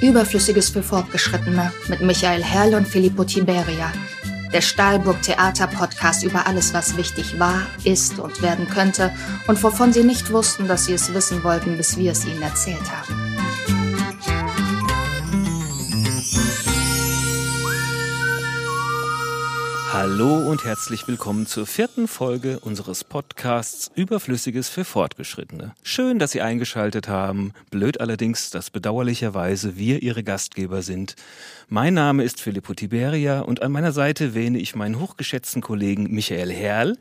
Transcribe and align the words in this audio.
Überflüssiges 0.00 0.68
für 0.68 0.82
Fortgeschrittene 0.82 1.72
mit 1.88 2.00
Michael 2.00 2.42
Herrl 2.42 2.74
und 2.74 2.88
Filippo 2.88 3.24
Tiberia. 3.24 3.92
Der 4.52 4.60
Stahlburg 4.60 5.22
Theater 5.22 5.66
Podcast 5.66 6.24
über 6.24 6.46
alles, 6.46 6.74
was 6.74 6.96
wichtig 6.96 7.38
war, 7.38 7.62
ist 7.84 8.18
und 8.18 8.42
werden 8.42 8.68
könnte 8.68 9.10
und 9.46 9.62
wovon 9.62 9.92
Sie 9.92 10.02
nicht 10.02 10.32
wussten, 10.32 10.68
dass 10.68 10.86
Sie 10.86 10.92
es 10.92 11.14
wissen 11.14 11.42
wollten, 11.44 11.76
bis 11.76 11.96
wir 11.96 12.12
es 12.12 12.26
Ihnen 12.26 12.42
erzählt 12.42 12.82
haben. 12.90 13.31
Hallo 20.02 20.50
und 20.50 20.64
herzlich 20.64 21.06
willkommen 21.06 21.46
zur 21.46 21.64
vierten 21.64 22.08
Folge 22.08 22.58
unseres 22.58 23.04
Podcasts 23.04 23.88
Überflüssiges 23.94 24.68
für 24.68 24.84
Fortgeschrittene. 24.84 25.74
Schön, 25.84 26.18
dass 26.18 26.32
Sie 26.32 26.40
eingeschaltet 26.40 27.06
haben. 27.06 27.52
Blöd 27.70 28.00
allerdings, 28.00 28.50
dass 28.50 28.70
bedauerlicherweise 28.70 29.76
wir 29.76 30.02
Ihre 30.02 30.24
Gastgeber 30.24 30.82
sind. 30.82 31.14
Mein 31.68 31.94
Name 31.94 32.24
ist 32.24 32.40
Filippo 32.40 32.74
Tiberia 32.74 33.42
und 33.42 33.62
an 33.62 33.70
meiner 33.70 33.92
Seite 33.92 34.34
wähne 34.34 34.58
ich 34.58 34.74
meinen 34.74 34.98
hochgeschätzten 34.98 35.62
Kollegen 35.62 36.12
Michael 36.12 36.50
Herrl. 36.50 36.96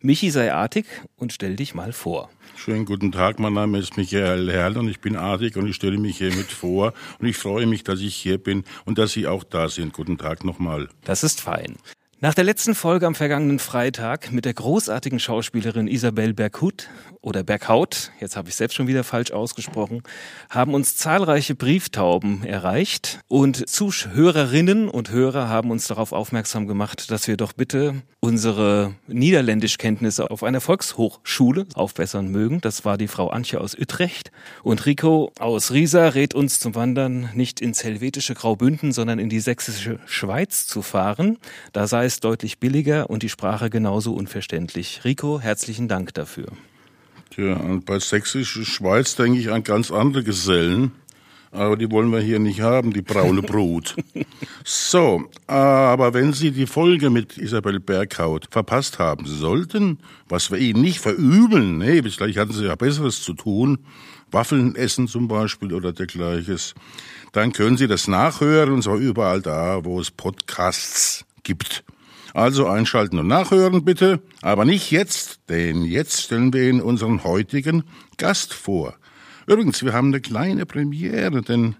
Michi 0.00 0.30
sei 0.30 0.54
artig 0.54 0.86
und 1.16 1.34
stell 1.34 1.56
dich 1.56 1.74
mal 1.74 1.92
vor. 1.92 2.30
Schönen 2.56 2.86
guten 2.86 3.12
Tag, 3.12 3.38
mein 3.38 3.52
Name 3.52 3.80
ist 3.80 3.98
Michael 3.98 4.50
Herrl 4.50 4.78
und 4.78 4.88
ich 4.88 5.00
bin 5.00 5.16
artig 5.16 5.58
und 5.58 5.66
ich 5.66 5.76
stelle 5.76 5.98
mich 5.98 6.16
hiermit 6.16 6.50
vor 6.50 6.94
und 7.18 7.26
ich 7.26 7.36
freue 7.36 7.66
mich, 7.66 7.84
dass 7.84 8.00
ich 8.00 8.14
hier 8.14 8.38
bin 8.38 8.64
und 8.86 8.96
dass 8.96 9.12
Sie 9.12 9.26
auch 9.26 9.44
da 9.44 9.68
sind. 9.68 9.92
Guten 9.92 10.16
Tag 10.16 10.42
nochmal. 10.42 10.88
Das 11.04 11.22
ist 11.22 11.42
fein. 11.42 11.76
Nach 12.18 12.32
der 12.32 12.44
letzten 12.44 12.74
Folge 12.74 13.06
am 13.06 13.14
vergangenen 13.14 13.58
Freitag 13.58 14.32
mit 14.32 14.46
der 14.46 14.54
großartigen 14.54 15.20
Schauspielerin 15.20 15.86
Isabel 15.86 16.32
Berghut 16.32 16.88
oder 17.20 17.42
Berghaut, 17.42 18.10
jetzt 18.20 18.36
habe 18.36 18.48
ich 18.48 18.54
selbst 18.54 18.74
schon 18.74 18.86
wieder 18.86 19.04
falsch 19.04 19.32
ausgesprochen, 19.32 20.02
haben 20.48 20.72
uns 20.72 20.96
zahlreiche 20.96 21.54
Brieftauben 21.54 22.42
erreicht 22.42 23.20
und 23.28 23.68
Zuhörerinnen 23.68 24.88
und 24.88 25.10
Hörer 25.10 25.50
haben 25.50 25.70
uns 25.70 25.88
darauf 25.88 26.12
aufmerksam 26.12 26.66
gemacht, 26.66 27.10
dass 27.10 27.28
wir 27.28 27.36
doch 27.36 27.52
bitte 27.52 27.96
unsere 28.20 28.94
Niederländischkenntnisse 29.08 30.30
auf 30.30 30.42
einer 30.42 30.62
Volkshochschule 30.62 31.66
aufbessern 31.74 32.28
mögen. 32.28 32.62
Das 32.62 32.86
war 32.86 32.96
die 32.96 33.08
Frau 33.08 33.28
Antje 33.28 33.60
aus 33.60 33.76
Utrecht 33.78 34.30
und 34.62 34.86
Rico 34.86 35.32
aus 35.38 35.70
Riesa 35.70 36.08
rät 36.08 36.34
uns 36.34 36.60
zum 36.60 36.74
Wandern 36.74 37.28
nicht 37.34 37.60
ins 37.60 37.84
helvetische 37.84 38.34
Graubünden, 38.34 38.92
sondern 38.92 39.18
in 39.18 39.28
die 39.28 39.40
sächsische 39.40 40.00
Schweiz 40.06 40.66
zu 40.66 40.80
fahren. 40.80 41.36
Da 41.74 41.86
sei 41.86 42.05
es 42.06 42.20
deutlich 42.20 42.58
billiger 42.58 43.10
und 43.10 43.22
die 43.22 43.28
Sprache 43.28 43.70
genauso 43.70 44.14
unverständlich. 44.14 45.02
Rico, 45.04 45.40
herzlichen 45.40 45.88
Dank 45.88 46.14
dafür. 46.14 46.46
Tja, 47.30 47.56
und 47.56 47.84
bei 47.84 47.98
Sächsische 47.98 48.64
Schweiz 48.64 49.16
denke 49.16 49.38
ich 49.38 49.50
an 49.50 49.62
ganz 49.62 49.90
andere 49.90 50.24
Gesellen. 50.24 50.92
Aber 51.52 51.76
die 51.76 51.90
wollen 51.90 52.10
wir 52.10 52.20
hier 52.20 52.38
nicht 52.38 52.60
haben, 52.60 52.92
die 52.92 53.02
braune 53.02 53.40
Brut. 53.40 53.96
so, 54.64 55.24
aber 55.46 56.12
wenn 56.12 56.32
Sie 56.32 56.50
die 56.50 56.66
Folge 56.66 57.08
mit 57.08 57.38
Isabel 57.38 57.80
Berghaut 57.80 58.48
verpasst 58.50 58.98
haben 58.98 59.26
sollten, 59.26 59.98
was 60.28 60.50
wir 60.50 60.58
Ihnen 60.58 60.82
nicht 60.82 61.00
verübeln, 61.00 61.78
nee, 61.78 62.02
vielleicht 62.02 62.38
hatten 62.38 62.52
Sie 62.52 62.66
ja 62.66 62.74
Besseres 62.74 63.22
zu 63.22 63.32
tun, 63.32 63.78
Waffeln 64.30 64.74
essen 64.74 65.08
zum 65.08 65.28
Beispiel 65.28 65.72
oder 65.72 65.92
dergleiches, 65.92 66.74
dann 67.32 67.52
können 67.52 67.76
Sie 67.76 67.86
das 67.86 68.08
nachhören 68.08 68.72
und 68.72 68.82
zwar 68.82 68.96
überall 68.96 69.40
da, 69.40 69.84
wo 69.84 70.00
es 70.00 70.10
Podcasts 70.10 71.24
gibt. 71.42 71.84
Also 72.36 72.66
einschalten 72.66 73.18
und 73.18 73.28
nachhören 73.28 73.82
bitte, 73.82 74.20
aber 74.42 74.66
nicht 74.66 74.90
jetzt, 74.90 75.40
denn 75.48 75.84
jetzt 75.84 76.20
stellen 76.20 76.52
wir 76.52 76.68
Ihnen 76.68 76.82
unseren 76.82 77.24
heutigen 77.24 77.84
Gast 78.18 78.52
vor. 78.52 78.94
Übrigens, 79.46 79.82
wir 79.82 79.94
haben 79.94 80.08
eine 80.08 80.20
kleine 80.20 80.66
Premiere, 80.66 81.40
denn 81.40 81.76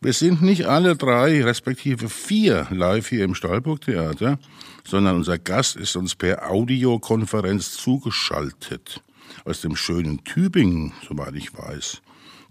wir 0.00 0.14
sind 0.14 0.40
nicht 0.40 0.64
alle 0.64 0.96
drei, 0.96 1.44
respektive 1.44 2.08
vier, 2.08 2.68
live 2.70 3.06
hier 3.06 3.22
im 3.22 3.34
Stahlburg 3.34 3.82
Theater, 3.82 4.38
sondern 4.82 5.16
unser 5.16 5.36
Gast 5.36 5.76
ist 5.76 5.94
uns 5.94 6.14
per 6.14 6.50
Audiokonferenz 6.50 7.72
zugeschaltet. 7.72 9.02
Aus 9.44 9.60
dem 9.60 9.76
schönen 9.76 10.24
Tübingen, 10.24 10.94
soweit 11.06 11.34
ich 11.34 11.54
weiß. 11.54 12.00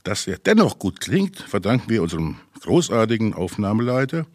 Dass 0.04 0.28
er 0.28 0.38
dennoch 0.38 0.78
gut 0.78 1.02
klingt, 1.02 1.40
verdanken 1.40 1.90
wir 1.90 2.04
unserem 2.04 2.36
großartigen 2.60 3.34
Aufnahmeleiter, 3.34 4.28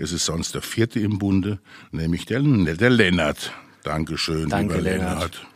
es 0.00 0.12
ist 0.12 0.24
sonst 0.24 0.54
der 0.54 0.62
vierte 0.62 0.98
im 0.98 1.18
Bunde, 1.18 1.60
nämlich 1.92 2.24
der, 2.24 2.40
der 2.40 2.90
Lennart. 2.90 3.52
Dankeschön, 3.84 4.48
Danke, 4.48 4.78
lieber 4.78 4.90
Lennart. 4.90 5.34
Lennart. 5.34 5.46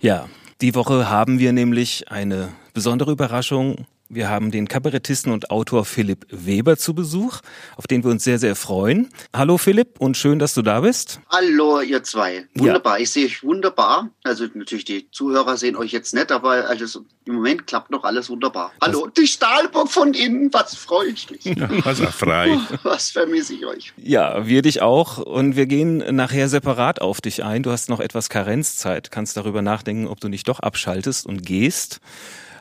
Ja, 0.00 0.28
die 0.60 0.74
Woche 0.74 1.08
haben 1.08 1.38
wir 1.38 1.52
nämlich 1.52 2.10
eine 2.10 2.52
besondere 2.72 3.12
Überraschung 3.12 3.86
wir 4.14 4.28
haben 4.28 4.50
den 4.50 4.68
Kabarettisten 4.68 5.32
und 5.32 5.50
Autor 5.50 5.84
Philipp 5.84 6.26
Weber 6.30 6.76
zu 6.76 6.94
Besuch, 6.94 7.40
auf 7.76 7.86
den 7.86 8.04
wir 8.04 8.10
uns 8.10 8.24
sehr, 8.24 8.38
sehr 8.38 8.54
freuen. 8.54 9.08
Hallo 9.34 9.58
Philipp 9.58 9.98
und 9.98 10.16
schön, 10.16 10.38
dass 10.38 10.54
du 10.54 10.62
da 10.62 10.80
bist. 10.80 11.20
Hallo 11.30 11.80
ihr 11.80 12.02
zwei. 12.04 12.46
Wunderbar, 12.54 12.98
ja. 12.98 13.02
ich 13.02 13.10
sehe 13.10 13.26
euch 13.26 13.42
wunderbar. 13.42 14.10
Also 14.22 14.46
natürlich 14.54 14.84
die 14.84 15.10
Zuhörer 15.10 15.56
sehen 15.56 15.76
euch 15.76 15.92
jetzt 15.92 16.14
nicht, 16.14 16.30
aber 16.30 16.68
also 16.68 17.04
im 17.24 17.34
Moment 17.34 17.66
klappt 17.66 17.90
noch 17.90 18.04
alles 18.04 18.30
wunderbar. 18.30 18.72
Hallo, 18.80 19.08
die 19.08 19.26
Stahlburg 19.26 19.90
von 19.90 20.14
innen, 20.14 20.52
was 20.52 20.74
freue 20.74 21.08
ich 21.08 21.30
mich. 21.30 21.44
Ja, 21.44 21.68
was 21.84 22.00
frei. 22.00 22.58
was 22.82 23.10
vermisse 23.10 23.54
ich 23.54 23.66
euch. 23.66 23.92
Ja, 23.96 24.46
wir 24.46 24.62
dich 24.62 24.82
auch 24.82 25.18
und 25.18 25.56
wir 25.56 25.66
gehen 25.66 25.98
nachher 26.14 26.48
separat 26.48 27.00
auf 27.00 27.20
dich 27.20 27.42
ein. 27.42 27.62
Du 27.62 27.70
hast 27.70 27.88
noch 27.88 28.00
etwas 28.00 28.28
Karenzzeit, 28.28 29.10
kannst 29.10 29.36
darüber 29.36 29.62
nachdenken, 29.62 30.06
ob 30.06 30.20
du 30.20 30.28
nicht 30.28 30.48
doch 30.48 30.60
abschaltest 30.60 31.26
und 31.26 31.44
gehst. 31.44 32.00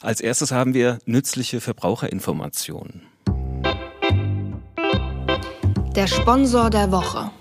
Als 0.04 0.20
erstes 0.20 0.52
haben 0.52 0.74
wir 0.74 1.00
nützliche 1.06 1.62
Verbraucherinformationen. 1.62 3.04
Der 5.96 6.08
Sponsor 6.08 6.70
der 6.70 6.92
Woche. 6.92 7.32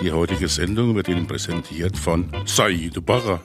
Die 0.00 0.12
heutige 0.12 0.46
Sendung 0.46 0.94
wird 0.94 1.08
Ihnen 1.08 1.26
präsentiert 1.26 1.98
von 1.98 2.30
Said 2.44 3.04
Barra. 3.04 3.40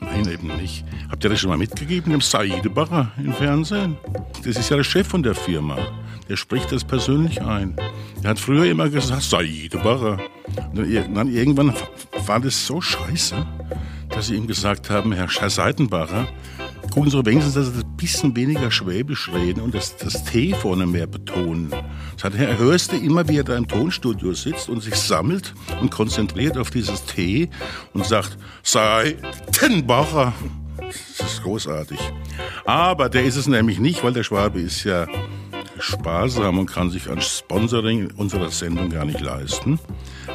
Nein, 0.00 0.26
eben 0.28 0.56
nicht. 0.56 0.82
Habt 1.10 1.22
ihr 1.24 1.28
das 1.28 1.40
schon 1.40 1.50
mal 1.50 1.58
mitgegeben, 1.58 2.12
dem 2.12 2.22
Said 2.22 2.72
Barra 2.72 3.12
im 3.18 3.34
Fernsehen? 3.34 3.98
Das 4.46 4.56
ist 4.56 4.70
ja 4.70 4.78
der 4.78 4.84
Chef 4.84 5.06
von 5.06 5.22
der 5.22 5.34
Firma. 5.34 5.76
Der 6.26 6.36
spricht 6.36 6.72
das 6.72 6.84
persönlich 6.84 7.42
ein. 7.42 7.76
Er 8.22 8.30
hat 8.30 8.38
früher 8.38 8.64
immer 8.64 8.88
gesagt, 8.88 9.24
Said 9.24 9.72
Barra. 9.82 10.18
Und 10.72 10.78
dann 11.14 11.28
irgendwann 11.28 11.74
war 12.24 12.40
das 12.40 12.66
so 12.66 12.80
scheiße, 12.80 13.46
dass 14.14 14.28
Sie 14.28 14.36
ihm 14.36 14.46
gesagt 14.46 14.90
haben, 14.90 15.12
Herr 15.12 15.28
Seitenbacher, 15.28 16.28
gucken 16.92 17.10
Sie 17.10 17.26
wenigstens, 17.26 17.54
dass 17.54 17.66
Sie 17.66 17.80
ein 17.80 17.96
bisschen 17.96 18.36
weniger 18.36 18.70
Schwäbisch 18.70 19.30
reden 19.32 19.60
und 19.60 19.74
das, 19.74 19.96
das 19.96 20.24
T 20.24 20.54
vorne 20.54 20.86
mehr 20.86 21.06
betonen. 21.06 21.70
Das 22.14 22.24
hat, 22.24 22.34
Herr, 22.34 22.56
hörst 22.58 22.92
du 22.92 22.96
immer, 22.96 23.28
wie 23.28 23.38
er 23.38 23.44
da 23.44 23.56
im 23.56 23.66
Tonstudio 23.66 24.32
sitzt 24.32 24.68
und 24.68 24.80
sich 24.82 24.94
sammelt 24.94 25.54
und 25.80 25.90
konzentriert 25.90 26.56
auf 26.56 26.70
dieses 26.70 27.04
T 27.04 27.48
und 27.92 28.06
sagt, 28.06 28.38
Seitenbacher. 28.62 30.32
Das 31.18 31.32
ist 31.32 31.42
großartig. 31.42 31.98
Aber 32.64 33.08
der 33.08 33.24
ist 33.24 33.36
es 33.36 33.46
nämlich 33.46 33.78
nicht, 33.78 34.04
weil 34.04 34.12
der 34.12 34.22
Schwabe 34.22 34.60
ist 34.60 34.84
ja 34.84 35.06
sparsam 35.78 36.58
und 36.58 36.66
kann 36.66 36.90
sich 36.90 37.10
an 37.10 37.20
Sponsoring 37.20 38.10
unserer 38.16 38.50
Sendung 38.50 38.90
gar 38.90 39.04
nicht 39.04 39.20
leisten. 39.20 39.78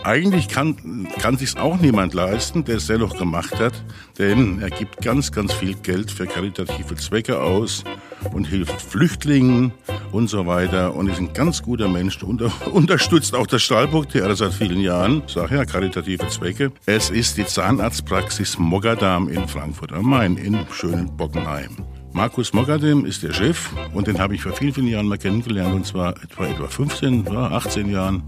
Eigentlich 0.03 0.47
kann, 0.47 1.07
kann 1.19 1.37
sich's 1.37 1.55
auch 1.55 1.77
niemand 1.77 2.13
leisten, 2.13 2.63
der 2.63 2.77
es 2.77 2.87
dennoch 2.87 3.17
gemacht 3.17 3.59
hat, 3.59 3.73
denn 4.17 4.61
er 4.61 4.69
gibt 4.69 5.01
ganz, 5.01 5.31
ganz 5.31 5.53
viel 5.53 5.75
Geld 5.75 6.11
für 6.11 6.25
karitative 6.25 6.95
Zwecke 6.95 7.41
aus 7.41 7.83
und 8.33 8.45
hilft 8.45 8.81
Flüchtlingen 8.81 9.71
und 10.11 10.29
so 10.29 10.45
weiter 10.45 10.95
und 10.95 11.09
ist 11.09 11.19
ein 11.19 11.33
ganz 11.33 11.61
guter 11.61 11.87
Mensch, 11.87 12.21
unter, 12.23 12.51
unterstützt 12.71 13.35
auch 13.35 13.47
das 13.47 13.61
Stahlburg-Theater 13.61 14.35
seit 14.35 14.53
vielen 14.53 14.81
Jahren. 14.81 15.23
Sage 15.27 15.55
ja, 15.55 15.65
karitative 15.65 16.27
Zwecke. 16.27 16.71
Es 16.85 17.09
ist 17.09 17.37
die 17.37 17.45
Zahnarztpraxis 17.45 18.57
Mogadam 18.57 19.29
in 19.29 19.47
Frankfurt 19.47 19.93
am 19.93 20.09
Main 20.09 20.37
in 20.37 20.65
schönen 20.71 21.15
Bockenheim. 21.15 21.77
Markus 22.11 22.53
Mogadem 22.53 23.05
ist 23.05 23.23
der 23.23 23.33
Chef 23.33 23.69
und 23.93 24.07
den 24.07 24.19
habe 24.19 24.33
ich 24.33 24.41
vor 24.41 24.53
vielen, 24.53 24.73
vielen 24.73 24.87
Jahren 24.87 25.07
mal 25.07 25.17
kennengelernt 25.17 25.75
und 25.75 25.85
zwar 25.85 26.15
etwa, 26.23 26.47
etwa 26.47 26.67
15, 26.67 27.27
18 27.27 27.89
Jahren 27.89 28.23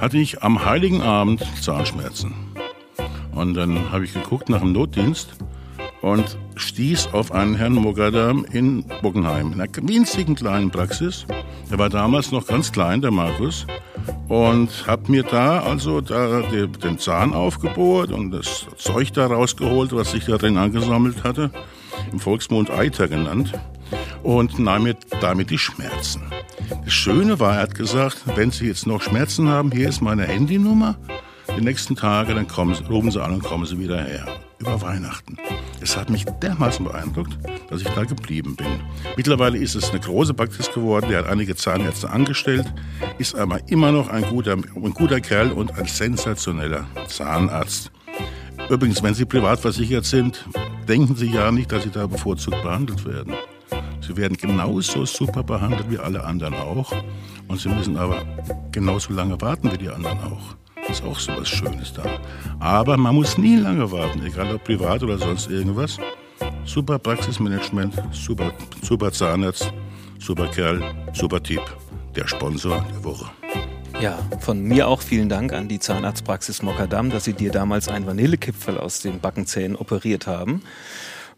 hatte 0.00 0.18
ich 0.18 0.42
am 0.42 0.64
Heiligen 0.64 1.02
Abend 1.02 1.42
Zahnschmerzen. 1.62 2.34
Und 3.32 3.54
dann 3.54 3.92
habe 3.92 4.04
ich 4.04 4.12
geguckt 4.12 4.48
nach 4.48 4.60
dem 4.60 4.72
Notdienst 4.72 5.36
und 6.02 6.36
stieß 6.56 7.08
auf 7.12 7.32
einen 7.32 7.54
Herrn 7.54 7.74
Mogadam 7.74 8.44
in 8.52 8.84
Bockenheim, 9.02 9.52
in 9.52 9.60
einer 9.60 9.70
winzigen 9.82 10.34
kleinen 10.34 10.70
Praxis. 10.70 11.26
Der 11.70 11.78
war 11.78 11.88
damals 11.88 12.32
noch 12.32 12.46
ganz 12.46 12.72
klein, 12.72 13.02
der 13.02 13.12
Markus. 13.12 13.66
Und 14.28 14.86
habe 14.86 15.10
mir 15.10 15.22
da 15.22 15.60
also 15.60 16.00
da 16.00 16.42
den 16.42 16.98
Zahn 16.98 17.32
aufgebohrt 17.32 18.10
und 18.10 18.30
das 18.32 18.66
Zeug 18.76 19.12
da 19.12 19.26
rausgeholt, 19.26 19.94
was 19.94 20.10
sich 20.10 20.24
da 20.24 20.36
drin 20.36 20.56
angesammelt 20.56 21.22
hatte 21.22 21.50
im 22.12 22.20
Volksmund 22.20 22.70
Eiter 22.70 23.08
genannt, 23.08 23.52
und 24.22 24.58
nahm 24.58 24.84
mir 24.84 24.96
damit 25.20 25.50
die 25.50 25.58
Schmerzen. 25.58 26.22
Das 26.84 26.92
Schöne 26.92 27.38
war, 27.38 27.54
er 27.54 27.62
hat 27.62 27.74
gesagt, 27.74 28.22
wenn 28.34 28.50
Sie 28.50 28.66
jetzt 28.66 28.86
noch 28.86 29.02
Schmerzen 29.02 29.48
haben, 29.48 29.70
hier 29.70 29.88
ist 29.88 30.00
meine 30.00 30.24
Handynummer. 30.24 30.96
Die 31.56 31.64
nächsten 31.64 31.94
Tage, 31.94 32.34
dann 32.34 32.48
kommen 32.48 32.74
Sie, 32.74 32.84
rufen 32.84 33.10
Sie 33.10 33.22
an 33.22 33.34
und 33.34 33.44
kommen 33.44 33.66
Sie 33.66 33.78
wieder 33.78 34.02
her. 34.02 34.26
über 34.58 34.80
Weihnachten. 34.80 35.36
Es 35.80 35.96
hat 35.96 36.10
mich 36.10 36.24
dermaßen 36.42 36.84
beeindruckt, 36.84 37.38
dass 37.68 37.82
ich 37.82 37.88
da 37.88 38.04
geblieben 38.04 38.56
bin. 38.56 38.80
Mittlerweile 39.16 39.58
ist 39.58 39.74
es 39.74 39.90
eine 39.90 40.00
große 40.00 40.34
Praxis 40.34 40.70
geworden. 40.72 41.08
Der 41.10 41.18
hat 41.18 41.26
einige 41.26 41.54
Zahnärzte 41.54 42.10
angestellt, 42.10 42.66
ist 43.18 43.34
aber 43.36 43.60
immer 43.68 43.92
noch 43.92 44.08
ein 44.08 44.24
guter, 44.24 44.54
ein 44.54 44.94
guter 44.94 45.20
Kerl 45.20 45.52
und 45.52 45.78
ein 45.78 45.86
sensationeller 45.86 46.86
Zahnarzt. 47.08 47.90
Übrigens, 48.68 49.02
wenn 49.02 49.14
Sie 49.14 49.24
privat 49.24 49.60
versichert 49.60 50.04
sind, 50.04 50.44
denken 50.88 51.14
Sie 51.14 51.30
ja 51.30 51.52
nicht, 51.52 51.70
dass 51.70 51.84
Sie 51.84 51.90
da 51.90 52.06
bevorzugt 52.06 52.62
behandelt 52.62 53.04
werden. 53.04 53.34
Sie 54.00 54.16
werden 54.16 54.36
genauso 54.36 55.04
super 55.04 55.42
behandelt 55.42 55.90
wie 55.90 55.98
alle 55.98 56.24
anderen 56.24 56.54
auch. 56.54 56.92
Und 57.48 57.60
Sie 57.60 57.68
müssen 57.68 57.96
aber 57.96 58.24
genauso 58.72 59.12
lange 59.12 59.40
warten 59.40 59.70
wie 59.72 59.78
die 59.78 59.88
anderen 59.88 60.18
auch. 60.18 60.56
Ist 60.90 61.04
auch 61.04 61.18
so 61.18 61.32
was 61.36 61.48
Schönes 61.48 61.92
da. 61.92 62.04
Aber 62.60 62.96
man 62.96 63.14
muss 63.14 63.38
nie 63.38 63.56
lange 63.56 63.90
warten, 63.90 64.24
egal 64.24 64.54
ob 64.54 64.64
privat 64.64 65.02
oder 65.02 65.18
sonst 65.18 65.50
irgendwas. 65.50 65.98
Super 66.64 66.98
Praxismanagement, 66.98 67.94
super, 68.12 68.52
super 68.82 69.10
Zahnarzt, 69.12 69.72
super 70.18 70.48
Kerl, 70.48 70.82
super 71.12 71.42
Tipp. 71.42 71.62
Der 72.14 72.26
Sponsor 72.26 72.84
der 72.92 73.04
Woche. 73.04 73.26
Ja, 74.00 74.18
von 74.40 74.62
mir 74.62 74.88
auch 74.88 75.00
vielen 75.00 75.30
Dank 75.30 75.54
an 75.54 75.68
die 75.68 75.78
Zahnarztpraxis 75.78 76.62
Mokkadam, 76.62 77.08
dass 77.08 77.24
sie 77.24 77.32
dir 77.32 77.50
damals 77.50 77.88
einen 77.88 78.06
Vanillekipfel 78.06 78.76
aus 78.76 79.00
den 79.00 79.20
Backenzähnen 79.20 79.74
operiert 79.74 80.26
haben. 80.26 80.60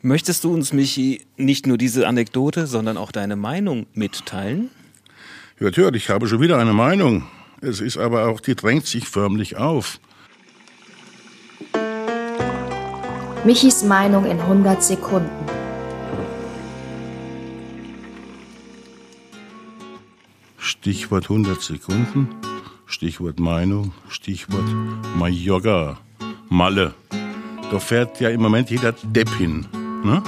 Möchtest 0.03 0.43
du 0.43 0.53
uns, 0.53 0.73
Michi, 0.73 1.25
nicht 1.37 1.69
nur 1.69 1.79
diese 1.79 2.09
Anekdote, 2.09 2.67
sondern 2.67 2.97
auch 2.97 3.13
deine 3.13 3.37
Meinung 3.37 3.87
mitteilen? 3.95 4.71
Hört, 5.57 5.77
hört, 5.77 5.95
ich 5.95 6.11
habe 6.11 6.27
schon 6.27 6.41
wieder 6.41 6.59
eine 6.59 6.73
Meinung. 6.73 7.27
Es 7.61 7.81
ist 7.81 7.97
aber 7.97 8.29
auch, 8.29 8.41
die 8.41 8.57
drängt 8.57 8.87
sich 8.87 9.09
förmlich 9.09 9.57
auf. 9.57 10.01
Michis 13.45 13.85
Meinung 13.85 14.25
in 14.25 14.41
100 14.41 14.83
Sekunden. 14.83 15.31
Stichwort 20.59 21.25
100 21.25 21.61
Sekunden, 21.61 22.29
Stichwort 22.89 23.39
Meinung, 23.39 23.93
Stichwort 24.09 24.65
Mallorca, 25.19 25.99
Malle. 26.49 26.95
Da 27.71 27.79
fährt 27.79 28.19
ja 28.19 28.31
im 28.31 28.41
Moment 28.41 28.71
jeder 28.71 28.93
Depp 28.93 29.29
hin. 29.35 29.67
Ne? 30.03 30.23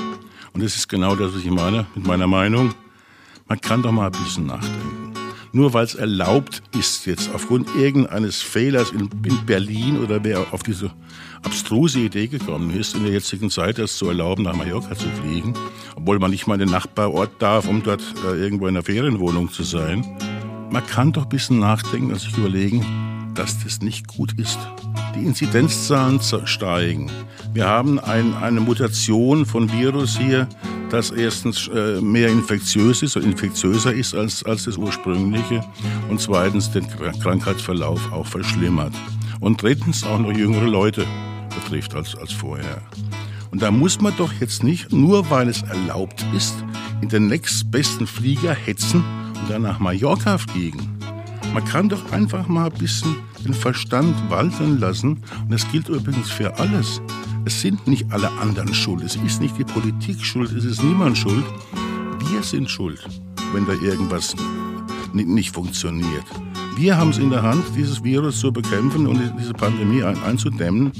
Und 0.52 0.62
das 0.62 0.76
ist 0.76 0.86
genau 0.86 1.16
das, 1.16 1.34
was 1.34 1.42
ich 1.42 1.50
meine 1.50 1.86
mit 1.94 2.06
meiner 2.06 2.26
Meinung. 2.26 2.74
Man 3.48 3.60
kann 3.62 3.82
doch 3.82 3.92
mal 3.92 4.06
ein 4.06 4.12
bisschen 4.12 4.46
nachdenken. 4.46 5.14
Nur 5.52 5.72
weil 5.72 5.84
es 5.84 5.94
erlaubt 5.94 6.62
ist, 6.78 7.06
jetzt 7.06 7.34
aufgrund 7.34 7.74
irgendeines 7.74 8.42
Fehlers 8.42 8.92
in, 8.92 9.08
in, 9.24 9.46
Berlin 9.46 9.98
oder 9.98 10.22
wer 10.22 10.52
auf 10.52 10.62
diese 10.62 10.92
abstruse 11.42 11.98
Idee 11.98 12.28
gekommen 12.28 12.70
ist, 12.78 12.94
in 12.94 13.04
der 13.04 13.12
jetzigen 13.12 13.48
Zeit 13.50 13.78
das 13.78 13.96
zu 13.96 14.06
erlauben, 14.06 14.44
nach 14.44 14.54
Mallorca 14.54 14.94
zu 14.94 15.08
fliegen, 15.22 15.54
obwohl 15.96 16.18
man 16.18 16.30
nicht 16.30 16.46
mal 16.46 16.54
in 16.54 16.60
den 16.60 16.70
Nachbarort 16.70 17.30
darf, 17.40 17.66
um 17.66 17.82
dort 17.82 18.02
äh, 18.26 18.36
irgendwo 18.36 18.66
in 18.66 18.76
einer 18.76 18.84
Ferienwohnung 18.84 19.50
zu 19.50 19.62
sein. 19.62 20.04
Man 20.70 20.86
kann 20.86 21.10
doch 21.10 21.24
ein 21.24 21.28
bisschen 21.28 21.58
nachdenken 21.58 22.12
und 22.12 22.20
sich 22.20 22.36
überlegen, 22.38 23.32
dass 23.34 23.58
das 23.64 23.80
nicht 23.80 24.06
gut 24.06 24.32
ist. 24.38 24.58
Die 25.16 25.24
Inzidenzzahlen 25.24 26.20
steigen. 26.44 27.10
Wir 27.52 27.66
haben 27.66 27.98
ein, 27.98 28.34
eine 28.34 28.60
Mutation 28.60 29.46
von 29.46 29.72
Virus 29.72 30.16
hier, 30.16 30.48
das 30.88 31.10
erstens 31.10 31.66
äh, 31.68 32.00
mehr 32.00 32.28
infektiös 32.28 33.02
ist 33.02 33.16
oder 33.16 33.26
infektiöser 33.26 33.92
ist 33.92 34.14
als, 34.14 34.44
als 34.44 34.64
das 34.64 34.76
ursprüngliche 34.76 35.64
und 36.08 36.20
zweitens 36.20 36.70
den 36.70 36.86
Krankheitsverlauf 36.88 38.12
auch 38.12 38.26
verschlimmert. 38.26 38.94
Und 39.40 39.62
drittens 39.62 40.04
auch 40.04 40.20
noch 40.20 40.32
jüngere 40.32 40.68
Leute 40.68 41.04
betrifft 41.52 41.94
als, 41.96 42.14
als 42.14 42.32
vorher. 42.32 42.80
Und 43.50 43.62
da 43.62 43.72
muss 43.72 44.00
man 44.00 44.16
doch 44.16 44.32
jetzt 44.34 44.62
nicht, 44.62 44.92
nur 44.92 45.28
weil 45.30 45.48
es 45.48 45.62
erlaubt 45.62 46.24
ist, 46.36 46.54
in 47.00 47.08
den 47.08 47.26
nächstbesten 47.26 48.06
Flieger 48.06 48.54
hetzen 48.54 49.02
und 49.40 49.50
dann 49.50 49.62
nach 49.62 49.78
Mallorca 49.78 50.38
fliegen. 50.38 50.98
Man 51.52 51.64
kann 51.64 51.88
doch 51.88 52.12
einfach 52.12 52.46
mal 52.46 52.66
ein 52.66 52.78
bisschen 52.78 53.16
den 53.44 53.54
Verstand 53.54 54.14
walten 54.28 54.78
lassen. 54.78 55.18
Und 55.42 55.52
das 55.52 55.70
gilt 55.70 55.88
übrigens 55.88 56.30
für 56.30 56.58
alles. 56.58 57.00
Es 57.44 57.60
sind 57.60 57.86
nicht 57.86 58.12
alle 58.12 58.30
anderen 58.40 58.72
schuld. 58.74 59.02
Es 59.02 59.16
ist 59.16 59.40
nicht 59.40 59.58
die 59.58 59.64
Politik 59.64 60.24
schuld. 60.24 60.52
Es 60.52 60.64
ist 60.64 60.82
niemand 60.82 61.18
schuld. 61.18 61.44
Wir 62.30 62.42
sind 62.42 62.70
schuld, 62.70 63.02
wenn 63.52 63.66
da 63.66 63.72
irgendwas 63.72 64.36
nicht 65.12 65.52
funktioniert. 65.52 66.24
Wir 66.76 66.96
haben 66.96 67.10
es 67.10 67.18
in 67.18 67.30
der 67.30 67.42
Hand, 67.42 67.64
dieses 67.76 68.02
Virus 68.04 68.38
zu 68.38 68.52
bekämpfen 68.52 69.06
und 69.06 69.20
diese 69.38 69.52
Pandemie 69.52 70.02
einzudämmen. 70.02 70.92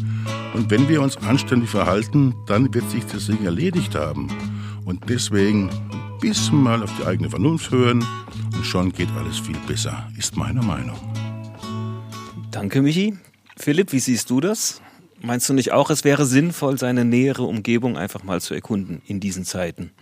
Und 0.53 0.71
wenn 0.71 0.89
wir 0.89 1.01
uns 1.01 1.17
anständig 1.19 1.71
verhalten, 1.71 2.35
dann 2.47 2.73
wird 2.75 2.91
sich 2.91 3.07
das 3.07 3.27
Ding 3.27 3.45
erledigt 3.45 3.95
haben. 3.95 4.29
Und 4.85 5.09
deswegen 5.09 5.71
ein 5.71 6.21
bisschen 6.21 6.61
mal 6.63 6.83
auf 6.83 6.91
die 6.99 7.07
eigene 7.07 7.31
Vernunft 7.31 7.71
hören 7.71 8.05
und 8.55 8.65
schon 8.65 8.93
geht 8.93 9.09
alles 9.17 9.39
viel 9.39 9.57
besser, 9.67 10.09
ist 10.19 10.37
meine 10.37 10.63
Meinung. 10.63 10.99
Danke, 12.51 12.83
Michi. 12.83 13.17
Philipp, 13.57 13.93
wie 13.93 14.01
siehst 14.01 14.31
du 14.31 14.41
das? 14.41 14.81
Meinst 15.23 15.49
du 15.49 15.53
nicht 15.53 15.73
auch, 15.73 15.91
es 15.91 16.03
wäre 16.05 16.25
sinnvoll, 16.25 16.79
seine 16.79 17.05
nähere 17.05 17.43
Umgebung 17.43 17.99
einfach 17.99 18.23
mal 18.23 18.41
zu 18.41 18.55
erkunden 18.55 19.03
in 19.07 19.21
diesen 19.21 19.45
Zeiten? 19.45 19.93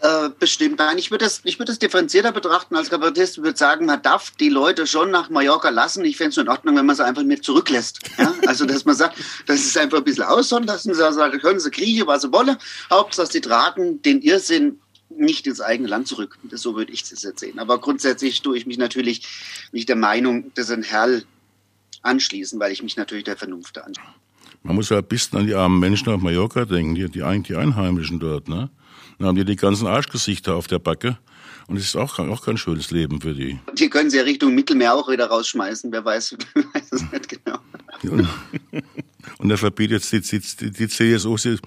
Äh, 0.00 0.30
bestimmt. 0.38 0.78
Nein, 0.78 0.98
ich 0.98 1.10
würde 1.10 1.24
das, 1.24 1.40
ich 1.44 1.58
würde 1.58 1.72
das 1.72 1.80
differenzierter 1.80 2.30
betrachten 2.30 2.76
als 2.76 2.88
Kabarettist. 2.88 3.38
Ich 3.38 3.42
würde 3.42 3.58
sagen, 3.58 3.86
man 3.86 4.00
darf 4.00 4.30
die 4.38 4.48
Leute 4.48 4.86
schon 4.86 5.10
nach 5.10 5.28
Mallorca 5.28 5.70
lassen. 5.70 6.04
Ich 6.04 6.16
fände 6.16 6.30
es 6.30 6.36
in 6.36 6.48
Ordnung, 6.48 6.76
wenn 6.76 6.86
man 6.86 6.94
sie 6.94 7.04
einfach 7.04 7.24
mit 7.24 7.44
zurücklässt. 7.44 7.98
Ja? 8.16 8.32
Also, 8.46 8.64
dass 8.64 8.84
man 8.84 8.94
sagt, 8.94 9.18
das 9.46 9.60
ist 9.60 9.76
einfach 9.76 9.98
ein 9.98 10.04
bisschen 10.04 10.24
aussondern 10.24 10.76
lassen. 10.76 10.94
Sie 10.94 11.12
sagen, 11.12 11.40
können 11.40 11.58
sie 11.58 11.70
kriechen, 11.70 12.06
was 12.06 12.22
sie 12.22 12.32
wollen. 12.32 12.56
Hauptsache, 12.90 13.26
sie 13.26 13.40
tragen 13.40 14.00
den 14.02 14.22
Irrsinn 14.22 14.78
nicht 15.10 15.46
ins 15.46 15.60
eigene 15.60 15.88
Land 15.88 16.06
zurück. 16.06 16.38
So 16.52 16.76
würde 16.76 16.92
ich 16.92 17.08
das 17.08 17.22
jetzt 17.22 17.40
sehen. 17.40 17.58
Aber 17.58 17.80
grundsätzlich 17.80 18.42
tue 18.42 18.56
ich 18.56 18.66
mich 18.66 18.78
natürlich 18.78 19.26
nicht 19.72 19.88
der 19.88 19.96
Meinung, 19.96 20.52
dass 20.54 20.70
ein 20.70 20.82
Herr 20.82 21.22
anschließen, 22.02 22.60
weil 22.60 22.72
ich 22.72 22.82
mich 22.82 22.96
natürlich 22.96 23.24
der 23.24 23.36
Vernunft 23.36 23.78
an. 23.78 23.92
Man 24.62 24.76
muss 24.76 24.90
ja 24.90 24.98
ein 24.98 25.04
bisschen 25.04 25.38
an 25.38 25.46
die 25.46 25.54
armen 25.54 25.78
Menschen 25.78 26.08
auf 26.12 26.20
Mallorca 26.20 26.64
denken, 26.64 26.94
die, 26.94 27.08
die, 27.08 27.42
die 27.42 27.56
Einheimischen 27.56 28.18
dort. 28.18 28.48
Ne? 28.48 28.70
Dann 29.18 29.28
haben 29.28 29.36
die 29.36 29.44
die 29.44 29.56
ganzen 29.56 29.86
Arschgesichter 29.86 30.54
auf 30.54 30.66
der 30.66 30.78
Backe. 30.78 31.18
Und 31.68 31.76
es 31.76 31.84
ist 31.84 31.96
auch, 31.96 32.18
auch 32.18 32.42
kein 32.42 32.56
schönes 32.56 32.90
Leben 32.90 33.20
für 33.20 33.34
die. 33.34 33.58
Die 33.74 33.90
können 33.90 34.08
sie 34.08 34.16
ja 34.16 34.22
Richtung 34.22 34.54
Mittelmeer 34.54 34.94
auch 34.94 35.08
wieder 35.10 35.26
rausschmeißen, 35.26 35.92
wer 35.92 36.02
weiß, 36.02 36.36
weiß 36.54 36.92
es 36.92 37.12
nicht 37.12 37.28
genau. 37.28 37.58
Und, 38.04 38.26
und 39.36 39.50
er 39.50 39.58
verbietet 39.58 40.10
die, 40.10 40.20
die, 40.20 40.70
die 40.70 40.88
CSU, 40.88 41.36
sie, 41.36 41.58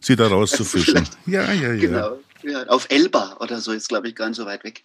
sie 0.00 0.16
da 0.16 0.26
rauszufischen. 0.26 1.08
Ja, 1.26 1.52
ja, 1.52 1.72
ja. 1.72 1.76
Genau. 1.76 2.18
Ja, 2.42 2.64
auf 2.64 2.86
Elba 2.90 3.36
oder 3.40 3.60
so 3.60 3.72
ist, 3.72 3.88
glaube 3.88 4.08
ich, 4.08 4.14
gar 4.14 4.28
nicht 4.28 4.36
so 4.36 4.46
weit 4.46 4.64
weg. 4.64 4.82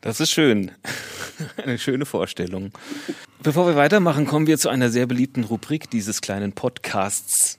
Das 0.00 0.20
ist 0.20 0.30
schön. 0.30 0.72
Eine 1.56 1.78
schöne 1.78 2.06
Vorstellung. 2.06 2.72
Bevor 3.42 3.66
wir 3.66 3.76
weitermachen, 3.76 4.26
kommen 4.26 4.46
wir 4.46 4.58
zu 4.58 4.68
einer 4.68 4.90
sehr 4.90 5.06
beliebten 5.06 5.44
Rubrik 5.44 5.90
dieses 5.90 6.20
kleinen 6.20 6.52
Podcasts. 6.52 7.58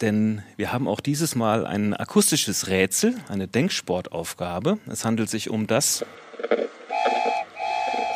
Denn 0.00 0.42
wir 0.56 0.72
haben 0.72 0.88
auch 0.88 1.00
dieses 1.00 1.34
Mal 1.34 1.66
ein 1.66 1.94
akustisches 1.94 2.68
Rätsel, 2.68 3.14
eine 3.28 3.48
Denksportaufgabe. 3.48 4.78
Es 4.90 5.04
handelt 5.04 5.28
sich 5.28 5.50
um 5.50 5.66
das. 5.66 6.04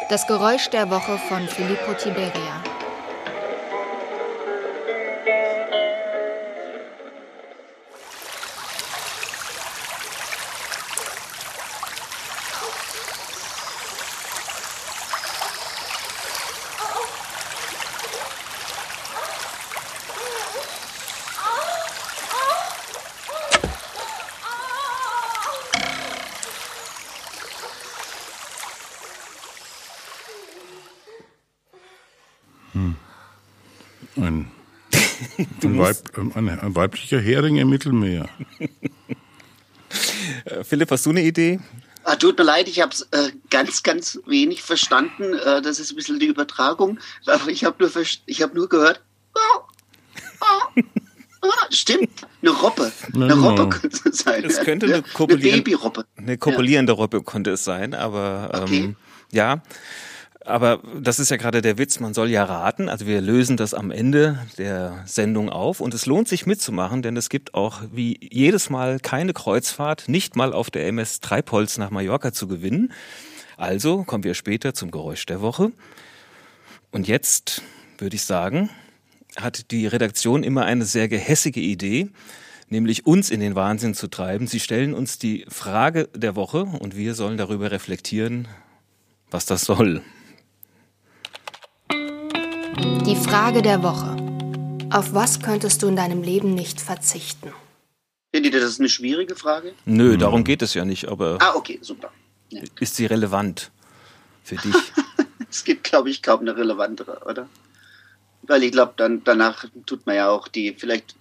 Das 0.08 0.26
Geräusch 0.26 0.68
der 0.70 0.90
Woche 0.90 1.18
von 1.28 1.46
Filippo 1.48 1.92
Tiberia. 1.94 2.62
Weib, 35.84 36.36
ein, 36.36 36.48
ein, 36.48 36.74
weiblicher 36.74 37.20
Hering 37.20 37.56
im 37.56 37.70
Mittelmeer. 37.70 38.28
Äh, 40.44 40.64
Philipp, 40.64 40.90
hast 40.90 41.06
du 41.06 41.10
eine 41.10 41.22
Idee? 41.22 41.60
Ah, 42.04 42.16
tut 42.16 42.36
mir 42.36 42.44
leid, 42.44 42.68
ich 42.68 42.80
habe 42.80 42.92
es 42.92 43.02
äh, 43.12 43.30
ganz, 43.48 43.82
ganz 43.82 44.18
wenig 44.26 44.62
verstanden. 44.62 45.34
Äh, 45.34 45.62
das 45.62 45.78
ist 45.78 45.92
ein 45.92 45.96
bisschen 45.96 46.18
die 46.18 46.26
Übertragung. 46.26 46.98
Aber 47.26 47.48
ich 47.48 47.64
habe 47.64 47.76
nur, 47.78 47.90
hab 47.90 48.54
nur 48.54 48.68
gehört. 48.68 49.00
Oh, 49.34 49.60
oh, 50.40 50.80
oh, 51.42 51.48
stimmt, 51.70 52.10
eine 52.42 52.50
Robbe. 52.50 52.92
Eine 53.14 53.28
no, 53.28 53.48
Robbe 53.48 53.68
könnte 53.70 54.08
es 54.08 54.18
sein. 54.18 54.44
Es 54.44 54.60
könnte 54.60 54.86
eine, 54.86 54.96
eine 54.96 55.36
Babyrobbe. 55.38 56.04
Eine 56.16 56.36
kopulierende 56.36 56.92
ja. 56.92 56.98
Robbe 56.98 57.22
könnte 57.22 57.52
es 57.52 57.64
sein, 57.64 57.94
aber 57.94 58.50
ähm, 58.52 58.62
okay. 58.62 58.96
ja. 59.32 59.62
Aber 60.46 60.80
das 61.00 61.18
ist 61.18 61.30
ja 61.30 61.38
gerade 61.38 61.62
der 61.62 61.78
Witz, 61.78 62.00
man 62.00 62.12
soll 62.12 62.28
ja 62.28 62.44
raten. 62.44 62.90
Also 62.90 63.06
wir 63.06 63.22
lösen 63.22 63.56
das 63.56 63.72
am 63.72 63.90
Ende 63.90 64.38
der 64.58 65.02
Sendung 65.06 65.48
auf 65.48 65.80
und 65.80 65.94
es 65.94 66.04
lohnt 66.04 66.28
sich 66.28 66.44
mitzumachen, 66.44 67.00
denn 67.00 67.16
es 67.16 67.30
gibt 67.30 67.54
auch 67.54 67.80
wie 67.90 68.18
jedes 68.20 68.68
Mal 68.68 69.00
keine 69.00 69.32
Kreuzfahrt, 69.32 70.04
nicht 70.06 70.36
mal 70.36 70.52
auf 70.52 70.70
der 70.70 70.86
MS 70.86 71.20
Treibholz 71.20 71.78
nach 71.78 71.90
Mallorca 71.90 72.34
zu 72.34 72.46
gewinnen. 72.46 72.92
Also 73.56 74.04
kommen 74.04 74.22
wir 74.22 74.34
später 74.34 74.74
zum 74.74 74.90
Geräusch 74.90 75.24
der 75.24 75.40
Woche. 75.40 75.72
Und 76.90 77.08
jetzt 77.08 77.62
würde 77.96 78.16
ich 78.16 78.24
sagen, 78.24 78.68
hat 79.36 79.70
die 79.70 79.86
Redaktion 79.86 80.42
immer 80.42 80.66
eine 80.66 80.84
sehr 80.84 81.08
gehässige 81.08 81.60
Idee, 81.60 82.10
nämlich 82.68 83.06
uns 83.06 83.30
in 83.30 83.40
den 83.40 83.54
Wahnsinn 83.54 83.94
zu 83.94 84.08
treiben. 84.08 84.46
Sie 84.46 84.60
stellen 84.60 84.92
uns 84.92 85.18
die 85.18 85.46
Frage 85.48 86.10
der 86.14 86.36
Woche 86.36 86.64
und 86.64 86.96
wir 86.96 87.14
sollen 87.14 87.38
darüber 87.38 87.70
reflektieren, 87.70 88.46
was 89.30 89.46
das 89.46 89.62
soll. 89.62 90.02
Die 92.76 93.16
Frage 93.16 93.62
der 93.62 93.82
Woche. 93.82 94.16
Auf 94.90 95.14
was 95.14 95.40
könntest 95.40 95.82
du 95.82 95.88
in 95.88 95.96
deinem 95.96 96.22
Leben 96.22 96.54
nicht 96.54 96.80
verzichten? 96.80 97.52
Findet 98.34 98.54
ihr 98.54 98.60
das 98.60 98.78
eine 98.80 98.88
schwierige 98.88 99.36
Frage? 99.36 99.74
Nö, 99.84 100.16
darum 100.16 100.42
geht 100.44 100.62
es 100.62 100.74
ja 100.74 100.84
nicht, 100.84 101.08
aber 101.08 101.38
Ah, 101.40 101.54
okay, 101.54 101.78
super. 101.82 102.10
Ja. 102.50 102.62
ist 102.80 102.96
sie 102.96 103.06
relevant 103.06 103.70
für 104.42 104.56
dich? 104.56 104.74
Es 105.50 105.62
gibt, 105.62 105.84
glaube 105.84 106.10
ich, 106.10 106.20
kaum 106.20 106.40
eine 106.40 106.56
relevantere, 106.56 107.20
oder? 107.26 107.48
Weil 108.46 108.62
ich 108.64 108.72
glaube, 108.72 108.94
dann 108.96 109.22
danach 109.24 109.64
tut 109.86 110.06
man 110.06 110.16
ja 110.16 110.28
auch 110.28 110.48
die, 110.48 110.74
vielleicht 110.76 111.16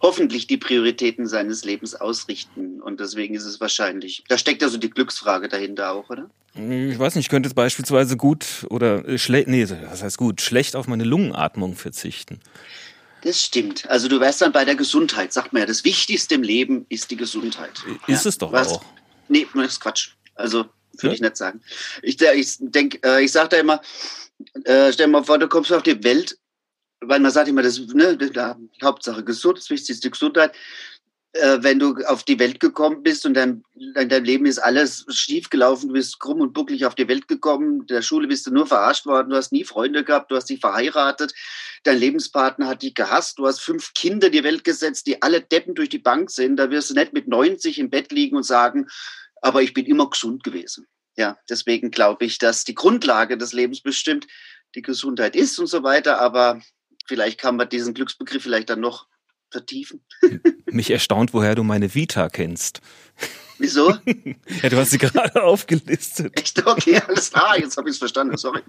hoffentlich 0.00 0.46
die 0.46 0.56
Prioritäten 0.56 1.26
seines 1.26 1.64
Lebens 1.64 1.94
ausrichten. 1.94 2.80
Und 2.80 3.00
deswegen 3.00 3.34
ist 3.34 3.44
es 3.44 3.60
wahrscheinlich. 3.60 4.24
Da 4.28 4.38
steckt 4.38 4.62
ja 4.62 4.68
so 4.68 4.78
die 4.78 4.90
Glücksfrage 4.90 5.48
dahinter 5.48 5.92
auch, 5.92 6.08
oder? 6.10 6.30
ich 6.54 6.98
weiß 6.98 7.14
nicht, 7.14 7.26
ich 7.26 7.28
könnte 7.28 7.48
jetzt 7.48 7.54
beispielsweise 7.54 8.16
gut 8.16 8.66
oder 8.68 9.16
schlecht, 9.16 9.46
nee, 9.46 9.68
was 9.68 10.02
heißt 10.02 10.18
gut, 10.18 10.40
schlecht 10.40 10.74
auf 10.74 10.88
meine 10.88 11.04
Lungenatmung 11.04 11.76
verzichten. 11.76 12.40
Das 13.22 13.42
stimmt. 13.42 13.88
Also 13.88 14.08
du 14.08 14.18
wärst 14.20 14.42
dann 14.42 14.52
bei 14.52 14.64
der 14.64 14.74
Gesundheit, 14.74 15.32
sagt 15.32 15.52
man 15.52 15.60
ja, 15.60 15.66
das 15.66 15.84
Wichtigste 15.84 16.34
im 16.34 16.42
Leben 16.42 16.86
ist 16.88 17.10
die 17.10 17.16
Gesundheit. 17.16 17.84
Ist 18.06 18.24
ja. 18.24 18.28
es 18.28 18.38
doch 18.38 18.52
Was? 18.52 18.68
auch. 18.68 18.84
Nee, 19.28 19.46
das 19.54 19.72
ist 19.72 19.80
Quatsch. 19.80 20.10
Also 20.34 20.66
würde 20.92 21.08
Ja? 21.08 21.12
ich 21.12 21.20
nicht 21.20 21.36
sagen. 21.36 21.60
Ich, 22.02 22.20
ich 22.20 22.56
denke, 22.60 22.98
äh, 23.04 23.24
ich 23.24 23.32
sage 23.32 23.50
da 23.50 23.56
immer, 23.58 23.80
äh, 24.64 24.92
stell 24.92 25.06
dir 25.06 25.08
mal 25.08 25.24
vor, 25.24 25.38
du 25.38 25.48
kommst 25.48 25.72
auf 25.72 25.82
die 25.82 26.02
Welt, 26.02 26.38
weil 27.00 27.20
man 27.20 27.30
sagt 27.30 27.48
immer, 27.48 27.62
das 27.62 27.78
ne, 27.78 28.16
da, 28.16 28.58
Hauptsache 28.82 29.24
gesund, 29.24 29.58
das 29.58 29.70
Wichtigste 29.70 30.10
Gesundheit. 30.10 30.52
Äh, 31.32 31.58
wenn 31.60 31.78
du 31.78 31.94
auf 32.06 32.22
die 32.22 32.38
Welt 32.38 32.58
gekommen 32.58 33.02
bist 33.02 33.26
und 33.26 33.34
dein, 33.34 33.62
in 33.74 34.08
deinem 34.08 34.24
Leben 34.24 34.46
ist 34.46 34.58
alles 34.58 35.04
schief 35.10 35.50
gelaufen, 35.50 35.88
du 35.88 35.92
bist 35.92 36.18
krumm 36.18 36.40
und 36.40 36.54
bucklig 36.54 36.86
auf 36.86 36.94
die 36.94 37.06
Welt 37.06 37.28
gekommen, 37.28 37.80
in 37.82 37.86
der 37.86 38.00
Schule 38.00 38.26
bist 38.28 38.46
du 38.46 38.50
nur 38.50 38.66
verarscht 38.66 39.04
worden, 39.04 39.28
du 39.28 39.36
hast 39.36 39.52
nie 39.52 39.64
Freunde 39.64 40.04
gehabt, 40.04 40.30
du 40.30 40.36
hast 40.36 40.46
dich 40.46 40.60
verheiratet, 40.60 41.34
dein 41.84 41.98
Lebenspartner 41.98 42.66
hat 42.66 42.82
dich 42.82 42.94
gehasst, 42.94 43.38
du 43.38 43.46
hast 43.46 43.60
fünf 43.60 43.92
Kinder 43.92 44.28
in 44.28 44.32
die 44.32 44.42
Welt 44.42 44.64
gesetzt, 44.64 45.06
die 45.06 45.20
alle 45.20 45.42
Deppen 45.42 45.74
durch 45.74 45.90
die 45.90 45.98
Bank 45.98 46.30
sind, 46.30 46.56
da 46.56 46.70
wirst 46.70 46.90
du 46.90 46.94
nicht 46.94 47.12
mit 47.12 47.28
90 47.28 47.78
im 47.78 47.90
Bett 47.90 48.10
liegen 48.10 48.36
und 48.36 48.44
sagen, 48.44 48.88
aber 49.42 49.62
ich 49.62 49.74
bin 49.74 49.84
immer 49.84 50.08
gesund 50.08 50.42
gewesen. 50.44 50.86
Ja, 51.16 51.36
deswegen 51.50 51.90
glaube 51.90 52.24
ich, 52.24 52.38
dass 52.38 52.64
die 52.64 52.74
Grundlage 52.74 53.36
des 53.36 53.52
Lebens 53.52 53.82
bestimmt 53.82 54.26
die 54.74 54.82
Gesundheit 54.82 55.36
ist 55.36 55.58
und 55.58 55.66
so 55.66 55.82
weiter, 55.82 56.20
aber 56.20 56.60
vielleicht 57.08 57.40
kann 57.40 57.56
man 57.56 57.68
diesen 57.68 57.94
Glücksbegriff 57.94 58.42
vielleicht 58.42 58.70
dann 58.70 58.80
noch 58.80 59.06
vertiefen. 59.50 60.02
Mich 60.66 60.90
erstaunt, 60.90 61.32
woher 61.32 61.54
du 61.54 61.64
meine 61.64 61.94
Vita 61.94 62.28
kennst. 62.28 62.80
Wieso? 63.58 63.96
Ja, 64.62 64.68
du 64.68 64.76
hast 64.76 64.90
sie 64.90 64.98
gerade 64.98 65.42
aufgelistet. 65.42 66.38
Echt? 66.38 66.64
Okay, 66.66 67.00
alles 67.06 67.30
klar, 67.30 67.58
jetzt 67.58 67.76
habe 67.76 67.88
ich 67.88 67.94
es 67.94 67.98
verstanden, 67.98 68.36
sorry. 68.36 68.62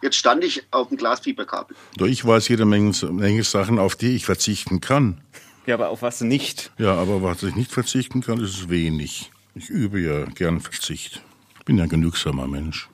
Jetzt 0.00 0.16
stand 0.16 0.44
ich 0.44 0.62
auf 0.70 0.88
dem 0.88 0.96
Glasfieberkabel. 0.96 1.76
Doch 1.96 2.06
ich 2.06 2.24
weiß 2.24 2.48
jede 2.48 2.64
Menge, 2.64 2.92
Menge 3.10 3.42
Sachen, 3.44 3.78
auf 3.78 3.96
die 3.96 4.14
ich 4.16 4.24
verzichten 4.24 4.80
kann. 4.80 5.20
Ja, 5.66 5.74
aber 5.74 5.90
auf 5.90 6.02
was 6.02 6.20
nicht? 6.20 6.72
Ja, 6.78 6.94
aber 6.94 7.22
was 7.22 7.42
ich 7.42 7.54
nicht 7.54 7.70
verzichten 7.70 8.20
kann, 8.20 8.40
ist 8.40 8.68
wenig. 8.68 9.30
Ich 9.54 9.68
übe 9.68 10.00
ja 10.00 10.24
gern 10.24 10.60
Verzicht. 10.60 11.22
Bin 11.64 11.78
ja 11.78 11.84
ein 11.84 11.88
genügsamer 11.88 12.46
Mensch. 12.48 12.88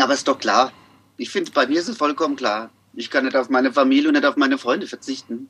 Aber 0.00 0.14
ist 0.14 0.26
doch 0.26 0.38
klar. 0.38 0.72
Ich 1.16 1.30
finde, 1.30 1.52
bei 1.52 1.66
mir 1.66 1.78
ist 1.78 1.88
es 1.88 1.96
vollkommen 1.96 2.36
klar. 2.36 2.70
Ich 2.96 3.10
kann 3.10 3.24
nicht 3.24 3.36
auf 3.36 3.48
meine 3.48 3.72
Familie 3.72 4.08
und 4.08 4.14
nicht 4.14 4.26
auf 4.26 4.36
meine 4.36 4.58
Freunde 4.58 4.86
verzichten. 4.86 5.48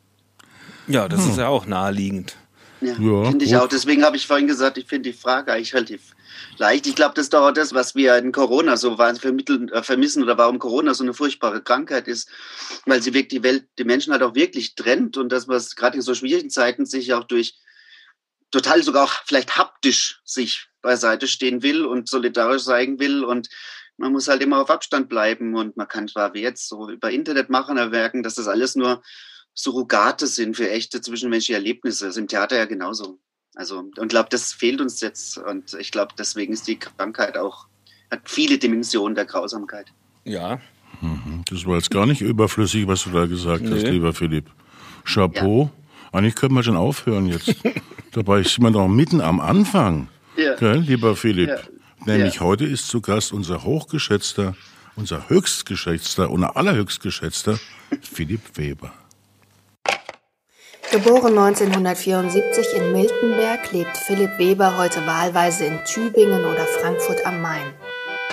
Ja, 0.86 1.08
das 1.08 1.26
ist 1.26 1.38
ja 1.38 1.48
auch 1.48 1.66
naheliegend. 1.66 2.36
Ja, 2.80 2.94
Ja, 2.98 3.30
finde 3.30 3.44
ich 3.44 3.56
auch. 3.56 3.68
Deswegen 3.68 4.04
habe 4.04 4.16
ich 4.16 4.26
vorhin 4.26 4.46
gesagt, 4.46 4.76
ich 4.76 4.86
finde 4.86 5.10
die 5.10 5.16
Frage 5.16 5.52
eigentlich 5.52 5.74
relativ 5.74 6.14
leicht. 6.58 6.86
Ich 6.86 6.94
glaube, 6.94 7.14
das 7.14 7.26
ist 7.26 7.34
doch 7.34 7.48
auch 7.48 7.52
das, 7.52 7.72
was 7.72 7.94
wir 7.94 8.16
in 8.16 8.32
Corona 8.32 8.76
so 8.76 8.96
vermitteln, 8.96 9.68
äh, 9.70 9.82
vermissen 9.82 10.22
oder 10.22 10.36
warum 10.36 10.58
Corona 10.58 10.92
so 10.92 11.04
eine 11.04 11.14
furchtbare 11.14 11.62
Krankheit 11.62 12.08
ist, 12.08 12.28
weil 12.84 13.02
sie 13.02 13.14
wirklich 13.14 13.28
die 13.28 13.42
Welt, 13.42 13.66
die 13.78 13.84
Menschen 13.84 14.12
halt 14.12 14.22
auch 14.22 14.34
wirklich 14.34 14.74
trennt 14.74 15.16
und 15.16 15.30
dass 15.30 15.46
man 15.46 15.56
es 15.56 15.76
gerade 15.76 15.96
in 15.96 16.02
so 16.02 16.14
schwierigen 16.14 16.50
Zeiten 16.50 16.84
sich 16.84 17.12
auch 17.14 17.24
durch 17.24 17.56
total 18.50 18.82
sogar 18.82 19.04
auch 19.04 19.14
vielleicht 19.24 19.56
haptisch 19.56 20.20
sich 20.24 20.68
beiseite 20.82 21.26
stehen 21.26 21.62
will 21.62 21.84
und 21.84 22.08
solidarisch 22.08 22.62
sein 22.62 22.98
will 22.98 23.24
und 23.24 23.48
man 23.96 24.12
muss 24.12 24.28
halt 24.28 24.42
immer 24.42 24.60
auf 24.60 24.70
Abstand 24.70 25.08
bleiben 25.08 25.54
und 25.54 25.76
man 25.76 25.88
kann 25.88 26.08
zwar 26.08 26.34
wie 26.34 26.42
jetzt 26.42 26.68
so 26.68 26.90
über 26.90 27.10
Internet 27.10 27.50
machen, 27.50 27.76
erwerken, 27.76 28.22
dass 28.22 28.34
das 28.34 28.48
alles 28.48 28.74
nur 28.74 29.02
Surrogate 29.54 30.26
sind 30.26 30.56
für 30.56 30.68
echte 30.70 31.00
zwischenmenschliche 31.00 31.54
Erlebnisse. 31.54 32.06
Das 32.06 32.16
ist 32.16 32.20
im 32.20 32.28
Theater 32.28 32.56
ja 32.56 32.64
genauso. 32.64 33.18
Also, 33.54 33.78
und 33.78 34.08
glaube, 34.08 34.28
das 34.30 34.52
fehlt 34.52 34.80
uns 34.80 35.00
jetzt. 35.00 35.38
Und 35.38 35.74
ich 35.74 35.92
glaube, 35.92 36.12
deswegen 36.18 36.52
ist 36.52 36.66
die 36.66 36.76
Krankheit 36.76 37.36
auch, 37.36 37.66
hat 38.10 38.22
viele 38.24 38.58
Dimensionen 38.58 39.14
der 39.14 39.26
Grausamkeit. 39.26 39.86
Ja. 40.24 40.60
Das 41.50 41.64
war 41.66 41.76
jetzt 41.76 41.90
gar 41.90 42.06
nicht 42.06 42.20
überflüssig, 42.20 42.86
was 42.88 43.04
du 43.04 43.10
da 43.10 43.26
gesagt 43.26 43.64
hast, 43.64 43.82
Nee. 43.82 43.90
lieber 43.90 44.12
Philipp. 44.12 44.46
Chapeau. 45.04 45.70
Eigentlich 46.12 46.34
könnte 46.34 46.54
man 46.54 46.64
schon 46.64 46.76
aufhören 46.76 47.26
jetzt. 47.26 47.54
Dabei 48.12 48.40
ist 48.40 48.58
man 48.60 48.72
doch 48.72 48.88
mitten 48.88 49.20
am 49.20 49.40
Anfang. 49.40 50.08
Ja. 50.36 50.54
Gell, 50.56 50.78
lieber 50.78 51.14
Philipp? 51.16 51.48
Ja. 51.48 51.58
Nämlich 52.06 52.34
Ja. 52.34 52.40
heute 52.42 52.64
ist 52.66 52.88
zu 52.88 53.00
Gast 53.00 53.32
unser 53.32 53.64
hochgeschätzter, 53.64 54.54
unser 54.96 55.28
höchstgeschätzter 55.28 56.30
und 56.30 56.44
allerhöchstgeschätzter 56.44 57.58
Philipp 58.02 58.42
Weber. 58.56 58.92
Geboren 60.90 61.37
1974 61.37 62.66
in 62.76 62.92
Miltenberg, 62.92 63.73
lebt 63.73 63.96
Philipp 63.96 64.38
Weber 64.38 64.76
heute 64.76 65.04
wahlweise 65.06 65.64
in 65.64 65.80
Tübingen 65.84 66.44
oder 66.44 66.66
Frankfurt 66.66 67.26
am 67.26 67.40
Main. 67.40 67.73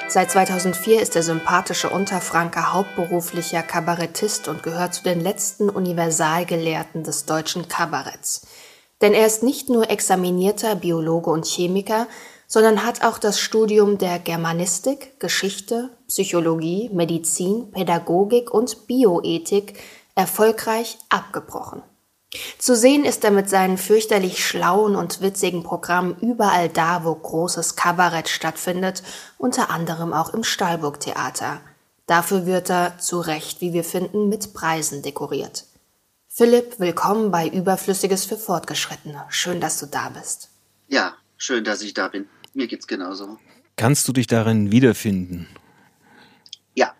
Seit 0.10 0.30
2004 0.30 1.01
ist 1.01 1.16
der 1.16 1.24
sympathische 1.24 1.90
Unterfranke 1.90 2.74
hauptberuflicher 2.74 3.63
Kabarettist 3.63 4.50
und 4.50 4.62
gehört 4.62 4.94
zu 4.94 5.04
den 5.04 5.22
letzten 5.22 5.70
Universalgelehrten 5.70 7.04
des 7.04 7.25
deutschen 7.25 7.70
Kabaretts. 7.70 8.46
Denn 9.01 9.13
er 9.13 9.25
ist 9.25 9.42
nicht 9.42 9.70
nur 9.70 9.90
examinierter 9.90 10.75
Biologe 10.75 11.30
und 11.32 11.46
Chemiker, 11.48 12.08
sondern 12.51 12.86
hat 12.86 13.01
auch 13.01 13.17
das 13.17 13.39
Studium 13.39 13.98
der 13.98 14.20
Germanistik, 14.20 15.17
Geschichte, 15.22 15.89
Psychologie, 16.10 16.89
Medizin, 16.91 17.72
Pädagogik 17.72 18.53
und 18.53 18.88
Bioethik 18.88 19.79
erfolgreich 20.15 20.98
abgebrochen. 21.08 21.81
Zu 22.58 22.75
sehen 22.75 23.05
ist 23.05 23.24
er 23.24 23.31
mit 23.31 23.50
seinen 23.50 23.77
fürchterlich 23.77 24.46
schlauen 24.46 24.98
und 24.98 25.22
witzigen 25.22 25.63
Programmen 25.63 26.17
überall 26.20 26.67
da, 26.67 27.05
wo 27.05 27.15
großes 27.15 27.77
Kabarett 27.77 28.27
stattfindet, 28.27 29.01
unter 29.38 29.70
anderem 29.70 30.12
auch 30.12 30.34
im 30.34 30.43
Stahlburg-Theater. 30.43 31.62
Dafür 32.05 32.46
wird 32.46 32.70
er, 32.70 32.98
zu 33.00 33.22
Recht, 33.22 33.62
wie 33.62 33.72
wir 33.72 33.86
finden, 33.86 34.27
mit 34.27 34.53
Preisen 34.53 35.03
dekoriert. 35.03 35.67
Philipp, 36.27 36.81
willkommen 36.81 37.31
bei 37.31 37.48
Überflüssiges 37.48 38.25
für 38.25 38.38
Fortgeschrittene. 38.38 39.24
Schön, 39.29 39.62
dass 39.62 39.79
du 39.79 39.86
da 39.86 40.10
bist. 40.10 40.50
Ja, 40.89 41.13
schön, 41.38 41.63
dass 41.63 41.81
ich 41.81 41.93
da 41.93 42.10
bin. 42.10 42.27
Mir 42.53 42.67
geht's 42.67 42.88
genauso. 42.88 43.39
Kannst 43.77 44.08
du 44.08 44.13
dich 44.13 44.27
darin 44.27 44.72
wiederfinden? 44.72 45.48
Ja, 46.75 46.93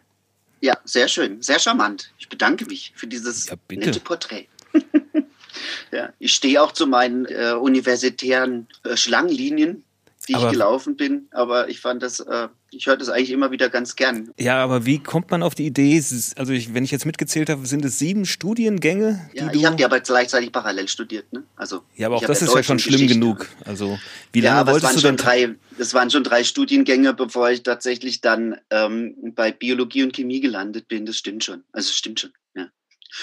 ja, 0.62 0.78
sehr 0.86 1.08
schön, 1.08 1.42
sehr 1.42 1.60
charmant. 1.60 2.14
Ich 2.18 2.30
bedanke 2.30 2.66
mich 2.66 2.94
für 2.96 3.08
dieses 3.08 3.48
Ja, 3.48 3.56
nette 3.72 4.00
Porträt. 4.00 4.48
ja, 5.92 6.14
ich 6.20 6.34
stehe 6.34 6.62
auch 6.62 6.72
zu 6.72 6.88
meinen 6.88 7.26
äh, 7.26 7.54
universitären 7.54 8.68
äh, 8.84 8.96
Schlangenlinien, 8.96 9.84
die 10.32 10.36
Aber- 10.38 10.46
ich 10.48 10.52
gelaufen 10.54 10.96
bin, 10.96 11.28
aber 11.32 11.70
ich 11.70 11.80
fand 11.82 12.02
das, 12.02 12.20
äh, 12.22 12.48
ich 12.72 12.88
höre 12.88 12.96
das 12.98 13.10
eigentlich 13.10 13.32
immer 13.32 13.52
wieder 13.52 13.70
ganz 13.70 13.96
gern. 13.98 14.32
Ja, 14.40 14.64
aber 14.64 14.86
wie 14.86 15.00
kommt 15.00 15.30
man 15.30 15.44
auf 15.44 15.56
die 15.56 15.66
Idee? 15.66 15.98
Also 16.38 16.54
ich, 16.54 16.74
wenn 16.74 16.84
ich 16.86 16.92
jetzt 16.92 17.06
mitgezählt 17.06 17.50
habe, 17.50 17.66
sind 17.66 17.84
es 17.84 18.00
sieben 18.00 18.26
Studiengänge, 18.26 19.30
die 19.34 19.38
Ja, 19.40 19.52
ich 19.54 19.66
habe 19.66 19.76
die 19.76 19.86
aber 19.86 20.00
gleichzeitig 20.00 20.52
parallel 20.52 20.88
studiert, 20.88 21.32
ne? 21.34 21.44
Also 21.56 21.84
ja, 21.96 22.08
aber 22.08 22.18
auch 22.18 22.26
das 22.26 22.42
ist 22.42 22.56
ja 22.56 22.64
schon 22.64 22.80
schlimm 22.80 22.94
Geschichte. 22.94 23.16
genug. 23.16 23.48
Also 23.66 24.00
wie 24.32 24.40
Ja, 24.42 24.56
lange 24.56 24.62
es 24.62 24.68
wolltest 24.74 24.86
waren 24.86 24.96
du 24.96 25.02
schon 25.02 25.18
denn... 25.18 25.26
drei, 25.26 25.56
das 25.78 25.94
waren 25.94 26.10
schon 26.10 26.24
drei 26.24 26.44
Studiengänge, 26.44 27.14
bevor 27.14 27.50
ich 27.52 27.64
tatsächlich 27.64 28.22
dann 28.22 28.56
ähm, 28.70 29.16
bei 29.36 29.52
Biologie 29.52 30.04
und 30.04 30.14
Chemie 30.16 30.40
gelandet 30.40 30.88
bin. 30.88 31.06
Das 31.06 31.18
stimmt 31.18 31.44
schon. 31.44 31.64
Also 31.74 31.92
stimmt 31.92 32.22
schon. 32.22 32.32
Ja. 32.56 32.68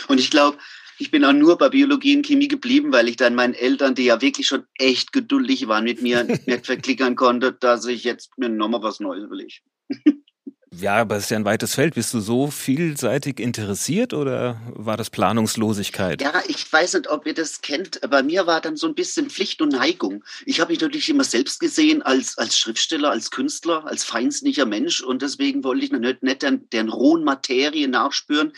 Und 0.09 0.19
ich 0.21 0.31
glaube, 0.31 0.59
ich 0.99 1.11
bin 1.11 1.25
auch 1.25 1.33
nur 1.33 1.59
bei 1.59 1.69
Biologie 1.69 2.17
und 2.17 2.26
Chemie 2.26 2.49
geblieben, 2.49 2.93
weil 2.93 3.09
ich 3.09 3.17
dann 3.17 3.35
meinen 3.35 3.55
Eltern, 3.55 3.95
die 3.95 4.05
ja 4.05 4.21
wirklich 4.21 4.47
schon 4.47 4.64
echt 4.78 5.12
geduldig 5.12 5.69
waren 5.69 5.85
mit 5.85 6.02
mir, 6.02 6.25
nicht 6.47 6.67
verklickern 6.67 7.17
konnte, 7.17 7.52
dass 7.52 7.87
ich 7.87 8.05
jetzt 8.05 8.37
mir 8.38 8.49
nochmal 8.49 8.83
was 8.83 9.00
Neues 9.00 9.25
überlege. 9.25 9.55
Ja, 10.71 10.97
aber 10.97 11.17
es 11.17 11.25
ist 11.25 11.31
ja 11.31 11.38
ein 11.38 11.45
weites 11.45 11.75
Feld. 11.75 11.95
Bist 11.95 12.12
du 12.12 12.21
so 12.21 12.50
vielseitig 12.50 13.40
interessiert 13.40 14.12
oder 14.12 14.61
war 14.75 14.97
das 14.97 15.11
Planungslosigkeit? 15.11 16.21
Ja, 16.21 16.43
ich 16.47 16.71
weiß 16.71 16.95
nicht, 16.95 17.09
ob 17.09 17.26
ihr 17.26 17.35
das 17.35 17.62
kennt. 17.62 18.00
Bei 18.09 18.23
mir 18.23 18.47
war 18.47 18.61
dann 18.61 18.76
so 18.76 18.87
ein 18.87 18.95
bisschen 18.95 19.31
Pflicht 19.31 19.62
und 19.62 19.71
Neigung. 19.71 20.23
Ich 20.45 20.61
habe 20.61 20.73
mich 20.73 20.81
natürlich 20.81 21.09
immer 21.09 21.25
selbst 21.25 21.59
gesehen 21.59 22.02
als, 22.02 22.37
als 22.37 22.59
Schriftsteller, 22.59 23.11
als 23.11 23.31
Künstler, 23.31 23.87
als 23.87 24.05
feindslicher 24.05 24.67
Mensch 24.67 25.00
und 25.00 25.23
deswegen 25.23 25.64
wollte 25.64 25.87
ich 25.87 25.90
nicht, 25.90 26.23
nicht 26.23 26.43
deren, 26.43 26.69
deren 26.71 26.90
rohen 26.90 27.25
Materie 27.25 27.88
nachspüren 27.88 28.52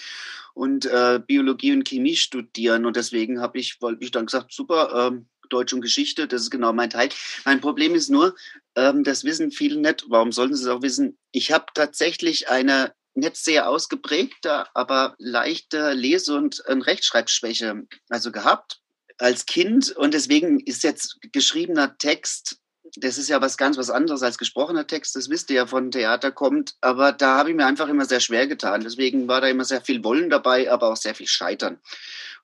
und 0.55 0.87
äh, 0.87 1.21
Biologie 1.27 1.73
und 1.73 1.85
Chemie 1.85 2.17
studieren. 2.17 2.87
Und 2.87 2.97
deswegen 2.97 3.41
habe 3.41 3.59
ich, 3.59 3.79
ich 4.01 4.11
dann 4.11 4.27
gesagt, 4.27 4.53
super, 4.53 5.09
ähm, 5.09 5.27
Deutsch 5.49 5.73
und 5.73 5.81
Geschichte, 5.81 6.29
das 6.29 6.43
ist 6.43 6.51
genau 6.51 6.73
mein 6.73 6.91
Teil. 6.91 7.09
Mein 7.45 7.61
Problem 7.61 7.95
ist 7.95 8.09
nur, 8.09 8.35
ähm, 8.77 9.05
das 9.05 9.25
wissen 9.25 9.51
viele 9.51 9.81
nicht, 9.81 10.05
warum 10.09 10.33
sollten 10.33 10.55
sie 10.55 10.63
es 10.63 10.69
auch 10.69 10.83
wissen, 10.83 11.19
ich 11.33 11.53
habe 11.53 11.67
tatsächlich 11.75 12.49
eine 12.49 12.95
nicht 13.15 13.37
sehr 13.37 13.69
ausgeprägte, 13.69 14.67
aber 14.75 15.15
leichte 15.19 15.93
Lese- 15.93 16.37
und 16.37 16.63
Rechtschreibschwäche 16.67 17.87
also 18.09 18.31
gehabt 18.31 18.81
als 19.19 19.47
Kind. 19.47 19.91
Und 19.91 20.15
deswegen 20.15 20.61
ist 20.61 20.85
jetzt 20.85 21.19
geschriebener 21.33 21.99
Text 21.99 22.61
das 22.97 23.19
ist 23.19 23.29
ja 23.29 23.41
was 23.41 23.57
ganz 23.57 23.77
was 23.77 23.91
anderes 23.91 24.23
als 24.23 24.39
gesprochener 24.39 24.87
Text, 24.87 25.17
das 25.17 25.31
wisst 25.31 25.51
ihr 25.51 25.57
ja 25.57 25.67
von 25.67 25.91
Theater 25.91 26.33
kommt, 26.33 26.75
aber 26.81 27.13
da 27.13 27.37
habe 27.39 27.51
ich 27.51 27.57
mir 27.57 27.67
einfach 27.67 27.89
immer 27.89 28.05
sehr 28.05 28.21
schwer 28.21 28.47
getan. 28.47 28.83
Deswegen 28.83 29.29
war 29.29 29.41
da 29.41 29.49
immer 29.49 29.65
sehr 29.65 29.81
viel 29.81 30.03
Wollen 30.05 30.31
dabei, 30.31 30.71
aber 30.71 30.89
auch 30.89 30.97
sehr 30.97 31.15
viel 31.15 31.27
Scheitern. 31.27 31.79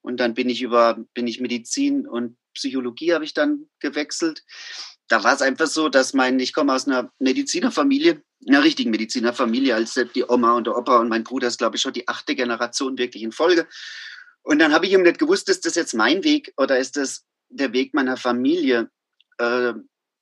Und 0.03 0.19
dann 0.19 0.35
bin 0.35 0.49
ich 0.49 0.63
über, 0.63 0.99
bin 1.15 1.27
ich 1.27 1.41
Medizin 1.41 2.07
und 2.07 2.37
Psychologie 2.55 3.13
habe 3.13 3.25
ich 3.25 3.35
dann 3.35 3.69
gewechselt. 3.81 4.45
Da 5.09 5.23
war 5.25 5.35
es 5.35 5.43
einfach 5.43 5.67
so, 5.67 5.89
dass 5.89 6.15
mein, 6.15 6.41
ich 6.41 6.53
komme 6.53 6.73
aus 6.73 6.87
einer 6.87 7.11
Medizinerfamilie, 7.19 8.23
einer 8.49 8.65
richtigen 8.65 8.91
Medizinerfamilie, 8.91 9.75
als 9.75 9.95
die 10.15 10.25
Oma 10.29 10.53
und 10.53 10.67
der 10.67 10.77
Opa 10.77 10.99
und 10.99 11.09
mein 11.09 11.25
Bruder 11.25 11.49
ist, 11.49 11.59
glaube 11.59 11.77
ich, 11.77 11.83
schon 11.83 11.93
die 11.93 12.09
achte 12.09 12.35
Generation 12.35 12.99
wirklich 12.99 13.23
in 13.23 13.33
Folge. 13.33 13.67
Und 14.43 14.59
dann 14.61 14.73
habe 14.73 14.87
ich 14.87 14.93
eben 14.93 15.03
nicht 15.03 15.19
gewusst, 15.19 15.49
ist 15.49 15.67
das 15.67 15.75
jetzt 15.75 15.95
mein 15.95 16.23
Weg 16.23 16.53
oder 16.57 16.79
ist 16.79 16.97
das 16.97 17.25
der 17.49 17.73
Weg 17.73 17.95
meiner 17.95 18.17
Familie? 18.17 18.91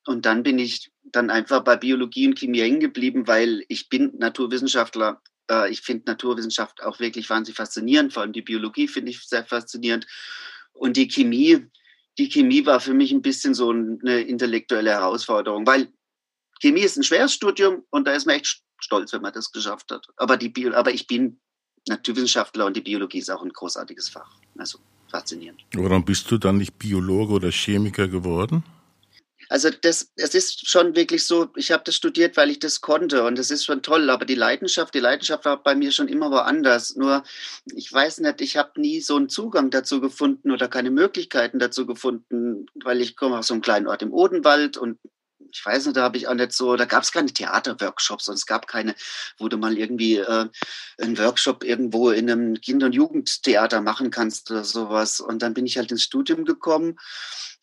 Und 0.06 0.26
dann 0.26 0.42
bin 0.42 0.58
ich 0.58 0.90
dann 1.02 1.30
einfach 1.30 1.62
bei 1.64 1.76
Biologie 1.76 2.26
und 2.26 2.38
Chemie 2.38 2.61
hängen 2.61 2.80
geblieben, 2.80 3.26
weil 3.26 3.64
ich 3.68 3.88
bin 3.88 4.12
Naturwissenschaftler. 4.18 5.23
Äh, 5.50 5.70
ich 5.70 5.80
finde 5.80 6.04
Naturwissenschaft 6.06 6.82
auch 6.82 7.00
wirklich 7.00 7.28
wahnsinnig 7.30 7.56
faszinierend. 7.56 8.12
Vor 8.12 8.23
allem 8.23 8.32
die 8.32 8.42
Biologie 8.42 8.88
finde 8.88 9.11
ich 9.11 9.20
sehr 9.20 9.44
faszinierend. 9.44 10.06
Und 10.73 10.96
die 10.96 11.08
Chemie, 11.08 11.66
die 12.18 12.28
Chemie 12.28 12.66
war 12.66 12.80
für 12.80 12.94
mich 12.94 13.12
ein 13.12 13.23
bisschen 13.23 13.54
so 13.54 13.70
eine 13.70 14.20
intellektuelle 14.23 14.90
Herausforderung, 14.90 15.66
weil 15.66 15.88
Chemie 16.61 16.82
ist 16.82 16.96
ein 16.96 17.02
schweres 17.02 17.32
Studium 17.32 17.84
und 17.90 18.06
da 18.06 18.12
ist 18.12 18.26
man 18.26 18.37
echt 18.37 18.62
stolz, 18.80 19.12
wenn 19.12 19.23
man 19.23 19.32
das 19.32 19.52
geschafft 19.52 19.90
hat. 19.90 20.06
Aber, 20.16 20.37
die 20.37 20.49
Bio, 20.49 20.73
aber 20.75 20.92
ich 20.92 21.06
bin 21.06 21.40
Naturwissenschaftler 21.88 22.66
und 22.66 22.76
die 22.76 22.80
Biologie 22.80 23.18
ist 23.18 23.30
auch 23.30 23.42
ein 23.42 23.50
großartiges 23.50 24.08
Fach. 24.08 24.30
Also 24.56 24.78
faszinierend. 25.08 25.64
Warum 25.75 26.04
bist 26.04 26.30
du 26.30 26.38
dann 26.38 26.58
nicht 26.58 26.78
Biologe 26.78 27.34
oder 27.34 27.50
Chemiker 27.50 28.08
geworden? 28.08 28.64
Also 29.49 29.71
das, 29.71 30.13
es 30.17 30.35
ist 30.35 30.69
schon 30.69 30.97
wirklich 30.97 31.25
so, 31.25 31.49
ich 31.57 31.73
habe 31.73 31.85
das 31.85 31.97
studiert, 31.97 32.37
weil 32.37 32.51
ich 32.51 32.59
das 32.59 32.81
konnte 32.81 33.25
und 33.25 33.39
das 33.39 33.51
ist 33.51 33.65
schon 33.65 33.83
toll, 33.83 34.11
aber 34.11 34.25
die 34.25 34.35
Leidenschaft, 34.35 34.95
die 34.95 35.01
Leidenschaft 35.01 35.45
war 35.45 35.63
bei 35.63 35.75
mir 35.75 35.93
schon 35.93 36.09
immer 36.09 36.31
woanders. 36.31 36.97
Nur, 36.97 37.23
ich 37.75 37.93
weiß 37.93 38.21
nicht, 38.21 38.41
ich 38.41 38.57
habe 38.57 38.81
nie 38.81 39.01
so 39.01 39.17
einen 39.17 39.29
Zugang 39.29 39.71
dazu 39.71 40.01
gefunden 40.01 40.51
oder 40.51 40.69
keine 40.69 40.91
Möglichkeiten 40.91 41.59
dazu 41.59 41.87
gefunden, 41.87 42.67
weil 42.83 43.01
ich 43.01 43.17
komme 43.17 43.39
aus 43.39 43.49
so 43.49 43.55
einem 43.55 43.63
kleinen 43.63 43.87
Ort 43.87 44.03
im 44.03 44.13
Odenwald 44.13 44.77
und 44.77 44.99
ich 45.54 45.64
weiß 45.64 45.87
nicht, 45.87 45.96
da 45.96 46.02
habe 46.02 46.16
ich 46.16 46.28
auch 46.28 46.34
nicht 46.34 46.52
so, 46.52 46.76
da 46.76 46.84
gab 46.84 47.04
es 47.04 47.12
keine 47.12 47.32
Theaterworkshops 47.32 48.28
und 48.28 48.34
es 48.34 48.46
gab 48.46 48.66
keine, 48.66 48.94
wo 49.38 49.49
du 49.49 49.56
mal 49.56 49.78
irgendwie 49.78 50.16
äh, 50.16 50.49
einen 51.00 51.18
Workshop 51.18 51.64
irgendwo 51.64 52.11
in 52.11 52.30
einem 52.30 52.61
Kinder- 52.61 52.87
und 52.87 52.92
Jugendtheater 52.94 53.80
machen 53.80 54.11
kannst 54.11 54.50
oder 54.50 54.64
sowas. 54.64 55.20
Und 55.20 55.42
dann 55.42 55.54
bin 55.54 55.66
ich 55.66 55.78
halt 55.78 55.90
ins 55.92 56.02
Studium 56.02 56.44
gekommen 56.44 56.96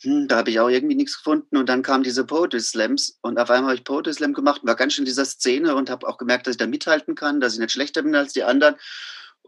hm, 0.04 0.28
da 0.28 0.38
habe 0.38 0.50
ich 0.50 0.60
auch 0.60 0.70
irgendwie 0.70 0.96
nichts 0.96 1.18
gefunden. 1.18 1.58
Und 1.58 1.70
dann 1.70 1.84
kamen 1.84 2.04
diese 2.04 2.26
Poetry 2.26 2.60
Slams 2.60 3.20
und 3.22 3.38
auf 3.38 3.50
einmal 3.50 3.72
habe 3.72 3.76
ich 3.76 3.84
Poetry 3.84 4.14
Slam 4.14 4.34
gemacht, 4.34 4.62
war 4.64 4.76
ganz 4.76 4.94
schön 4.94 5.04
in 5.04 5.08
dieser 5.08 5.26
Szene 5.26 5.76
und 5.76 5.90
habe 5.90 6.08
auch 6.08 6.18
gemerkt, 6.18 6.48
dass 6.48 6.54
ich 6.54 6.58
da 6.58 6.68
mithalten 6.68 7.16
kann, 7.16 7.40
dass 7.40 7.54
ich 7.54 7.60
nicht 7.60 7.72
schlechter 7.72 8.02
bin 8.02 8.16
als 8.16 8.34
die 8.34 8.44
anderen. 8.44 8.76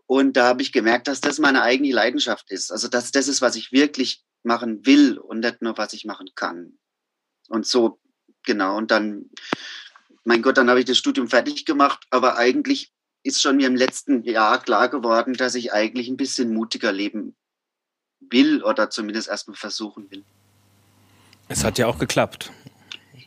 Und 0.06 0.38
da 0.38 0.46
habe 0.46 0.62
ich 0.62 0.72
gemerkt, 0.72 1.08
dass 1.08 1.22
das 1.22 1.40
meine 1.40 1.64
eigene 1.64 1.92
Leidenschaft 1.92 2.52
ist. 2.52 2.72
Also 2.72 2.88
dass 2.88 3.12
das 3.12 3.28
ist, 3.28 3.42
was 3.42 3.56
ich 3.56 3.72
wirklich 3.72 4.24
machen 4.44 4.86
will 4.86 5.18
und 5.18 5.40
nicht 5.40 5.62
nur, 5.62 5.78
was 5.78 5.94
ich 5.94 6.06
machen 6.06 6.30
kann. 6.36 6.78
Und 7.50 7.66
so, 7.66 8.00
genau. 8.44 8.78
Und 8.78 8.92
dann, 8.92 9.30
mein 10.24 10.42
Gott, 10.42 10.58
dann 10.58 10.70
habe 10.70 10.80
ich 10.80 10.86
das 10.86 10.98
Studium 10.98 11.28
fertig 11.28 11.66
gemacht, 11.66 12.06
aber 12.10 12.38
eigentlich 12.38 12.92
ist 13.24 13.42
schon 13.42 13.58
mir 13.58 13.68
im 13.68 13.76
letzten 13.76 14.24
Jahr 14.24 14.62
klar 14.62 14.90
geworden, 14.90 15.34
dass 15.34 15.56
ich 15.56 15.74
eigentlich 15.74 16.10
ein 16.10 16.18
bisschen 16.18 16.54
mutiger 16.54 16.92
leben 16.92 17.36
will 18.30 18.64
oder 18.64 18.90
zumindest 18.90 19.30
erstmal 19.30 19.56
versuchen 19.56 20.10
will. 20.12 20.24
Es 21.48 21.64
hat 21.64 21.78
ja 21.78 21.88
auch 21.88 21.98
geklappt. 21.98 22.52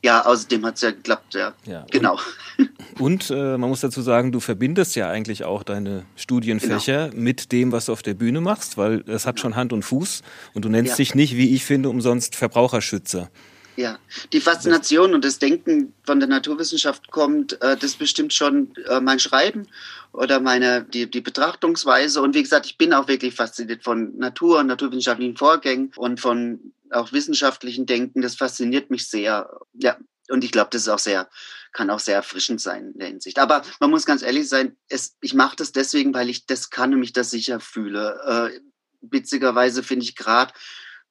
Ja, 0.02 0.24
außerdem 0.24 0.64
hat 0.66 0.76
es 0.76 0.82
ja 0.82 0.90
geklappt, 0.90 1.34
ja. 1.34 1.54
ja 1.64 1.84
genau. 1.90 2.18
Und, 2.58 2.70
und 3.00 3.30
äh, 3.30 3.58
man 3.58 3.70
muss 3.70 3.80
dazu 3.80 4.02
sagen, 4.02 4.30
du 4.30 4.40
verbindest 4.40 4.94
ja 4.94 5.10
eigentlich 5.10 5.44
auch 5.44 5.62
deine 5.62 6.04
Studienfächer 6.16 7.08
genau. 7.08 7.22
mit 7.22 7.50
dem, 7.52 7.72
was 7.72 7.86
du 7.86 7.92
auf 7.92 8.02
der 8.02 8.14
Bühne 8.14 8.40
machst, 8.40 8.76
weil 8.76 9.02
es 9.08 9.26
hat 9.26 9.40
schon 9.40 9.56
Hand 9.56 9.72
und 9.72 9.82
Fuß 9.82 10.22
und 10.54 10.64
du 10.64 10.68
nennst 10.68 10.92
ja. 10.92 10.96
dich 10.96 11.14
nicht, 11.14 11.36
wie 11.36 11.54
ich 11.54 11.64
finde, 11.64 11.88
umsonst 11.88 12.36
Verbraucherschützer. 12.36 13.30
Ja, 13.76 13.98
die 14.32 14.40
Faszination 14.40 15.12
und 15.12 15.22
das 15.22 15.38
Denken 15.38 15.92
von 16.04 16.18
der 16.18 16.28
Naturwissenschaft 16.28 17.10
kommt, 17.10 17.60
äh, 17.60 17.76
das 17.76 17.96
bestimmt 17.96 18.32
schon 18.32 18.74
äh, 18.88 19.00
mein 19.00 19.18
Schreiben 19.18 19.68
oder 20.12 20.40
meine 20.40 20.82
die, 20.82 21.10
die 21.10 21.20
Betrachtungsweise. 21.20 22.22
Und 22.22 22.34
wie 22.34 22.42
gesagt, 22.42 22.64
ich 22.64 22.78
bin 22.78 22.94
auch 22.94 23.06
wirklich 23.06 23.34
fasziniert 23.34 23.84
von 23.84 24.16
Natur 24.16 24.60
und 24.60 24.68
naturwissenschaftlichen 24.68 25.36
Vorgängen 25.36 25.92
und 25.96 26.20
von 26.20 26.72
auch 26.90 27.12
wissenschaftlichen 27.12 27.84
Denken. 27.84 28.22
Das 28.22 28.36
fasziniert 28.36 28.90
mich 28.90 29.08
sehr. 29.08 29.50
Ja, 29.74 29.98
und 30.28 30.42
ich 30.42 30.52
glaube, 30.52 30.70
das 30.72 30.82
ist 30.82 30.88
auch 30.88 30.98
sehr, 30.98 31.28
kann 31.72 31.90
auch 31.90 32.00
sehr 32.00 32.16
erfrischend 32.16 32.62
sein 32.62 32.92
in 32.92 32.98
der 32.98 33.08
Hinsicht. 33.08 33.38
Aber 33.38 33.62
man 33.78 33.90
muss 33.90 34.06
ganz 34.06 34.22
ehrlich 34.22 34.48
sein, 34.48 34.76
es, 34.88 35.16
ich 35.20 35.34
mache 35.34 35.56
das 35.56 35.72
deswegen, 35.72 36.14
weil 36.14 36.30
ich 36.30 36.46
das 36.46 36.70
kann 36.70 36.94
und 36.94 37.00
mich 37.00 37.12
das 37.12 37.30
sicher 37.30 37.60
fühle. 37.60 38.52
Äh, 38.54 38.60
witzigerweise 39.02 39.82
finde 39.82 40.04
ich 40.04 40.16
gerade 40.16 40.52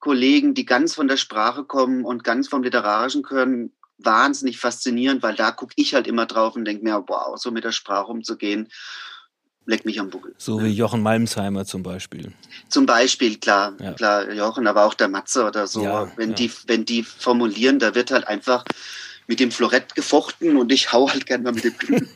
Kollegen, 0.06 0.54
die 0.54 0.66
ganz 0.66 0.94
von 0.94 1.08
der 1.08 1.18
Sprache 1.18 1.64
kommen 1.64 2.06
und 2.06 2.24
ganz 2.24 2.48
vom 2.48 2.62
Literarischen 2.62 3.24
können, 3.24 3.72
wahnsinnig 3.98 4.60
faszinierend, 4.60 5.24
weil 5.24 5.34
da 5.34 5.50
gucke 5.50 5.74
ich 5.78 5.96
halt 5.96 6.06
immer 6.06 6.28
drauf 6.28 6.56
und 6.56 6.66
denke 6.66 6.84
mir, 6.84 7.04
wow, 7.08 7.36
so 7.40 7.50
mit 7.50 7.64
der 7.64 7.72
Sprache 7.72 8.12
umzugehen, 8.12 8.68
leckt 9.66 9.84
mich 9.84 10.00
am 10.00 10.12
Buckel. 10.12 10.36
So 10.38 10.62
wie 10.62 10.68
Jochen 10.68 11.02
Malmsheimer 11.02 11.66
zum 11.66 11.82
Beispiel. 11.82 12.32
Zum 12.70 12.86
Beispiel, 12.86 13.40
klar, 13.40 13.74
ja. 13.80 13.94
klar, 13.94 14.32
Jochen, 14.32 14.68
aber 14.68 14.86
auch 14.86 14.94
der 14.94 15.08
Matze 15.08 15.44
oder 15.44 15.66
so. 15.66 15.84
Ja, 15.84 16.12
wenn, 16.18 16.30
ja. 16.30 16.36
Die, 16.36 16.52
wenn 16.68 16.86
die 16.86 17.02
formulieren, 17.02 17.80
da 17.80 17.96
wird 17.96 18.12
halt 18.12 18.28
einfach 18.28 18.64
mit 19.26 19.40
dem 19.40 19.50
Florett 19.50 19.96
gefochten 19.96 20.56
und 20.56 20.72
ich 20.72 20.94
hau 20.94 21.10
halt 21.10 21.26
gerne 21.26 21.46
mal 21.46 21.54
mit 21.54 21.64
dem. 21.64 21.74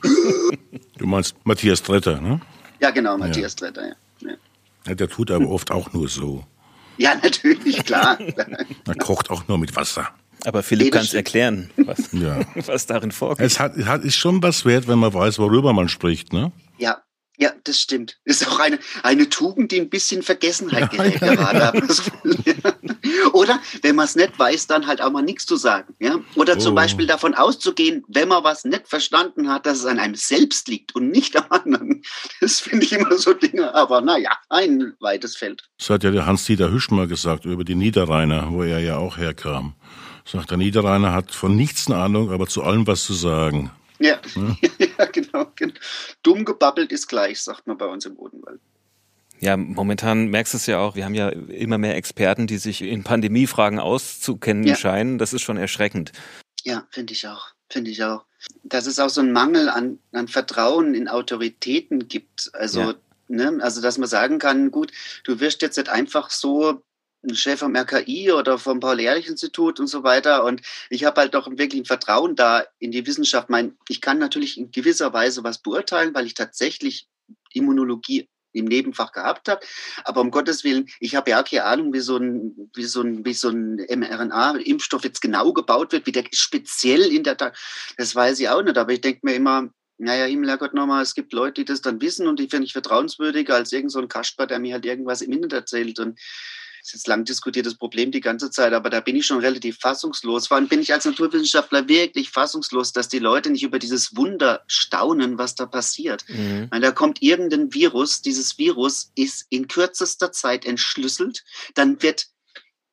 du 0.96 1.08
meinst 1.08 1.34
Matthias 1.44 1.82
Tretter, 1.82 2.22
ne? 2.22 2.40
Ja, 2.80 2.92
genau, 2.92 3.18
Matthias 3.18 3.56
Tretter, 3.56 3.88
ja. 3.88 4.36
ja. 4.86 4.94
Der 4.94 5.10
tut 5.10 5.32
aber 5.32 5.50
oft 5.50 5.72
auch 5.72 5.92
nur 5.92 6.08
so. 6.08 6.46
Ja, 7.00 7.16
natürlich, 7.16 7.86
klar. 7.86 8.20
er 8.86 8.96
kocht 8.96 9.30
auch 9.30 9.48
nur 9.48 9.58
mit 9.58 9.76
Wasser. 9.76 10.10
Aber 10.46 10.64
Philipp 10.64 10.94
kann 10.94 11.04
es 11.04 11.14
erklären, 11.14 11.70
was, 11.78 12.10
ja. 12.12 12.42
was 12.68 12.86
darin 12.86 13.12
vorgeht. 13.12 13.46
Es 13.46 13.60
hat, 13.60 13.76
hat, 13.86 14.04
ist 14.04 14.16
schon 14.16 14.44
was 14.44 14.66
wert, 14.66 14.88
wenn 14.88 15.00
man 15.00 15.14
weiß, 15.14 15.40
worüber 15.40 15.74
man 15.74 15.90
spricht, 15.90 16.34
ne? 16.34 16.52
Ja, 16.78 17.02
ja, 17.38 17.54
das 17.64 17.80
stimmt. 17.80 18.20
Ist 18.26 18.46
auch 18.46 18.60
eine, 18.60 18.80
eine 19.02 19.30
Tugend, 19.30 19.72
die 19.72 19.80
ein 19.80 19.90
bisschen 19.90 20.24
Vergessenheit 20.24 20.92
gerät 20.92 21.22
ja, 21.22 21.36
gerade. 21.36 21.78
Oder 21.78 22.76
wenn 22.79 22.79
man 24.00 24.06
es 24.06 24.16
nicht 24.16 24.40
weiß, 24.40 24.68
dann 24.68 24.88
halt 24.88 25.02
auch 25.02 25.12
mal 25.12 25.22
nichts 25.22 25.46
zu 25.46 25.58
sagen. 25.58 25.94
Ja? 26.00 26.20
Oder 26.36 26.56
oh. 26.56 26.60
zum 26.60 26.74
Beispiel 26.74 27.06
davon 27.06 27.36
auszugehen, 27.36 28.04
wenn 28.08 28.30
man 28.30 28.44
was 28.44 28.64
nicht 28.64 28.88
verstanden 28.88 29.50
hat, 29.50 29.66
dass 29.66 29.80
es 29.80 29.86
an 29.86 30.00
einem 30.00 30.16
selbst 30.16 30.70
liegt 30.70 30.96
und 30.96 31.10
nicht 31.10 31.36
am 31.36 31.46
anderen. 31.50 32.02
Das 32.40 32.62
finde 32.62 32.86
ich 32.86 32.94
immer 32.94 33.18
so 33.18 33.34
Dinge. 33.34 33.76
Aber 33.76 34.02
naja, 34.02 34.32
ein 34.50 34.94
weites 35.00 35.36
Feld. 35.36 35.70
Das 35.78 35.90
hat 35.90 36.04
ja 36.04 36.12
der 36.12 36.26
Hans-Dieter 36.26 36.72
Hüsch 36.72 36.90
mal 36.90 37.08
gesagt 37.08 37.46
über 37.46 37.66
die 37.66 37.76
Niederrheiner, 37.76 38.52
wo 38.52 38.64
er 38.64 38.80
ja 38.80 38.98
auch 38.98 39.18
herkam. 39.18 39.76
Sagt, 40.26 40.52
der 40.52 40.58
Niederrheiner 40.58 41.12
hat 41.12 41.32
von 41.32 41.56
nichts 41.56 41.88
eine 41.88 41.98
Ahnung, 41.98 42.32
aber 42.32 42.48
zu 42.48 42.64
allem 42.64 42.88
was 42.88 43.04
zu 43.04 43.14
sagen. 43.14 43.72
Ja, 44.00 44.20
hm? 44.34 44.58
ja 44.98 45.06
genau, 45.06 45.52
genau. 45.56 45.74
Dumm 46.24 46.46
gebabbelt 46.46 46.92
ist 46.92 47.08
gleich, 47.08 47.42
sagt 47.42 47.68
man 47.68 47.78
bei 47.78 47.86
uns 47.86 48.06
im 48.06 48.18
Odenwald. 48.18 48.62
Ja, 49.40 49.56
momentan 49.56 50.28
merkst 50.28 50.54
du 50.54 50.58
es 50.58 50.66
ja 50.66 50.80
auch, 50.80 50.96
wir 50.96 51.06
haben 51.06 51.16
ja 51.16 51.30
immer 51.30 51.78
mehr 51.78 51.96
Experten, 51.96 52.46
die 52.46 52.58
sich 52.58 52.82
in 52.82 53.04
Pandemiefragen 53.04 53.80
auszukennen 53.80 54.66
ja. 54.66 54.76
scheinen. 54.76 55.18
Das 55.18 55.34
ist 55.34 55.42
schon 55.42 55.58
erschreckend. 55.58 56.12
Ja, 56.64 56.86
finde 56.90 57.14
ich 57.14 57.28
auch. 57.28 57.48
Finde 57.70 57.92
ich 57.92 58.04
auch. 58.04 58.26
Dass 58.64 58.86
es 58.86 59.00
auch 59.00 59.10
so 59.10 59.22
einen 59.22 59.32
Mangel 59.32 59.70
an, 59.70 60.00
an 60.12 60.28
Vertrauen 60.28 60.94
in 60.94 61.08
Autoritäten 61.08 62.08
gibt. 62.08 62.50
Also, 62.54 62.82
ja. 62.82 62.96
ne, 63.28 63.60
also 63.62 63.82
dass 63.82 63.98
man 63.98 64.10
sagen 64.10 64.40
kann, 64.40 64.72
gut, 64.72 64.92
du 65.24 65.40
wirst 65.40 65.62
jetzt 65.62 65.78
nicht 65.78 65.90
einfach 65.90 66.32
so 66.32 66.82
ein 67.24 67.36
Chef 67.36 67.60
vom 67.60 67.76
RKI 67.76 68.32
oder 68.32 68.58
vom 68.58 68.80
Paul-Ehrlich-Institut 68.80 69.80
und 69.80 69.88
so 69.88 70.04
weiter. 70.04 70.44
Und 70.44 70.62
ich 70.90 71.06
habe 71.06 71.22
halt 71.22 71.34
doch 71.34 71.50
wirklich 71.50 71.82
ein 71.82 71.86
Vertrauen 71.86 72.36
da 72.36 72.64
in 72.80 72.92
die 72.92 73.06
Wissenschaft. 73.06 73.50
Mein, 73.50 73.78
ich 73.88 74.02
kann 74.02 74.20
natürlich 74.20 74.58
in 74.58 74.72
gewisser 74.72 75.14
Weise 75.14 75.44
was 75.44 75.60
beurteilen, 75.60 76.14
weil 76.14 76.26
ich 76.26 76.34
tatsächlich 76.34 77.08
Immunologie 77.54 78.28
im 78.54 78.66
Nebenfach 78.66 79.12
gehabt 79.12 79.48
habe. 79.48 79.62
Aber 80.04 80.22
um 80.22 80.32
Gottes 80.32 80.64
Willen, 80.64 80.88
ich 81.00 81.16
habe 81.16 81.32
ja 81.32 81.44
keine 81.44 81.66
Ahnung, 81.66 81.94
wie 81.94 82.00
so 82.00 82.18
ein, 82.18 82.70
wie 82.76 82.86
so 82.86 83.02
ein, 83.02 83.26
wie 83.26 83.34
so 83.34 83.50
ein 83.50 83.76
mRNA-Impfstoff 83.78 85.04
jetzt 85.04 85.22
genau 85.22 85.54
gebaut 85.54 85.92
wird, 85.92 86.06
wie 86.06 86.12
der 86.12 86.26
speziell 86.32 87.02
in 87.02 87.24
der. 87.24 87.38
Das 87.98 88.16
weiß 88.16 88.40
ich 88.40 88.50
auch 88.50 88.62
nicht. 88.62 88.78
Aber 88.78 88.92
ich 88.92 89.02
denke 89.02 89.22
mir 89.24 89.36
immer, 89.36 89.70
naja, 90.00 90.26
Himmel, 90.26 90.50
Herrgott, 90.50 90.74
nochmal, 90.74 91.04
es 91.04 91.14
gibt 91.14 91.34
Leute, 91.34 91.62
die 91.62 91.66
das 91.66 91.82
dann 91.82 92.02
wissen 92.02 92.28
und 92.28 92.40
die 92.40 92.48
finde 92.48 92.66
ich 92.66 92.74
vertrauenswürdiger 92.74 93.56
als 93.56 93.74
irgend 93.74 93.92
so 93.92 94.00
ein 94.00 94.08
Kasper, 94.08 94.48
der 94.48 94.60
mir 94.60 94.76
halt 94.76 94.86
irgendwas 94.86 95.22
im 95.22 95.34
Internet 95.34 95.54
erzählt. 95.54 96.00
Und 96.00 96.18
ist 96.82 96.94
jetzt 96.94 97.08
lang 97.08 97.26
diskutiertes 97.26 97.76
Problem 97.76 98.12
die 98.12 98.22
ganze 98.22 98.52
Zeit, 98.52 98.74
aber 98.74 98.90
da 98.90 99.00
bin 99.00 99.16
ich 99.16 99.26
schon 99.26 99.40
relativ 99.40 99.78
fassungslos. 99.80 100.48
Vor 100.48 100.58
allem 100.58 100.68
bin 100.68 100.82
ich 100.82 100.94
als 100.94 101.06
Naturwissenschaftler 101.06 101.88
wirklich 101.88 102.30
fassungslos, 102.30 102.94
dass 102.94 103.08
die 103.08 103.20
Leute 103.20 103.50
nicht 103.50 103.64
über 103.64 103.80
dieses 103.80 104.16
Wunder 104.16 104.64
staunen, 104.68 105.38
was 105.38 105.56
da 105.56 105.66
passiert. 105.66 106.26
Mhm. 106.28 106.68
Weil 106.70 106.82
da 106.82 106.92
kommt 106.92 107.22
irgendein 107.22 107.74
Virus, 107.74 108.22
dieses 108.22 108.58
Virus 108.58 109.12
ist 109.16 109.46
in 109.50 109.68
kürzester 109.68 110.32
Zeit 110.32 110.66
entschlüsselt, 110.66 111.44
dann 111.76 112.02
wird 112.02 112.28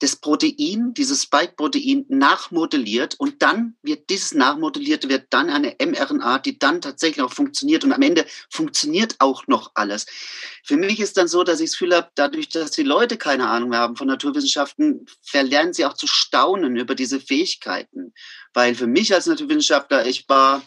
das 0.01 0.17
Protein, 0.17 0.93
dieses 0.95 1.23
Spike-Protein 1.23 2.05
nachmodelliert 2.09 3.15
und 3.19 3.43
dann 3.43 3.77
wird 3.83 4.11
dieses 4.11 4.35
nachmodellierte 4.35 5.09
wird 5.09 5.29
dann 5.31 5.49
eine 5.49 5.75
mRNA, 5.81 6.39
die 6.41 6.59
dann 6.59 6.83
tatsächlich 6.83 7.23
auch 7.23 7.33
funktioniert 7.33 7.85
und 7.85 7.93
am 7.93 8.03
Ende 8.03 8.27
funktioniert 8.51 9.17
auch 9.21 9.47
noch 9.47 9.71
alles. 9.75 10.07
Für 10.65 10.77
mich 10.77 11.01
ist 11.01 11.17
dann 11.17 11.29
so, 11.29 11.45
dass 11.45 11.61
ich 11.61 11.71
das 11.71 11.79
Gefühl 11.79 11.97
habe, 11.97 12.11
dadurch, 12.15 12.49
dass 12.51 12.73
die 12.73 12.83
Leute 12.83 13.17
keine 13.17 13.49
Ahnung 13.49 13.71
mehr 13.71 13.79
haben 13.79 13.97
von 13.97 14.07
Naturwissenschaften, 14.07 15.07
verlernen 15.23 15.73
sie 15.73 15.87
auch 15.87 15.95
zu 15.95 16.07
staunen 16.07 16.77
über 16.77 16.95
diese 16.95 17.21
Fähigkeiten. 17.21 18.13
Weil 18.53 18.75
für 18.75 18.87
mich 18.87 19.15
als 19.15 19.27
Naturwissenschaftler, 19.27 20.07
ich 20.07 20.29
war 20.29 20.63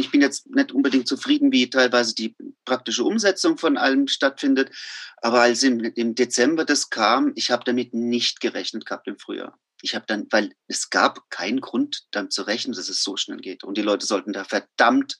ich 0.00 0.10
bin 0.10 0.20
jetzt 0.20 0.48
nicht 0.54 0.72
unbedingt 0.72 1.08
zufrieden, 1.08 1.52
wie 1.52 1.68
teilweise 1.68 2.14
die 2.14 2.36
praktische 2.64 3.04
Umsetzung 3.04 3.58
von 3.58 3.76
allem 3.76 4.08
stattfindet. 4.08 4.70
Aber 5.18 5.40
als 5.42 5.62
im, 5.62 5.80
im 5.80 6.14
Dezember 6.14 6.64
das 6.64 6.90
kam, 6.90 7.32
ich 7.34 7.50
habe 7.50 7.64
damit 7.64 7.94
nicht 7.94 8.40
gerechnet 8.40 8.86
gehabt 8.86 9.06
im 9.08 9.18
Frühjahr. 9.18 9.58
Ich 9.82 9.94
habe 9.94 10.04
dann, 10.06 10.26
weil 10.30 10.52
es 10.68 10.90
gab 10.90 11.28
keinen 11.30 11.60
Grund, 11.60 12.04
damit 12.12 12.32
zu 12.32 12.42
rechnen, 12.42 12.74
dass 12.74 12.88
es 12.88 13.02
so 13.02 13.16
schnell 13.16 13.38
geht. 13.38 13.64
Und 13.64 13.76
die 13.76 13.82
Leute 13.82 14.06
sollten 14.06 14.32
da 14.32 14.44
verdammt 14.44 15.18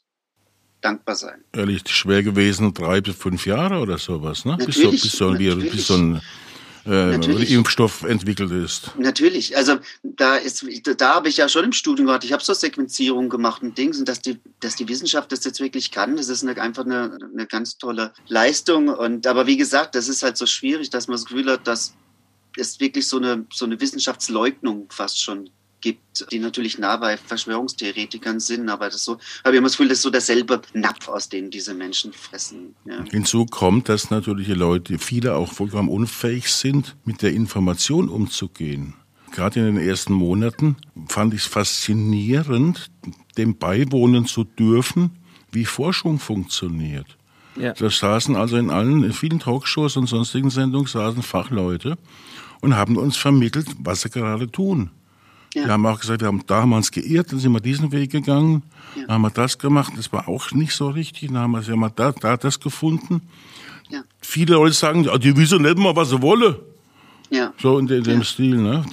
dankbar 0.81 1.17
sein. 1.17 1.45
Ehrlich, 1.53 1.83
schwer 1.89 2.23
gewesen, 2.23 2.75
drei 2.75 3.01
bis 3.01 3.17
fünf 3.17 3.47
Jahre 3.47 3.79
oder 3.79 3.99
sowas, 3.99 4.45
ne? 4.45 4.57
Natürlich, 4.59 5.03
bis 5.03 5.13
so, 5.13 5.31
bis 5.33 5.47
so 5.49 5.55
ein, 5.55 5.71
bis 5.71 5.87
so 5.87 5.95
ein 5.95 6.23
äh, 6.87 7.55
Impfstoff 7.55 8.03
entwickelt 8.03 8.51
ist. 8.51 8.91
Natürlich, 8.99 9.57
also 9.57 9.77
da 10.03 10.37
ist, 10.37 10.65
da 10.99 11.15
habe 11.15 11.29
ich 11.29 11.37
ja 11.37 11.49
schon 11.49 11.65
im 11.65 11.73
Studium 11.73 12.07
gehabt, 12.07 12.25
ich 12.25 12.33
habe 12.33 12.43
so 12.43 12.55
Sequenzierung 12.55 13.29
gemacht 13.29 13.63
und 13.63 13.77
Dings 13.79 13.99
und 13.99 14.09
dass 14.09 14.21
die, 14.21 14.39
dass 14.61 14.77
die 14.77 14.89
Wissenschaft 14.89 15.31
das 15.33 15.45
jetzt 15.45 15.61
wirklich 15.61 15.91
kann, 15.91 16.17
das 16.17 16.29
ist 16.29 16.43
eine, 16.43 16.61
einfach 16.61 16.85
eine, 16.85 17.19
eine 17.33 17.47
ganz 17.47 17.79
tolle 17.79 18.13
Leistung. 18.29 18.89
Und 18.89 19.27
aber 19.27 19.47
wie 19.47 19.57
gesagt, 19.57 19.95
das 19.95 20.09
ist 20.09 20.23
halt 20.23 20.37
so 20.37 20.47
schwierig, 20.47 20.91
dass 20.91 21.09
man 21.09 21.17
das 21.17 21.25
Gefühl 21.25 21.51
hat, 21.51 21.67
dass 21.67 21.95
es 22.57 22.81
wirklich 22.81 23.07
so 23.07 23.17
eine, 23.17 23.47
so 23.53 23.65
eine 23.65 23.81
Wissenschaftsleugnung 23.81 24.87
fast 24.91 25.23
schon 25.23 25.51
gibt, 25.83 26.33
die 26.33 26.39
natürlich 26.39 26.79
nah 26.79 26.97
bei 26.97 27.19
Verschwörungstheoretikern 27.19 28.41
sind, 28.41 28.71
aber 28.71 28.87
das 28.89 29.05
so, 29.05 29.19
habe 29.45 29.55
ich 29.55 29.59
immer 29.59 29.67
das 29.67 29.73
Gefühl, 29.73 29.89
das 29.89 29.99
ist 29.99 30.03
so 30.03 30.11
derselbe 30.11 30.63
Napf, 30.73 31.09
aus 31.09 31.29
dem 31.29 31.51
diese 31.51 31.75
Menschen 31.75 32.13
fressen. 32.13 32.75
Ja. 32.87 33.05
Hinzu 33.11 33.45
kommt, 33.45 33.91
dass 33.91 34.11
natürlich 34.11 34.49
Leute, 34.49 34.99
viele 34.99 35.35
auch 35.35 35.53
vollkommen 35.53 35.91
unfähig 35.91 36.51
sind, 36.51 36.97
mit 37.05 37.21
der 37.21 37.33
Information 37.33 38.09
umzugehen. 38.09 38.95
Gerade 39.33 39.61
in 39.61 39.67
den 39.75 39.89
ersten 39.89 40.13
Monaten 40.13 40.77
fand 41.09 41.35
ich 41.35 41.41
es 41.41 41.47
faszinierend, 41.47 42.91
dem 43.37 43.57
beiwohnen 43.59 44.27
zu 44.27 44.45
dürfen, 44.45 45.11
wie 45.51 45.65
Forschung 45.65 46.19
funktioniert. 46.19 47.19
Ja. 47.57 47.73
Da 47.73 47.91
saßen 47.91 48.37
also 48.37 48.57
in 48.57 48.71
allen, 48.71 49.05
in 49.05 49.13
vielen 49.13 49.41
Talkshows 49.41 49.97
und 49.97 50.07
sonstigen 50.07 50.51
Sendungen 50.51 50.87
saßen 50.87 51.23
Fachleute 51.23 51.99
und 52.61 52.77
haben 52.77 52.97
uns 52.97 53.17
vermittelt, 53.17 53.67
was 53.79 54.03
sie 54.03 54.11
gerade 54.11 54.51
tun. 54.51 54.91
Ja. 55.55 55.67
Wir 55.67 55.73
haben 55.73 55.87
auch 55.87 56.01
gesagt, 56.01 56.21
wir 56.21 56.29
haben 56.29 56.43
damals 56.47 56.91
geirrt, 56.91 57.33
dann 57.33 57.39
sind 57.39 57.53
wir 57.53 57.61
diesen 57.61 57.93
Weg 57.93 58.11
gegangen, 58.11 58.63
ja. 58.95 59.03
dann 59.03 59.15
haben 59.15 59.23
wir 59.23 59.31
das 59.31 59.59
gemacht, 59.59 59.93
das 59.97 60.13
war 60.13 60.29
auch 60.29 60.51
nicht 60.53 60.73
so 60.75 60.89
richtig, 60.89 61.29
dann 61.29 61.39
haben 61.39 61.53
wir, 61.53 61.63
haben 61.63 61.81
wir 61.81 61.91
da, 61.91 62.13
da 62.13 62.37
das 62.37 62.59
gefunden. 62.59 63.23
Ja. 63.91 64.03
Viele 64.21 64.55
Leute 64.55 64.75
sagen, 64.75 65.07
die 65.21 65.37
wissen 65.37 65.63
nicht 65.63 65.77
mal, 65.77 65.95
was 65.95 66.11
sie 66.11 66.23
wollen. 66.23 66.57
Ja. 67.31 67.53
So 67.59 67.79
in 67.79 67.87
dem, 67.87 68.05
ja. 68.05 68.25
Stil. 68.25 68.57
Ne? 68.57 68.85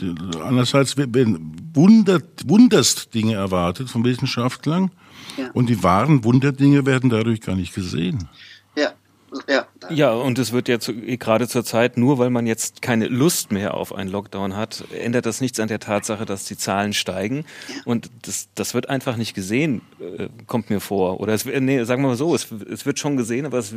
Andererseits 0.41 0.95
werden 0.95 1.55
Wunder, 1.73 2.21
Wunderst 2.45 3.13
Dinge 3.13 3.35
erwartet 3.35 3.89
von 3.89 4.05
Wissenschaftlern 4.05 4.91
ja. 5.37 5.51
und 5.51 5.69
die 5.69 5.83
wahren 5.83 6.23
Wunderdinge 6.23 6.85
werden 6.85 7.09
dadurch 7.09 7.41
gar 7.41 7.55
nicht 7.55 7.73
gesehen. 7.73 8.29
Ja, 9.47 9.67
ja. 9.89 10.11
Und 10.11 10.39
es 10.39 10.51
wird 10.51 10.67
jetzt 10.67 10.91
gerade 11.19 11.47
zur 11.47 11.63
Zeit, 11.63 11.97
nur 11.97 12.17
weil 12.17 12.29
man 12.29 12.47
jetzt 12.47 12.81
keine 12.81 13.07
Lust 13.07 13.51
mehr 13.51 13.73
auf 13.75 13.93
einen 13.93 14.09
Lockdown 14.09 14.55
hat, 14.55 14.83
ändert 14.91 15.25
das 15.25 15.41
nichts 15.41 15.59
an 15.59 15.67
der 15.67 15.79
Tatsache, 15.79 16.25
dass 16.25 16.45
die 16.45 16.57
Zahlen 16.57 16.93
steigen. 16.93 17.45
Ja. 17.67 17.81
Und 17.85 18.09
das, 18.23 18.49
das 18.55 18.73
wird 18.73 18.89
einfach 18.89 19.17
nicht 19.17 19.33
gesehen, 19.33 19.81
äh, 19.99 20.29
kommt 20.47 20.69
mir 20.69 20.79
vor. 20.79 21.19
Oder 21.19 21.33
es, 21.33 21.45
nee, 21.45 21.83
sagen 21.83 22.01
wir 22.01 22.09
mal 22.09 22.15
so, 22.15 22.33
es, 22.35 22.47
es 22.71 22.85
wird 22.85 22.99
schon 22.99 23.17
gesehen, 23.17 23.45
aber 23.45 23.59
es, 23.59 23.73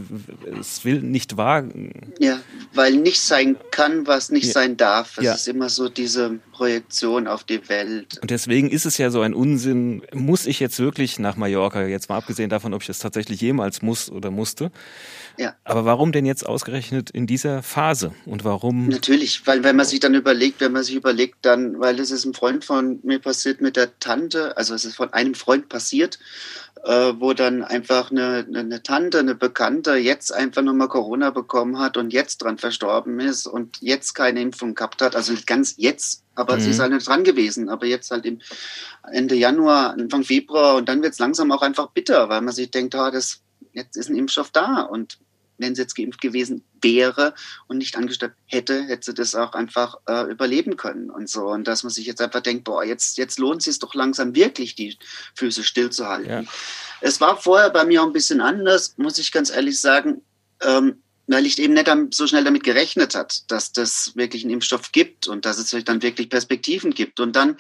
es 0.58 0.84
will 0.84 1.00
nicht 1.00 1.36
wagen. 1.36 2.12
Ja, 2.18 2.40
weil 2.74 2.96
nicht 2.96 3.20
sein 3.20 3.56
kann, 3.70 4.06
was 4.06 4.30
nicht 4.30 4.46
ja. 4.46 4.52
sein 4.52 4.76
darf. 4.76 5.18
Es 5.18 5.24
ja. 5.24 5.34
ist 5.34 5.48
immer 5.48 5.68
so 5.68 5.88
diese 5.88 6.38
Projektion 6.52 7.26
auf 7.26 7.44
die 7.44 7.68
Welt. 7.68 8.18
Und 8.20 8.30
deswegen 8.30 8.70
ist 8.70 8.86
es 8.86 8.98
ja 8.98 9.10
so 9.10 9.20
ein 9.20 9.34
Unsinn. 9.34 10.02
Muss 10.12 10.46
ich 10.46 10.60
jetzt 10.60 10.78
wirklich 10.78 11.18
nach 11.18 11.36
Mallorca, 11.36 11.86
jetzt 11.86 12.08
mal 12.08 12.16
abgesehen 12.18 12.50
davon, 12.50 12.74
ob 12.74 12.82
ich 12.82 12.86
das 12.86 12.98
tatsächlich 12.98 13.40
jemals 13.40 13.82
muss 13.82 14.10
oder 14.10 14.30
musste, 14.30 14.70
ja. 15.38 15.54
Aber 15.64 15.84
warum 15.84 16.12
denn 16.12 16.26
jetzt 16.26 16.46
ausgerechnet 16.46 17.10
in 17.10 17.26
dieser 17.26 17.62
Phase 17.62 18.12
und 18.26 18.44
warum? 18.44 18.88
Natürlich, 18.88 19.46
weil 19.46 19.64
wenn 19.64 19.76
man 19.76 19.86
sich 19.86 20.00
dann 20.00 20.14
überlegt, 20.14 20.60
wenn 20.60 20.72
man 20.72 20.82
sich 20.82 20.94
überlegt, 20.94 21.36
dann, 21.42 21.80
weil 21.80 21.98
es 22.00 22.10
ist 22.10 22.24
ein 22.24 22.34
Freund 22.34 22.64
von 22.64 23.00
mir 23.02 23.18
passiert 23.18 23.60
mit 23.60 23.76
der 23.76 23.98
Tante, 23.98 24.56
also 24.56 24.74
es 24.74 24.84
ist 24.84 24.96
von 24.96 25.12
einem 25.12 25.34
Freund 25.34 25.68
passiert, 25.68 26.18
äh, 26.84 27.12
wo 27.18 27.32
dann 27.32 27.62
einfach 27.64 28.10
eine, 28.10 28.46
eine 28.52 28.82
Tante, 28.82 29.20
eine 29.20 29.34
Bekannte 29.34 29.94
jetzt 29.94 30.32
einfach 30.32 30.62
nochmal 30.62 30.88
Corona 30.88 31.30
bekommen 31.30 31.78
hat 31.78 31.96
und 31.96 32.12
jetzt 32.12 32.38
dran 32.38 32.58
verstorben 32.58 33.20
ist 33.20 33.46
und 33.46 33.78
jetzt 33.80 34.14
keine 34.14 34.40
Impfung 34.40 34.74
gehabt 34.74 35.00
hat, 35.00 35.16
also 35.16 35.32
ganz 35.46 35.74
jetzt, 35.76 36.24
aber 36.34 36.56
mhm. 36.56 36.60
sie 36.60 36.70
ist 36.70 36.80
halt 36.80 36.92
nicht 36.92 37.06
dran 37.06 37.24
gewesen, 37.24 37.68
aber 37.68 37.86
jetzt 37.86 38.10
halt 38.10 38.26
im 38.26 38.40
Ende 39.10 39.34
Januar, 39.34 39.92
Anfang 39.92 40.24
Februar 40.24 40.76
und 40.76 40.88
dann 40.88 41.02
wird 41.02 41.12
es 41.12 41.18
langsam 41.18 41.52
auch 41.52 41.62
einfach 41.62 41.88
bitter, 41.90 42.28
weil 42.28 42.40
man 42.40 42.54
sich 42.54 42.70
denkt, 42.70 42.94
ah, 42.94 43.10
das 43.10 43.42
jetzt 43.72 43.96
ist 43.96 44.08
ein 44.08 44.16
Impfstoff 44.16 44.50
da 44.50 44.82
und 44.82 45.18
wenn 45.58 45.74
sie 45.74 45.82
jetzt 45.82 45.94
geimpft 45.94 46.20
gewesen 46.20 46.64
wäre 46.80 47.34
und 47.68 47.78
nicht 47.78 47.96
angesteckt 47.96 48.36
hätte, 48.46 48.82
hätte 48.84 49.06
sie 49.06 49.14
das 49.14 49.34
auch 49.34 49.52
einfach 49.52 49.96
äh, 50.08 50.30
überleben 50.30 50.76
können 50.76 51.10
und 51.10 51.28
so. 51.28 51.46
Und 51.46 51.68
dass 51.68 51.84
man 51.84 51.90
sich 51.90 52.06
jetzt 52.06 52.20
einfach 52.20 52.40
denkt, 52.40 52.64
boah, 52.64 52.84
jetzt, 52.84 53.16
jetzt 53.16 53.38
lohnt 53.38 53.60
es 53.60 53.64
sich 53.66 53.78
doch 53.78 53.94
langsam 53.94 54.34
wirklich, 54.34 54.74
die 54.74 54.98
Füße 55.34 55.62
stillzuhalten. 55.62 56.30
Ja. 56.30 56.44
Es 57.00 57.20
war 57.20 57.40
vorher 57.40 57.70
bei 57.70 57.84
mir 57.84 58.02
auch 58.02 58.06
ein 58.06 58.12
bisschen 58.12 58.40
anders, 58.40 58.94
muss 58.96 59.18
ich 59.18 59.32
ganz 59.32 59.50
ehrlich 59.50 59.80
sagen, 59.80 60.22
ähm, 60.60 61.02
weil 61.26 61.46
ich 61.46 61.58
eben 61.58 61.74
nicht 61.74 61.90
so 62.10 62.26
schnell 62.26 62.44
damit 62.44 62.64
gerechnet 62.64 63.14
hat, 63.14 63.50
dass 63.50 63.72
das 63.72 64.12
wirklich 64.16 64.44
einen 64.44 64.54
Impfstoff 64.54 64.92
gibt 64.92 65.28
und 65.28 65.44
dass 65.44 65.58
es 65.58 65.84
dann 65.84 66.02
wirklich 66.02 66.28
Perspektiven 66.28 66.92
gibt. 66.92 67.20
Und 67.20 67.36
dann 67.36 67.56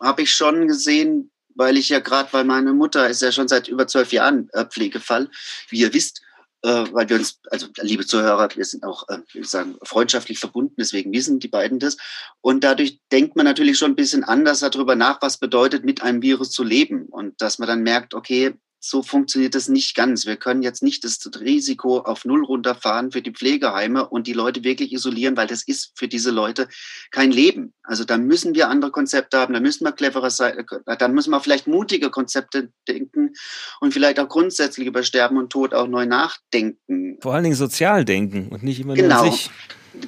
habe 0.00 0.22
ich 0.22 0.32
schon 0.32 0.68
gesehen, 0.68 1.30
weil 1.54 1.76
ich 1.76 1.88
ja 1.88 2.00
gerade, 2.00 2.32
weil 2.32 2.44
meine 2.44 2.72
Mutter 2.72 3.08
ist 3.08 3.22
ja 3.22 3.32
schon 3.32 3.48
seit 3.48 3.68
über 3.68 3.86
zwölf 3.86 4.12
Jahren 4.12 4.48
äh, 4.52 4.64
Pflegefall, 4.64 5.28
wie 5.68 5.80
ihr 5.80 5.94
wisst, 5.94 6.22
äh, 6.62 6.84
weil 6.92 7.08
wir 7.08 7.16
uns, 7.16 7.40
also 7.50 7.66
liebe 7.80 8.06
Zuhörer, 8.06 8.48
wir 8.54 8.64
sind 8.64 8.84
auch, 8.84 9.08
äh, 9.08 9.18
ich 9.34 9.48
sagen, 9.48 9.76
freundschaftlich 9.82 10.38
verbunden, 10.38 10.76
deswegen 10.78 11.12
wissen 11.12 11.40
die 11.40 11.48
beiden 11.48 11.78
das. 11.78 11.96
Und 12.40 12.62
dadurch 12.62 13.00
denkt 13.10 13.36
man 13.36 13.44
natürlich 13.44 13.78
schon 13.78 13.92
ein 13.92 13.96
bisschen 13.96 14.24
anders 14.24 14.60
darüber 14.60 14.94
nach, 14.94 15.20
was 15.22 15.38
bedeutet, 15.38 15.84
mit 15.84 16.02
einem 16.02 16.22
Virus 16.22 16.50
zu 16.50 16.62
leben. 16.62 17.06
Und 17.06 17.40
dass 17.40 17.58
man 17.58 17.68
dann 17.68 17.82
merkt, 17.82 18.14
okay, 18.14 18.54
so 18.84 19.02
funktioniert 19.04 19.54
das 19.54 19.68
nicht 19.68 19.94
ganz. 19.94 20.26
Wir 20.26 20.36
können 20.36 20.62
jetzt 20.62 20.82
nicht 20.82 21.04
das 21.04 21.20
Risiko 21.38 21.98
auf 21.98 22.24
Null 22.24 22.44
runterfahren 22.44 23.12
für 23.12 23.22
die 23.22 23.30
Pflegeheime 23.30 24.08
und 24.08 24.26
die 24.26 24.32
Leute 24.32 24.64
wirklich 24.64 24.92
isolieren, 24.92 25.36
weil 25.36 25.46
das 25.46 25.62
ist 25.62 25.92
für 25.94 26.08
diese 26.08 26.32
Leute 26.32 26.66
kein 27.12 27.30
Leben. 27.30 27.72
Also 27.84 28.04
da 28.04 28.18
müssen 28.18 28.56
wir 28.56 28.68
andere 28.68 28.90
Konzepte 28.90 29.38
haben, 29.38 29.54
da 29.54 29.60
müssen 29.60 29.84
wir 29.84 29.92
cleverer 29.92 30.30
sein, 30.30 30.66
da 30.84 31.08
müssen 31.08 31.30
wir 31.30 31.40
vielleicht 31.40 31.68
mutige 31.68 32.10
Konzepte 32.10 32.70
denken 32.88 33.34
und 33.80 33.94
vielleicht 33.94 34.18
auch 34.18 34.28
grundsätzlich 34.28 34.88
über 34.88 35.04
Sterben 35.04 35.36
und 35.36 35.50
Tod 35.50 35.74
auch 35.74 35.86
neu 35.86 36.04
nachdenken. 36.04 37.18
Vor 37.20 37.34
allen 37.34 37.44
Dingen 37.44 37.56
sozial 37.56 38.04
denken 38.04 38.48
und 38.48 38.64
nicht 38.64 38.80
immer 38.80 38.94
genau. 38.94 39.22
nur 39.22 39.32
sich. 39.32 39.50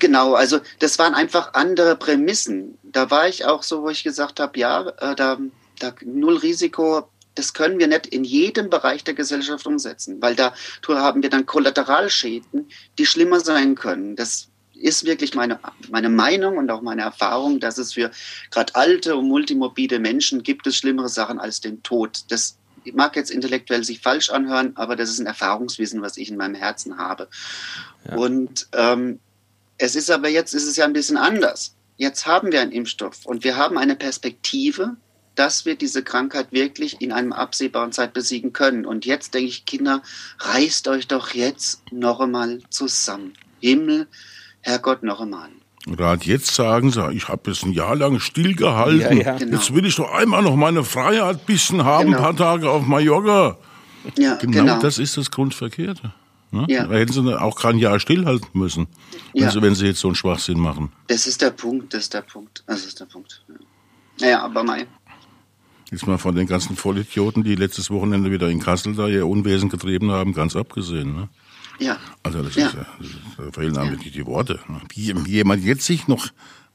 Genau, 0.01 0.35
also 0.35 0.59
das 0.81 0.99
waren 0.99 1.15
einfach 1.15 1.55
andere 1.55 1.95
Prämissen. 1.95 2.79
Da 2.83 3.11
war 3.11 3.29
ich 3.29 3.45
auch 3.45 3.63
so, 3.63 3.83
wo 3.83 3.91
ich 3.91 4.03
gesagt 4.03 4.41
habe, 4.41 4.59
ja, 4.59 4.89
äh, 4.99 5.15
da, 5.15 5.39
da 5.79 5.95
null 6.05 6.39
Risiko, 6.39 7.09
das 7.35 7.53
können 7.53 7.79
wir 7.79 7.89
nicht 7.89 8.07
in 8.07 8.25
jedem 8.25 8.71
Bereich 8.71 9.05
der 9.05 9.15
Gesellschaft 9.15 9.67
umsetzen, 9.67 10.21
weil 10.21 10.35
da 10.35 10.55
haben 10.89 11.23
wir 11.23 11.31
dann 11.31 11.47
Kollateralschäden, 11.47 12.69
die 12.99 13.07
schlimmer 13.07 13.41
sein 13.41 13.75
können. 13.75 14.17
Das 14.17 14.49
ist 14.75 15.05
wirklich 15.05 15.35
meine, 15.35 15.59
meine 15.91 16.09
Meinung 16.09 16.59
und 16.59 16.71
auch 16.71 16.83
meine 16.83 17.03
Erfahrung, 17.03 17.61
dass 17.61 17.79
es 17.79 17.95
für 17.95 18.11
gerade 18.51 18.75
alte 18.75 19.17
und 19.17 19.29
multimorbide 19.29 19.99
Menschen 19.99 20.43
gibt 20.43 20.67
es 20.67 20.77
schlimmere 20.77 21.09
Sachen 21.09 21.39
als 21.39 21.61
den 21.61 21.83
Tod. 21.83 22.25
Das 22.29 22.59
mag 22.93 23.17
jetzt 23.17 23.31
intellektuell 23.31 23.85
sich 23.85 24.01
falsch 24.01 24.31
anhören, 24.31 24.73
aber 24.77 24.97
das 24.97 25.11
ist 25.11 25.21
ein 25.21 25.27
Erfahrungswissen, 25.27 26.03
was 26.03 26.17
ich 26.17 26.31
in 26.31 26.37
meinem 26.37 26.55
Herzen 26.55 26.99
habe. 26.99 27.29
Ja. 28.07 28.17
Und 28.17 28.69
ähm, 28.73 29.21
es 29.79 29.97
ist 29.97 30.11
aber 30.11 30.29
jetzt 30.29 30.55
ist 30.55 30.67
es 30.67 30.77
ja 30.77 30.85
ein 30.85 30.93
bisschen 30.93 31.17
anders. 31.17 31.75
Jetzt 31.97 32.27
haben 32.27 32.53
wir 32.53 32.61
einen 32.61 32.73
Impfstoff 32.73 33.25
und 33.25 33.45
wir 33.45 33.57
haben 33.57 33.79
eine 33.79 33.97
Perspektive, 33.97 34.97
dass 35.35 35.65
wir 35.65 35.77
diese 35.77 36.03
Krankheit 36.03 36.53
wirklich 36.53 37.01
in 37.01 37.13
einem 37.13 37.33
absehbaren 37.33 37.93
Zeit 37.93 38.13
besiegen 38.13 38.53
können. 38.53 38.87
Und 38.87 39.05
jetzt 39.05 39.35
denke 39.35 39.49
ich, 39.49 39.65
Kinder, 39.65 40.03
reißt 40.39 40.89
euch 40.89 41.09
doch 41.09 41.31
jetzt 41.35 41.83
noch 41.91 42.21
einmal 42.21 42.61
zusammen. 42.71 43.35
Himmel, 43.61 44.07
Herrgott, 44.61 45.03
noch 45.03 45.21
einmal. 45.21 45.49
Gerade 45.87 46.25
jetzt 46.25 46.55
sagen 46.55 46.91
sie, 46.91 47.13
ich 47.13 47.29
habe 47.29 47.51
jetzt 47.51 47.63
ein 47.65 47.73
Jahr 47.73 47.95
lang 47.95 48.19
stillgehalten. 48.19 49.19
Ja, 49.19 49.25
ja. 49.25 49.39
Genau. 49.39 49.57
Jetzt 49.57 49.75
will 49.75 49.85
ich 49.85 49.97
doch 49.97 50.11
einmal 50.11 50.43
noch 50.43 50.57
meine 50.57 50.83
Freiheit 50.83 51.41
ein 51.41 51.47
bisschen 51.47 51.85
haben, 51.85 52.07
genau. 52.07 52.19
ein 52.19 52.23
paar 52.23 52.37
Tage 52.37 52.71
auf 52.71 52.87
Mallorca. 52.87 53.59
Ja, 54.17 54.37
genau, 54.37 54.53
genau. 54.53 54.79
das 54.81 54.99
ist 54.99 55.17
das 55.17 55.31
Grundverkehrte. 55.31 56.13
Ne? 56.51 56.67
Ja. 56.69 56.87
Da 56.87 56.95
hätten 56.95 57.13
sie 57.13 57.41
auch 57.41 57.57
kein 57.57 57.79
Jahr 57.79 57.99
stillhalten 57.99 58.49
müssen, 58.53 58.87
ja. 59.33 59.47
also 59.47 59.61
wenn 59.61 59.75
sie 59.75 59.87
jetzt 59.87 60.01
so 60.01 60.09
einen 60.09 60.15
Schwachsinn 60.15 60.59
machen. 60.59 60.93
Das 61.09 61.27
ist 61.27 61.43
der 61.43 61.51
Punkt, 61.51 61.93
das 61.93 62.05
ist 62.05 62.15
der 62.15 62.23
Punkt. 62.23 62.63
Das 62.67 62.87
ist 62.87 63.01
der 63.01 63.07
Punkt. 63.07 63.43
Ja. 63.49 63.55
Naja, 64.21 64.43
aber 64.43 64.63
mein. 64.63 64.87
Jetzt 65.95 66.09
mal 66.09 66.19
von 66.19 66.35
den 66.35 66.49
ganzen 66.49 66.75
Vollidioten, 66.75 67.45
die 67.45 67.55
letztes 67.55 67.89
Wochenende 67.89 68.33
wieder 68.33 68.49
in 68.49 68.59
Kassel 68.59 68.97
da 68.97 69.07
ihr 69.07 69.29
Unwesen 69.29 69.69
getrieben 69.69 70.11
haben, 70.11 70.35
ganz 70.35 70.57
abgesehen. 70.57 71.15
Ne? 71.15 71.29
Ja. 71.79 72.01
Also 72.25 72.43
das 72.43 72.57
ja. 72.57 72.67
ist, 72.67 72.77
da 73.39 73.53
fehlen 73.53 73.79
einem 73.79 73.93
wirklich 73.93 74.13
die 74.13 74.27
Worte. 74.27 74.59
Ne? 74.67 74.81
Wie, 74.89 75.15
jemand 75.31 75.63
jetzt 75.63 75.87
sich 75.87 76.09
noch 76.09 76.31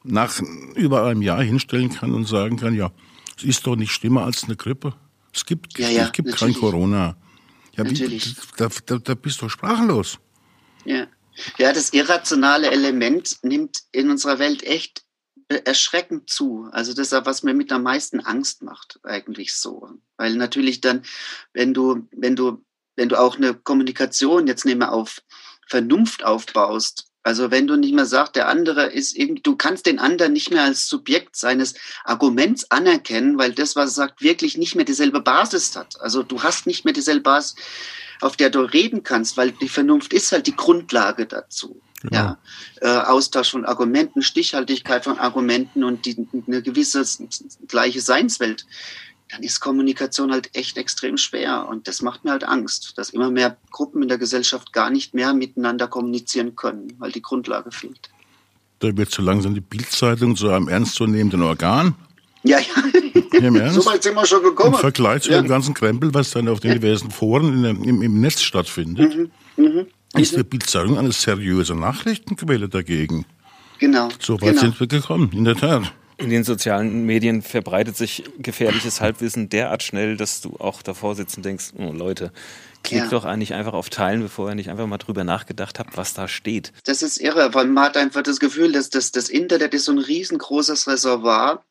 nach 0.05 0.39
über 0.73 1.03
einem 1.05 1.21
Jahr 1.21 1.43
hinstellen 1.43 1.89
kann 1.89 2.13
und 2.13 2.29
sagen 2.29 2.55
kann, 2.55 2.73
ja, 2.73 2.91
es 3.37 3.43
ist 3.43 3.67
doch 3.67 3.75
nicht 3.75 3.91
schlimmer 3.91 4.23
als 4.23 4.45
eine 4.45 4.55
Grippe. 4.55 4.93
Es 5.33 5.45
gibt, 5.45 5.77
ja, 5.77 5.89
ja, 5.89 6.05
es 6.05 6.13
gibt 6.13 6.37
kein 6.37 6.53
Corona. 6.53 7.17
Ja, 7.75 7.89
wie, 7.89 8.21
da, 8.55 8.69
da, 8.85 8.99
da 8.99 9.15
bist 9.15 9.41
du 9.41 9.49
sprachlos. 9.49 10.17
Ja. 10.85 11.07
ja, 11.57 11.73
das 11.73 11.91
irrationale 11.91 12.71
Element 12.71 13.39
nimmt 13.43 13.83
in 13.91 14.11
unserer 14.11 14.39
Welt 14.39 14.63
echt 14.63 15.03
erschreckend 15.49 16.29
zu. 16.29 16.69
Also 16.71 16.93
das 16.93 17.11
ist 17.11 17.25
was 17.25 17.43
mir 17.43 17.53
mit 17.53 17.71
am 17.71 17.83
meisten 17.83 18.19
Angst 18.19 18.61
macht, 18.61 18.99
eigentlich 19.03 19.55
so. 19.55 19.89
Weil 20.17 20.35
natürlich 20.35 20.81
dann, 20.81 21.03
wenn 21.53 21.73
du, 21.73 22.07
wenn 22.11 22.35
du, 22.35 22.63
wenn 22.95 23.09
du 23.09 23.19
auch 23.19 23.37
eine 23.37 23.53
Kommunikation, 23.53 24.47
jetzt 24.47 24.65
nehmen 24.65 24.81
wir 24.81 24.91
auf 24.91 25.21
Vernunft 25.67 26.23
aufbaust, 26.23 27.09
also 27.23 27.51
wenn 27.51 27.67
du 27.67 27.75
nicht 27.75 27.93
mehr 27.93 28.05
sagst, 28.05 28.35
der 28.35 28.47
andere 28.47 28.87
ist 28.87 29.15
irgendwie, 29.15 29.41
du 29.41 29.55
kannst 29.55 29.85
den 29.85 29.99
anderen 29.99 30.33
nicht 30.33 30.51
mehr 30.51 30.63
als 30.63 30.87
Subjekt 30.87 31.35
seines 31.35 31.75
Arguments 32.05 32.71
anerkennen, 32.71 33.37
weil 33.37 33.51
das, 33.51 33.75
was 33.75 33.91
er 33.91 33.93
sagt, 33.93 34.21
wirklich 34.21 34.57
nicht 34.57 34.75
mehr 34.75 34.85
dieselbe 34.85 35.21
Basis 35.21 35.75
hat. 35.75 35.99
Also 35.99 36.23
du 36.23 36.41
hast 36.43 36.65
nicht 36.65 36.85
mehr 36.85 36.93
dieselbe 36.93 37.21
Basis, 37.21 37.55
auf 38.21 38.37
der 38.37 38.49
du 38.49 38.61
reden 38.61 39.03
kannst, 39.03 39.37
weil 39.37 39.51
die 39.51 39.69
Vernunft 39.69 40.13
ist 40.13 40.31
halt 40.31 40.47
die 40.47 40.55
Grundlage 40.55 41.25
dazu. 41.25 41.81
Genau. 42.01 42.15
Ja, 42.15 42.37
äh, 42.81 42.87
Austausch 42.87 43.51
von 43.51 43.65
Argumenten, 43.65 44.21
Stichhaltigkeit 44.21 45.03
von 45.03 45.19
Argumenten 45.19 45.83
und 45.83 46.05
die, 46.05 46.27
eine 46.47 46.61
gewisse 46.61 47.03
gleiche 47.67 47.99
Seinswelt, 47.99 48.65
dann 49.29 49.43
ist 49.43 49.59
Kommunikation 49.59 50.31
halt 50.31 50.49
echt 50.55 50.77
extrem 50.77 51.17
schwer. 51.17 51.67
Und 51.67 51.87
das 51.87 52.01
macht 52.01 52.23
mir 52.23 52.31
halt 52.31 52.43
Angst, 52.43 52.93
dass 52.97 53.09
immer 53.09 53.29
mehr 53.29 53.57
Gruppen 53.69 54.01
in 54.01 54.07
der 54.07 54.17
Gesellschaft 54.17 54.73
gar 54.73 54.89
nicht 54.89 55.13
mehr 55.13 55.33
miteinander 55.33 55.87
kommunizieren 55.87 56.55
können, 56.55 56.93
weil 56.99 57.11
die 57.11 57.21
Grundlage 57.21 57.71
fehlt. 57.71 58.09
Da 58.79 58.95
wird 58.95 59.11
so 59.11 59.21
langsam 59.21 59.53
die 59.53 59.61
Bildzeitung 59.61 60.35
zu 60.35 60.49
einem 60.49 60.69
ernstzunehmenden 60.69 61.43
Organ. 61.43 61.95
Ja, 62.43 62.59
ja. 62.59 63.39
Im 63.39 63.55
Ernst? 63.57 63.75
So 63.75 63.85
weit 63.85 64.01
sind 64.01 64.15
wir 64.15 64.25
schon 64.25 64.41
gekommen. 64.41 64.73
Im 64.73 64.79
Vergleich 64.79 65.23
zu 65.23 65.31
ja. 65.31 65.41
dem 65.41 65.49
ganzen 65.49 65.73
Krempel, 65.73 66.13
was 66.13 66.31
dann 66.31 66.47
auf 66.47 66.61
den 66.61 66.79
diversen 66.79 67.11
Foren 67.11 67.65
im, 67.65 68.01
im, 68.01 68.21
Netz 68.21 68.41
stattfindet. 68.41 69.15
Mhm. 69.15 69.31
Mhm 69.57 69.87
ist 70.15 70.35
die 70.35 70.43
Bildzeitung 70.43 70.97
eine 70.97 71.11
seriöse 71.11 71.75
Nachrichtenquelle 71.75 72.69
dagegen. 72.69 73.25
Genau. 73.79 74.09
So 74.19 74.41
weit 74.41 74.49
genau. 74.49 74.61
sind 74.61 74.79
wir 74.79 74.87
gekommen, 74.87 75.31
in 75.33 75.45
der 75.45 75.55
Tat. 75.55 75.93
In 76.17 76.29
den 76.29 76.43
sozialen 76.43 77.05
Medien 77.05 77.41
verbreitet 77.41 77.95
sich 77.95 78.25
gefährliches 78.39 78.99
Halbwissen 78.99 79.47
derart 79.47 79.83
schnell, 79.83 80.17
dass 80.17 80.41
du 80.41 80.57
auch 80.59 80.81
davor 80.81 81.15
sitzt 81.15 81.37
und 81.37 81.45
denkst, 81.45 81.71
oh 81.77 81.93
Leute, 81.93 82.33
klick 82.83 83.03
ja. 83.03 83.07
doch 83.07 83.23
eigentlich 83.23 83.53
einfach 83.53 83.71
auf 83.71 83.89
Teilen, 83.89 84.21
bevor 84.21 84.49
ihr 84.49 84.55
nicht 84.55 84.69
einfach 84.69 84.85
mal 84.85 84.97
drüber 84.97 85.23
nachgedacht 85.23 85.79
habt, 85.79 85.95
was 85.95 86.13
da 86.13 86.27
steht. 86.27 86.73
Das 86.83 87.03
ist 87.03 87.21
irre, 87.21 87.53
weil 87.53 87.67
man 87.67 87.85
hat 87.85 87.97
einfach 87.97 88.21
das 88.21 88.41
Gefühl, 88.41 88.73
dass 88.73 88.89
das, 88.89 89.13
das 89.13 89.29
Internet 89.29 89.73
ist 89.73 89.85
so 89.85 89.93
ein 89.93 89.99
riesengroßes 89.99 90.87
Reservoir 90.87 91.63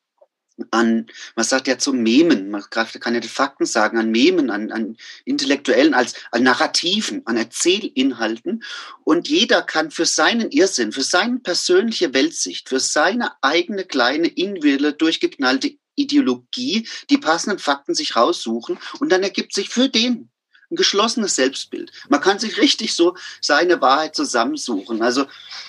an, 0.70 1.06
man 1.36 1.44
sagt 1.44 1.68
ja 1.68 1.78
zu 1.78 1.92
Memen, 1.92 2.50
man 2.50 2.64
kann 2.70 3.14
ja 3.14 3.20
die 3.20 3.28
Fakten 3.28 3.66
sagen, 3.66 3.98
an 3.98 4.10
Memen, 4.10 4.50
an, 4.50 4.72
an 4.72 4.96
intellektuellen, 5.24 5.94
als 5.94 6.14
an 6.30 6.42
Narrativen, 6.42 7.22
an 7.26 7.36
Erzählinhalten. 7.36 8.62
Und 9.04 9.28
jeder 9.28 9.62
kann 9.62 9.90
für 9.90 10.06
seinen 10.06 10.50
Irrsinn, 10.50 10.92
für 10.92 11.02
seine 11.02 11.38
persönliche 11.38 12.14
Weltsicht, 12.14 12.68
für 12.68 12.80
seine 12.80 13.32
eigene 13.42 13.84
kleine, 13.84 14.28
individuelle, 14.28 14.92
durchgeknallte 14.92 15.76
Ideologie 15.98 16.88
die 17.10 17.18
passenden 17.18 17.58
Fakten 17.58 17.94
sich 17.94 18.16
raussuchen 18.16 18.78
und 19.00 19.10
dann 19.10 19.22
ergibt 19.22 19.52
sich 19.52 19.68
für 19.68 19.88
den 19.88 20.30
ein 20.70 20.76
geschlossenes 20.76 21.34
Selbstbild. 21.34 21.92
Man 22.08 22.20
kann 22.20 22.38
sich 22.38 22.58
richtig 22.58 22.94
so 22.94 23.16
seine 23.40 23.80
Wahrheit 23.80 24.14
zusammensuchen. 24.14 25.02
Also 25.02 25.26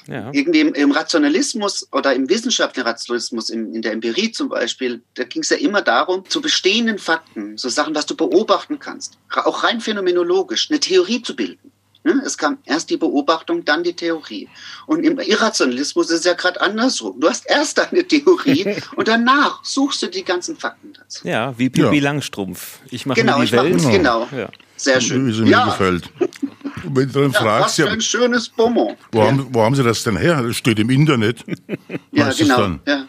ja. 0.08 0.30
irgendwie 0.34 0.60
im, 0.60 0.74
im, 0.74 0.92
Rationalismus 0.92 1.88
oder 1.92 2.14
im 2.14 2.30
wissenschaftlichen 2.30 2.88
Rationalismus, 2.88 3.50
in, 3.50 3.74
in 3.74 3.82
der 3.82 3.94
Empirie 3.94 4.32
zum 4.32 4.50
Beispiel, 4.50 5.02
da 5.16 5.24
ging 5.24 5.42
es 5.42 5.50
ja 5.50 5.58
immer 5.58 5.82
darum, 5.82 6.28
zu 6.28 6.42
bestehenden 6.42 6.98
Fakten, 6.98 7.58
so 7.58 7.70
Sachen, 7.70 7.96
was 7.96 8.06
du 8.06 8.16
beobachten 8.16 8.80
kannst, 8.80 9.18
auch 9.34 9.64
rein 9.64 9.82
phänomenologisch, 9.82 10.70
eine 10.70 10.80
Theorie 10.80 11.22
zu 11.22 11.36
bilden. 11.36 11.72
Ne? 12.04 12.22
Es 12.26 12.38
kam 12.38 12.60
erst 12.66 12.90
die 12.90 12.98
Beobachtung, 12.98 13.66
dann 13.66 13.84
die 13.84 13.94
Theorie. 13.94 14.48
Und 14.86 15.04
im 15.04 15.20
Irrationalismus 15.20 16.10
ist 16.10 16.20
es 16.20 16.26
ja 16.26 16.34
gerade 16.34 16.62
andersrum. 16.62 17.20
Du 17.20 17.28
hast 17.28 17.50
erst 17.50 17.80
eine 17.80 18.06
Theorie 18.06 18.78
und 18.96 19.08
danach 19.08 19.64
suchst 19.64 20.02
du 20.02 20.08
die 20.08 20.24
ganzen 20.24 20.56
Fakten 20.56 20.94
dazu. 20.94 21.28
Ja, 21.28 21.58
wie 21.58 21.70
Pippi 21.70 21.98
ja. 21.98 22.04
Langstrumpf. 22.04 22.80
Ich 22.90 23.06
mache 23.06 23.20
genau, 23.20 23.42
die 23.42 23.52
Welt. 23.52 23.78
Genau, 23.78 23.90
genau. 23.92 24.28
Ja. 24.32 24.50
Sehr 24.80 25.02
schön. 25.02 25.28
Wie 25.28 25.32
es 25.32 25.38
mir 25.40 25.50
ja. 25.50 25.66
gefällt. 25.66 26.10
Wenn 26.84 27.12
du 27.12 27.22
dann 27.22 27.32
ja, 27.32 27.40
fragst, 27.40 27.80
was 27.80 27.88
für 27.88 27.90
ein 27.92 28.02
schönes 28.02 28.48
Bonbon. 28.48 28.96
Wo, 29.12 29.22
haben, 29.24 29.48
wo 29.52 29.62
haben 29.62 29.76
Sie 29.76 29.84
das 29.84 30.04
denn 30.04 30.16
her? 30.16 30.42
Das 30.42 30.56
steht 30.56 30.80
im 30.80 30.90
Internet. 30.90 31.44
ja, 32.12 32.32
genau. 32.32 32.58
Dann? 32.58 32.80
Ja. 32.88 33.06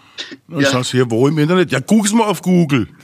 Dann 0.49 0.61
ja. 0.61 0.71
sagst 0.71 0.93
du, 0.93 0.97
hier, 0.97 1.11
wo 1.11 1.29
im 1.29 1.39
Internet? 1.39 1.71
Ja, 1.71 1.79
guck's 1.79 2.13
mal 2.13 2.25
auf 2.25 2.43
Google. 2.43 2.89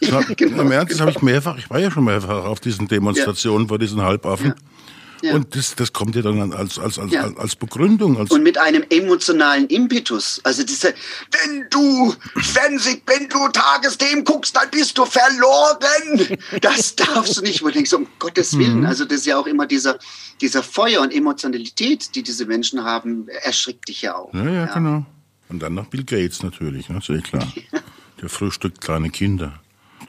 Ja, 0.00 0.20
genau, 0.36 0.62
Im 0.62 0.72
Ernst, 0.72 0.94
das 0.94 1.00
habe 1.00 1.12
ich 1.12 1.22
mehrfach, 1.22 1.56
ich 1.56 1.70
war 1.70 1.78
ja 1.78 1.88
schon 1.88 2.02
mehrfach 2.02 2.44
auf 2.44 2.58
diesen 2.58 2.88
Demonstrationen 2.88 3.68
vor 3.68 3.78
diesen 3.78 4.02
Halbaffen. 4.02 4.54
Ja. 5.22 5.34
Und 5.34 5.54
das, 5.56 5.74
das 5.74 5.92
kommt 5.92 6.14
ja 6.14 6.22
dann 6.22 6.52
als, 6.52 6.78
als, 6.78 6.98
als, 6.98 7.12
ja. 7.12 7.28
als 7.36 7.56
Begründung. 7.56 8.18
Als 8.18 8.30
und 8.30 8.42
mit 8.42 8.58
einem 8.58 8.84
emotionalen 8.88 9.66
Impetus. 9.66 10.40
Also 10.44 10.62
diese, 10.62 10.94
wenn 11.32 11.66
du 11.70 12.14
Fernseh, 12.36 13.02
wenn 13.06 13.28
du 13.28 13.48
Tagesthemen 13.48 14.24
guckst, 14.24 14.54
dann 14.54 14.70
bist 14.70 14.96
du 14.96 15.04
verloren. 15.04 16.38
Das 16.60 16.96
darfst 16.96 17.36
du 17.36 17.42
nicht. 17.42 17.62
Wo 17.62 17.66
du 17.66 17.74
denkst, 17.74 17.92
um 17.92 18.06
Gottes 18.18 18.56
Willen. 18.58 18.80
Mhm. 18.80 18.86
Also 18.86 19.04
das 19.04 19.18
ist 19.18 19.26
ja 19.26 19.38
auch 19.38 19.46
immer 19.46 19.66
dieser, 19.66 19.98
dieser 20.40 20.62
Feuer 20.62 21.00
und 21.00 21.12
Emotionalität, 21.12 22.14
die 22.14 22.22
diese 22.22 22.46
Menschen 22.46 22.84
haben, 22.84 23.28
erschrickt 23.42 23.88
dich 23.88 24.02
ja 24.02 24.16
auch. 24.16 24.32
Ja, 24.34 24.44
ja, 24.44 24.52
ja. 24.52 24.74
genau. 24.74 25.06
Und 25.48 25.60
dann 25.60 25.74
noch 25.74 25.86
Bill 25.86 26.04
Gates 26.04 26.42
natürlich, 26.42 26.88
ne? 26.88 27.00
eh 27.08 27.20
klar. 27.20 27.52
Der 28.20 28.28
frühstückt 28.28 28.80
kleine 28.80 29.10
Kinder. 29.10 29.60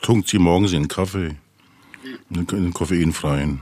Tunkt 0.02 0.30
sie 0.30 0.40
morgens 0.40 0.74
in 0.74 0.88
Kaffee. 0.88 1.36
In 2.30 2.46
den 2.46 2.74
koffeinfreien. 2.74 3.62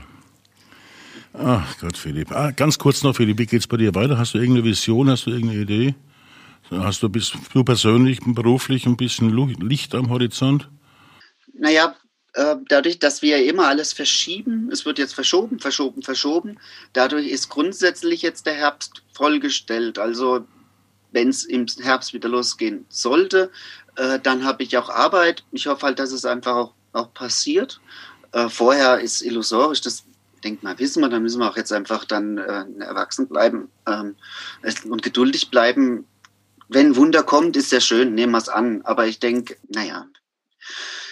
Ach 1.32 1.78
Gott, 1.78 1.96
Philipp. 1.96 2.32
Ah, 2.32 2.50
ganz 2.50 2.78
kurz 2.78 3.02
noch, 3.02 3.16
Philipp, 3.16 3.38
wie 3.38 3.46
geht's 3.46 3.66
bei 3.66 3.76
dir 3.76 3.94
weiter? 3.94 4.18
Hast 4.18 4.34
du 4.34 4.38
irgendeine 4.38 4.64
Vision? 4.64 5.10
Hast 5.10 5.26
du 5.26 5.30
irgendeine 5.30 5.62
Idee? 5.62 5.94
Hast 6.70 7.02
du, 7.02 7.08
bist 7.08 7.34
du 7.54 7.64
persönlich, 7.64 8.20
beruflich 8.24 8.86
ein 8.86 8.96
bisschen 8.96 9.30
Licht 9.60 9.94
am 9.94 10.10
Horizont? 10.10 10.68
Naja, 11.54 11.94
äh, 12.34 12.56
dadurch, 12.68 12.98
dass 12.98 13.22
wir 13.22 13.44
immer 13.44 13.68
alles 13.68 13.92
verschieben, 13.92 14.68
es 14.70 14.84
wird 14.84 14.98
jetzt 14.98 15.14
verschoben, 15.14 15.58
verschoben, 15.58 16.02
verschoben, 16.02 16.58
dadurch 16.92 17.26
ist 17.26 17.48
grundsätzlich 17.48 18.22
jetzt 18.22 18.46
der 18.46 18.54
Herbst 18.54 19.02
vollgestellt. 19.12 19.98
Also 19.98 20.46
wenn 21.10 21.28
es 21.28 21.44
im 21.44 21.66
Herbst 21.80 22.12
wieder 22.12 22.28
losgehen 22.28 22.84
sollte, 22.88 23.50
äh, 23.96 24.18
dann 24.20 24.44
habe 24.44 24.62
ich 24.62 24.76
auch 24.76 24.90
Arbeit. 24.90 25.44
Ich 25.52 25.66
hoffe 25.66 25.86
halt, 25.86 25.98
dass 25.98 26.12
es 26.12 26.24
einfach 26.24 26.54
auch, 26.54 26.74
auch 26.92 27.14
passiert. 27.14 27.80
Äh, 28.32 28.48
vorher 28.48 29.00
ist 29.00 29.22
illusorisch, 29.22 29.80
das 29.80 30.04
denkt 30.40 30.62
mal, 30.62 30.78
wissen 30.78 31.00
wir, 31.00 31.08
dann 31.08 31.22
müssen 31.22 31.40
wir 31.40 31.50
auch 31.50 31.56
jetzt 31.56 31.72
einfach 31.72 32.04
dann 32.04 32.38
äh, 32.38 32.64
erwachsen 32.80 33.28
bleiben 33.28 33.70
ähm, 33.86 34.16
und 34.88 35.02
geduldig 35.02 35.50
bleiben. 35.50 36.06
Wenn 36.68 36.96
Wunder 36.96 37.22
kommt, 37.22 37.56
ist 37.56 37.70
sehr 37.70 37.80
schön, 37.80 38.14
nehmen 38.14 38.32
wir 38.32 38.38
es 38.38 38.48
an. 38.48 38.82
Aber 38.84 39.06
ich 39.06 39.18
denke, 39.20 39.56
naja, 39.68 40.06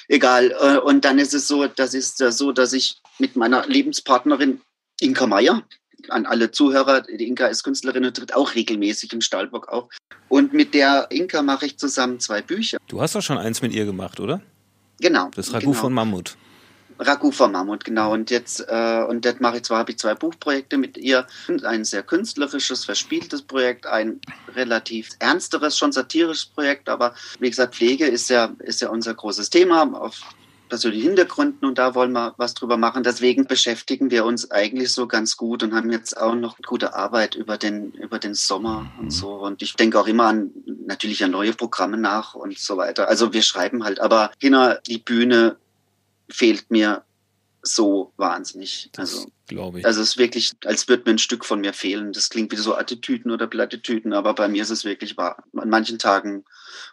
egal. 0.08 0.54
Äh, 0.60 0.78
und 0.78 1.04
dann 1.04 1.18
ist 1.18 1.34
es 1.34 1.48
so, 1.48 1.66
das 1.66 1.94
ist 1.94 2.20
äh, 2.20 2.32
so, 2.32 2.52
dass 2.52 2.72
ich 2.72 3.00
mit 3.18 3.36
meiner 3.36 3.66
Lebenspartnerin 3.66 4.60
Inka 5.00 5.26
Meier, 5.26 5.62
an 6.08 6.26
alle 6.26 6.50
Zuhörer, 6.50 7.02
die 7.02 7.26
Inka 7.26 7.46
ist 7.46 7.64
Künstlerin 7.64 8.04
und 8.04 8.16
tritt 8.16 8.34
auch 8.34 8.54
regelmäßig 8.54 9.12
im 9.12 9.20
Stahlbock 9.20 9.68
auf. 9.68 9.88
Und 10.28 10.52
mit 10.52 10.74
der 10.74 11.06
Inka 11.10 11.42
mache 11.42 11.66
ich 11.66 11.78
zusammen 11.78 12.20
zwei 12.20 12.42
Bücher. 12.42 12.78
Du 12.88 13.00
hast 13.00 13.14
doch 13.14 13.22
schon 13.22 13.38
eins 13.38 13.62
mit 13.62 13.72
ihr 13.72 13.84
gemacht, 13.84 14.20
oder? 14.20 14.40
Genau. 15.00 15.30
Das 15.34 15.52
Ragout 15.52 15.72
genau. 15.72 15.80
von 15.80 15.92
Mammut. 15.92 16.36
Ragout 16.98 17.32
von 17.32 17.52
Mammut, 17.52 17.84
genau. 17.84 18.12
Und 18.12 18.30
jetzt, 18.30 18.64
äh, 18.68 19.04
und 19.08 19.24
das 19.24 19.40
mache 19.40 19.58
ich 19.58 19.62
zwar, 19.64 19.78
habe 19.78 19.92
ich 19.92 19.98
zwei 19.98 20.14
Buchprojekte 20.14 20.78
mit 20.78 20.96
ihr. 20.96 21.26
Ein 21.64 21.84
sehr 21.84 22.02
künstlerisches, 22.02 22.84
verspieltes 22.84 23.42
Projekt, 23.42 23.86
ein 23.86 24.20
relativ 24.54 25.10
ernsteres, 25.18 25.76
schon 25.76 25.92
satirisches 25.92 26.46
Projekt, 26.46 26.88
aber 26.88 27.14
wie 27.38 27.50
gesagt, 27.50 27.74
Pflege 27.74 28.06
ist 28.06 28.30
ja, 28.30 28.54
ist 28.60 28.80
ja 28.80 28.88
unser 28.88 29.14
großes 29.14 29.50
Thema 29.50 29.82
auf 30.00 30.20
persönlichen 30.68 31.08
Hintergründen 31.08 31.68
und 31.68 31.78
da 31.78 31.94
wollen 31.94 32.12
wir 32.12 32.34
was 32.36 32.54
drüber 32.54 32.76
machen. 32.76 33.02
Deswegen 33.02 33.46
beschäftigen 33.46 34.10
wir 34.10 34.24
uns 34.24 34.50
eigentlich 34.50 34.92
so 34.92 35.06
ganz 35.06 35.36
gut 35.36 35.62
und 35.62 35.74
haben 35.74 35.90
jetzt 35.90 36.16
auch 36.16 36.34
noch 36.34 36.58
gute 36.58 36.94
Arbeit 36.94 37.34
über 37.34 37.56
den, 37.56 37.92
über 37.92 38.18
den 38.18 38.34
Sommer 38.34 38.90
und 39.00 39.10
so. 39.10 39.34
Und 39.34 39.62
ich 39.62 39.74
denke 39.74 39.98
auch 40.00 40.06
immer 40.06 40.26
an, 40.26 40.50
natürlich 40.86 41.22
an 41.24 41.30
neue 41.30 41.52
Programme 41.52 41.96
nach 41.96 42.34
und 42.34 42.58
so 42.58 42.76
weiter. 42.76 43.08
Also 43.08 43.32
wir 43.32 43.42
schreiben 43.42 43.84
halt, 43.84 44.00
aber 44.00 44.30
hinter 44.38 44.80
die 44.86 44.98
Bühne 44.98 45.56
fehlt 46.28 46.70
mir 46.70 47.04
so 47.62 48.12
wahnsinnig. 48.16 48.90
Also, 48.96 49.26
glaube 49.46 49.80
ich. 49.80 49.86
Also 49.86 50.00
es 50.00 50.10
ist 50.10 50.18
wirklich, 50.18 50.52
als 50.64 50.88
würde 50.88 51.04
mir 51.06 51.16
ein 51.16 51.18
Stück 51.18 51.44
von 51.44 51.60
mir 51.60 51.72
fehlen. 51.72 52.12
Das 52.12 52.30
klingt 52.30 52.52
wie 52.52 52.56
so 52.56 52.74
Attitüden 52.74 53.30
oder 53.30 53.46
Plattitüden, 53.46 54.12
aber 54.12 54.34
bei 54.34 54.48
mir 54.48 54.62
ist 54.62 54.70
es 54.70 54.84
wirklich 54.84 55.16
wahr. 55.16 55.42
An 55.56 55.68
manchen 55.68 55.98
Tagen 55.98 56.44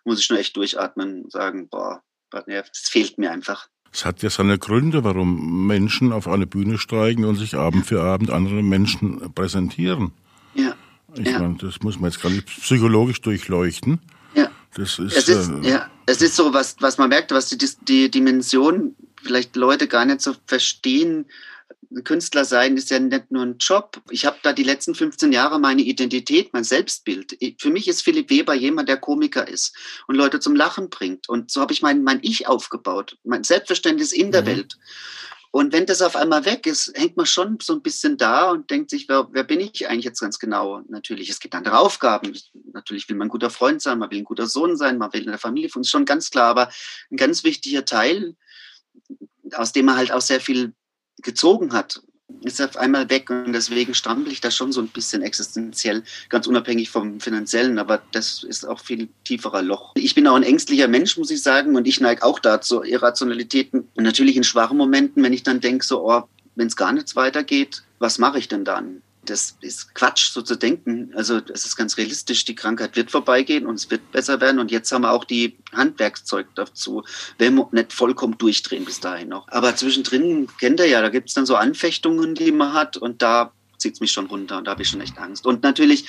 muss 0.03 0.19
ich 0.19 0.29
nur 0.29 0.39
echt 0.39 0.55
durchatmen 0.57 1.23
und 1.23 1.31
sagen, 1.31 1.67
boah, 1.69 2.01
das 2.31 2.89
fehlt 2.89 3.17
mir 3.17 3.31
einfach. 3.31 3.67
Es 3.91 4.05
hat 4.05 4.23
ja 4.23 4.29
seine 4.31 4.57
Gründe, 4.57 5.03
warum 5.03 5.67
Menschen 5.67 6.11
auf 6.11 6.27
eine 6.27 6.47
Bühne 6.47 6.79
steigen 6.79 7.25
und 7.25 7.35
sich 7.35 7.55
Abend 7.55 7.85
für 7.85 8.01
Abend 8.01 8.31
andere 8.31 8.63
Menschen 8.63 9.33
präsentieren. 9.35 10.11
Ja. 10.55 10.75
Ich 11.13 11.27
ja. 11.27 11.37
meine, 11.37 11.57
das 11.57 11.81
muss 11.81 11.99
man 11.99 12.09
jetzt 12.09 12.21
gar 12.21 12.31
nicht 12.31 12.47
psychologisch 12.47 13.21
durchleuchten. 13.21 13.99
Ja. 14.33 14.49
Das 14.73 14.97
ist, 14.97 15.15
Es 15.15 15.29
ist, 15.29 15.49
äh, 15.49 15.69
ja, 15.69 15.91
es 16.07 16.23
ist 16.23 16.35
so, 16.35 16.51
was, 16.55 16.75
was 16.79 16.97
man 16.97 17.09
merkt, 17.09 17.31
was 17.31 17.49
die, 17.49 17.57
die 17.87 18.09
Dimension 18.09 18.95
vielleicht 19.23 19.55
Leute 19.55 19.87
gar 19.87 20.05
nicht 20.05 20.21
so 20.21 20.35
verstehen. 20.45 21.25
Künstler 22.03 22.43
sein 22.43 22.75
ist 22.75 22.89
ja 22.89 22.99
nicht 22.99 23.31
nur 23.31 23.43
ein 23.43 23.57
Job. 23.59 24.01
Ich 24.09 24.25
habe 24.25 24.37
da 24.41 24.53
die 24.53 24.63
letzten 24.63 24.95
15 24.95 25.31
Jahre 25.31 25.59
meine 25.59 25.83
Identität, 25.83 26.51
mein 26.51 26.63
Selbstbild. 26.63 27.37
Für 27.59 27.69
mich 27.69 27.87
ist 27.87 28.01
Philipp 28.01 28.29
Weber 28.29 28.55
jemand, 28.55 28.89
der 28.89 28.97
Komiker 28.97 29.47
ist 29.47 29.75
und 30.07 30.15
Leute 30.15 30.39
zum 30.39 30.55
Lachen 30.55 30.89
bringt. 30.89 31.29
Und 31.29 31.51
so 31.51 31.61
habe 31.61 31.73
ich 31.73 31.81
mein, 31.81 32.03
mein 32.03 32.19
Ich 32.23 32.47
aufgebaut, 32.47 33.17
mein 33.23 33.43
Selbstverständnis 33.43 34.11
in 34.11 34.31
der 34.31 34.41
Mhm. 34.41 34.47
Welt. 34.47 34.77
Und 35.55 35.71
wenn 35.71 35.85
das 35.85 36.01
auf 36.01 36.15
einmal 36.15 36.45
weg 36.45 36.65
ist, 36.65 36.91
hängt 36.95 37.15
man 37.15 37.27
schon 37.27 37.59
so 37.61 37.73
ein 37.73 37.83
bisschen 37.83 38.17
da 38.17 38.49
und 38.49 38.71
denkt 38.71 38.89
sich, 38.89 39.07
wer, 39.07 39.27
wer 39.33 39.43
bin 39.43 39.59
ich 39.59 39.87
eigentlich 39.87 40.05
jetzt 40.05 40.19
ganz 40.19 40.39
genau? 40.39 40.81
Natürlich, 40.89 41.29
es 41.29 41.39
gibt 41.39 41.53
andere 41.53 41.77
Aufgaben. 41.77 42.35
Natürlich 42.73 43.07
will 43.07 43.17
man 43.17 43.27
ein 43.27 43.29
guter 43.29 43.51
Freund 43.51 43.79
sein, 43.79 43.99
man 43.99 44.09
will 44.09 44.17
ein 44.17 44.23
guter 44.23 44.47
Sohn 44.47 44.75
sein, 44.77 44.97
man 44.97 45.13
will 45.13 45.21
in 45.21 45.29
der 45.29 45.37
Familie 45.37 45.69
ist 45.71 45.89
schon 45.91 46.05
ganz 46.05 46.31
klar. 46.31 46.49
Aber 46.49 46.69
ein 47.11 47.17
ganz 47.17 47.43
wichtiger 47.43 47.85
Teil, 47.85 48.35
aus 49.55 49.71
dem 49.71 49.85
man 49.85 49.97
halt 49.97 50.11
auch 50.11 50.21
sehr 50.21 50.39
viel 50.39 50.73
gezogen 51.21 51.73
hat, 51.73 52.01
ist 52.41 52.61
auf 52.61 52.77
einmal 52.77 53.09
weg 53.09 53.29
und 53.29 53.53
deswegen 53.53 53.93
strampel 53.93 54.31
ich 54.31 54.41
da 54.41 54.51
schon 54.51 54.71
so 54.71 54.81
ein 54.81 54.87
bisschen 54.87 55.21
existenziell, 55.21 56.03
ganz 56.29 56.47
unabhängig 56.47 56.89
vom 56.89 57.19
finanziellen, 57.19 57.79
aber 57.79 58.01
das 58.11 58.43
ist 58.43 58.67
auch 58.67 58.79
viel 58.79 59.09
tieferer 59.23 59.61
Loch. 59.61 59.93
Ich 59.95 60.15
bin 60.15 60.27
auch 60.27 60.35
ein 60.35 60.43
ängstlicher 60.43 60.87
Mensch, 60.87 61.17
muss 61.17 61.31
ich 61.31 61.43
sagen, 61.43 61.75
und 61.75 61.87
ich 61.87 62.01
neige 62.01 62.23
auch 62.23 62.39
dazu, 62.39 62.83
Irrationalitäten. 62.83 63.87
Und 63.95 64.03
natürlich 64.03 64.35
in 64.35 64.43
schwachen 64.43 64.77
Momenten, 64.77 65.23
wenn 65.23 65.33
ich 65.33 65.43
dann 65.43 65.61
denke, 65.61 65.85
so, 65.85 66.09
oh, 66.09 66.23
wenn 66.55 66.67
es 66.67 66.75
gar 66.75 66.91
nichts 66.91 67.15
weitergeht, 67.15 67.83
was 67.99 68.19
mache 68.19 68.39
ich 68.39 68.47
denn 68.47 68.65
dann? 68.65 69.01
Das 69.25 69.55
ist 69.61 69.95
Quatsch, 69.95 70.31
so 70.31 70.41
zu 70.41 70.55
denken. 70.55 71.11
Also 71.15 71.39
es 71.53 71.65
ist 71.65 71.75
ganz 71.75 71.97
realistisch, 71.97 72.43
die 72.45 72.55
Krankheit 72.55 72.95
wird 72.95 73.09
vorbeigehen 73.09 73.65
und 73.65 73.75
es 73.75 73.89
wird 73.89 74.11
besser 74.11 74.41
werden. 74.41 74.59
Und 74.59 74.71
jetzt 74.71 74.91
haben 74.91 75.03
wir 75.03 75.11
auch 75.11 75.23
die 75.23 75.57
Handwerkszeug 75.73 76.47
dazu, 76.55 77.03
wenn 77.37 77.55
wir 77.55 77.69
nicht 77.71 77.93
vollkommen 77.93 78.37
durchdrehen 78.37 78.85
bis 78.85 78.99
dahin 78.99 79.29
noch. 79.29 79.47
Aber 79.47 79.75
zwischendrin 79.75 80.47
kennt 80.59 80.79
ihr 80.79 80.87
ja, 80.87 81.01
da 81.01 81.09
gibt 81.09 81.29
es 81.29 81.35
dann 81.35 81.45
so 81.45 81.55
Anfechtungen, 81.55 82.35
die 82.35 82.51
man 82.51 82.73
hat 82.73 82.97
und 82.97 83.21
da 83.21 83.53
zieht 83.77 83.95
es 83.95 83.99
mich 83.99 84.11
schon 84.11 84.27
runter 84.27 84.57
und 84.57 84.65
da 84.65 84.71
habe 84.71 84.81
ich 84.81 84.89
schon 84.89 85.01
echt 85.01 85.17
Angst. 85.17 85.45
Und 85.45 85.63
natürlich 85.63 86.05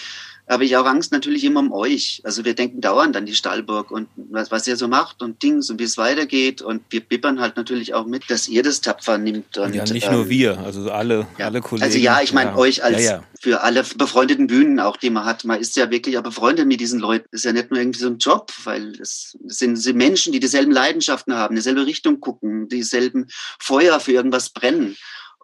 habe 0.49 0.65
ich 0.65 0.77
auch 0.77 0.85
Angst 0.85 1.11
natürlich 1.13 1.45
immer 1.45 1.61
um 1.61 1.73
euch. 1.73 2.21
Also 2.25 2.45
wir 2.45 2.55
denken 2.55 2.81
dauernd 2.81 3.17
an 3.17 3.25
die 3.25 3.35
Stallburg 3.35 3.91
und 3.91 4.09
was, 4.17 4.51
was 4.51 4.67
ihr 4.67 4.77
so 4.77 4.89
macht 4.89 5.23
und 5.23 5.43
Dings 5.43 5.71
und 5.71 5.79
wie 5.79 5.85
es 5.85 5.97
weitergeht. 5.97 6.61
Und 6.61 6.83
wir 6.91 7.01
bippern 7.01 7.41
halt 7.41 7.57
natürlich 7.57 7.95
auch 7.95 8.05
mit, 8.05 8.31
dass 8.31 8.47
ihr 8.49 8.63
das 8.63 8.83
tapfer 8.83 9.17
nimmt. 9.17 9.57
Und, 9.57 9.75
ja, 9.75 9.85
nicht 9.85 10.07
ähm, 10.07 10.13
nur 10.13 10.29
wir, 10.29 10.59
also 10.59 10.91
alle, 10.91 11.27
ja. 11.39 11.47
alle 11.47 11.63
Kollegen. 11.63 11.85
Also 11.85 11.99
ja, 11.99 12.21
ich 12.21 12.35
meine 12.35 12.51
ja. 12.51 12.57
euch 12.57 12.85
als 12.85 13.03
Ja, 13.03 13.25
für 13.41 13.63
alle 13.63 13.85
befreundeten 13.97 14.47
Bühnen 14.47 14.81
auch, 14.81 14.99
die 14.99 15.11
man 15.11 15.25
hat. 15.25 15.45
Man 15.45 15.61
ist 15.61 15.77
ja 15.77 15.91
wirklich 15.91 16.19
auch 16.19 16.23
befreundet 16.23 16.67
mit 16.67 16.81
diesen 16.81 17.01
Leuten. 17.01 17.27
Das 17.31 17.41
ist 17.41 17.45
ja 17.45 17.53
nicht 17.53 17.71
nur 17.71 17.81
irgendwie 17.81 18.01
so 18.01 18.09
ein 18.09 18.19
Job, 18.19 18.53
weil 18.65 18.93
es 19.01 19.39
sind, 19.47 19.77
sind 19.77 19.97
Menschen, 19.97 20.33
die 20.33 20.41
dieselben 20.41 20.73
Leidenschaften 20.73 21.35
haben, 21.35 21.55
dieselbe 21.55 21.87
Richtung 21.87 22.21
gucken, 22.21 22.69
dieselben 22.69 23.29
Feuer 23.59 23.99
für 23.99 24.13
irgendwas 24.13 24.51
brennen. 24.51 24.97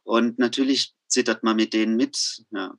Und 0.03 0.39
natürlich 0.39 0.93
zittert 1.09 1.43
man 1.43 1.57
mit 1.57 1.73
denen 1.73 1.97
mit. 1.97 2.43
Ja. 2.51 2.75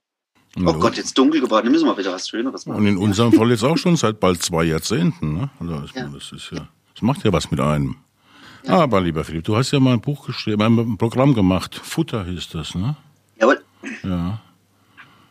Oh 0.58 0.74
Gott, 0.74 0.98
jetzt 0.98 1.18
dunkel 1.18 1.40
geworden, 1.42 1.66
dann 1.66 1.72
müssen 1.72 1.86
wir 1.88 1.98
wieder 1.98 2.12
was 2.12 2.28
Schöneres 2.28 2.66
machen. 2.66 2.80
Und 2.80 2.88
in 2.88 2.98
unserem 2.98 3.32
Fall 3.32 3.50
jetzt 3.52 3.64
auch 3.64 3.78
schon 3.78 3.96
seit 3.96 4.20
bald 4.20 4.44
zwei 4.44 4.66
Jahrzehnten. 4.66 5.34
Ne? 5.34 5.50
Also 5.60 5.82
ich 5.86 5.94
Ja. 5.94 6.04
meine, 6.04 6.16
das 6.18 6.32
ist 6.32 6.52
ja, 6.52 6.68
das 6.94 7.02
macht 7.02 7.24
ja 7.24 7.32
was 7.32 7.52
mit 7.52 7.60
einem. 7.60 7.96
Aber 8.68 9.02
lieber 9.02 9.24
Philipp, 9.24 9.46
du 9.46 9.56
hast 9.56 9.72
ja 9.72 9.80
mal 9.80 9.94
ein 9.94 10.02
Buch 10.02 10.26
geschrieben, 10.28 10.62
ein 10.62 10.98
Programm 10.98 11.34
gemacht. 11.34 11.80
Futter 11.82 12.26
hieß 12.26 12.50
das, 12.50 12.76
ne? 12.76 12.96
Jawohl. 13.40 13.62
Ja. 14.04 14.40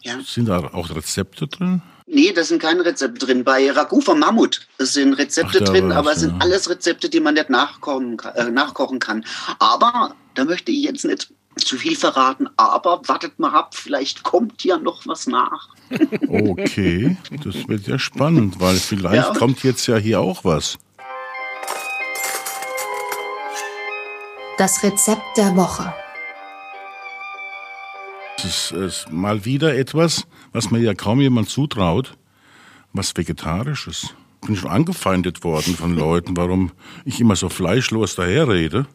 Ja. 0.02 0.14
Sind 0.24 0.48
da 0.48 0.58
auch 0.72 0.90
Rezepte 0.90 1.46
drin? 1.46 1.82
Nee, 2.06 2.32
da 2.32 2.42
sind 2.42 2.60
keine 2.60 2.84
Rezepte 2.84 3.24
drin. 3.24 3.44
Bei 3.44 3.70
Ragout 3.70 4.00
vom 4.00 4.18
Mammut 4.18 4.66
sind 4.78 5.12
Rezepte 5.14 5.58
Ach, 5.60 5.64
da 5.64 5.70
drin, 5.72 5.92
aber 5.92 6.12
es 6.12 6.20
sind 6.20 6.30
ja. 6.32 6.38
alles 6.40 6.68
Rezepte, 6.68 7.08
die 7.08 7.20
man 7.20 7.34
nicht 7.34 7.50
nachkochen 7.50 8.18
äh, 8.34 8.50
nachkochen 8.50 8.98
kann. 8.98 9.24
Aber 9.60 10.14
da 10.34 10.44
möchte 10.44 10.72
ich 10.72 10.82
jetzt 10.82 11.04
nicht 11.04 11.32
zu 11.60 11.76
viel 11.76 11.96
verraten, 11.96 12.48
aber 12.56 13.00
wartet 13.06 13.38
mal 13.38 13.52
ab, 13.54 13.74
vielleicht 13.74 14.22
kommt 14.22 14.64
ja 14.64 14.78
noch 14.78 15.06
was 15.06 15.26
nach. 15.26 15.68
Okay, 16.28 17.16
das 17.44 17.68
wird 17.68 17.86
ja 17.86 17.98
spannend, 17.98 18.60
weil 18.60 18.76
vielleicht 18.76 19.28
Ja. 19.28 19.38
kommt 19.38 19.62
jetzt 19.62 19.86
ja 19.86 19.96
hier 19.96 20.20
auch 20.20 20.44
was. 20.44 20.78
Das 24.58 24.82
Rezept 24.82 25.36
der 25.36 25.56
Woche. 25.56 25.92
Es 28.36 28.44
ist, 28.44 28.72
es 28.72 28.96
ist 28.98 29.10
mal 29.12 29.44
wieder 29.44 29.74
etwas, 29.76 30.26
was 30.52 30.70
mir 30.70 30.80
ja 30.80 30.94
kaum 30.94 31.20
jemand 31.20 31.48
zutraut, 31.48 32.14
was 32.92 33.14
Vegetarisches. 33.16 34.14
Ich 34.42 34.46
bin 34.46 34.56
schon 34.56 34.70
angefeindet 34.70 35.44
worden 35.44 35.74
von 35.76 35.94
Leuten, 35.94 36.36
warum 36.36 36.72
ich 37.04 37.20
immer 37.20 37.36
so 37.36 37.48
fleischlos 37.50 38.14
daherrede 38.14 38.86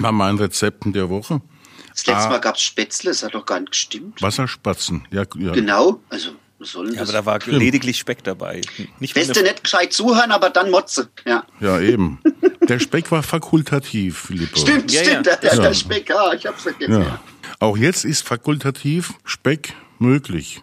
bei 0.00 0.12
meinen 0.12 0.38
Rezepten 0.38 0.92
der 0.92 1.10
Woche. 1.10 1.40
Das 1.92 2.06
letzte 2.06 2.26
Ah. 2.26 2.30
Mal 2.30 2.38
gab 2.40 2.56
es 2.56 2.62
Spätzle, 2.62 3.10
das 3.10 3.22
hat 3.22 3.34
doch 3.34 3.44
gar 3.46 3.60
nicht 3.60 3.72
gestimmt. 3.72 4.20
Wasserspatzen, 4.22 5.06
ja, 5.10 5.24
ja. 5.38 5.52
Genau, 5.52 6.00
also 6.08 6.30
was 6.58 6.70
soll 6.72 6.86
denn 6.86 6.94
Ja, 6.94 7.00
das? 7.00 7.10
aber 7.14 7.18
da 7.38 7.46
war 7.46 7.52
lediglich 7.58 7.98
Speck 7.98 8.22
dabei. 8.24 8.60
Nicht 9.00 9.14
Beste 9.14 9.42
nicht 9.42 9.62
gescheit 9.64 9.92
zuhören, 9.92 10.30
aber 10.30 10.50
dann 10.50 10.70
Motze. 10.70 11.08
Ja. 11.26 11.44
ja 11.60 11.80
eben. 11.80 12.18
Der 12.68 12.78
Speck 12.78 13.10
war 13.10 13.22
fakultativ, 13.22 14.18
Philipp. 14.28 14.56
Stimmt, 14.56 14.92
Ja, 14.92 15.02
stimmt, 15.02 15.26
ja. 15.26 15.36
der, 15.36 15.36
der, 15.36 15.54
Ja. 15.56 15.62
der 15.62 15.74
Speck, 15.74 16.10
ah, 16.12 16.32
ich 16.34 16.46
hab's 16.46 16.62
vergessen. 16.62 16.92
Ja. 16.92 17.00
Ja. 17.00 17.20
Auch 17.58 17.76
jetzt 17.76 18.04
ist 18.04 18.26
fakultativ 18.26 19.12
Speck 19.24 19.74
möglich. 19.98 20.62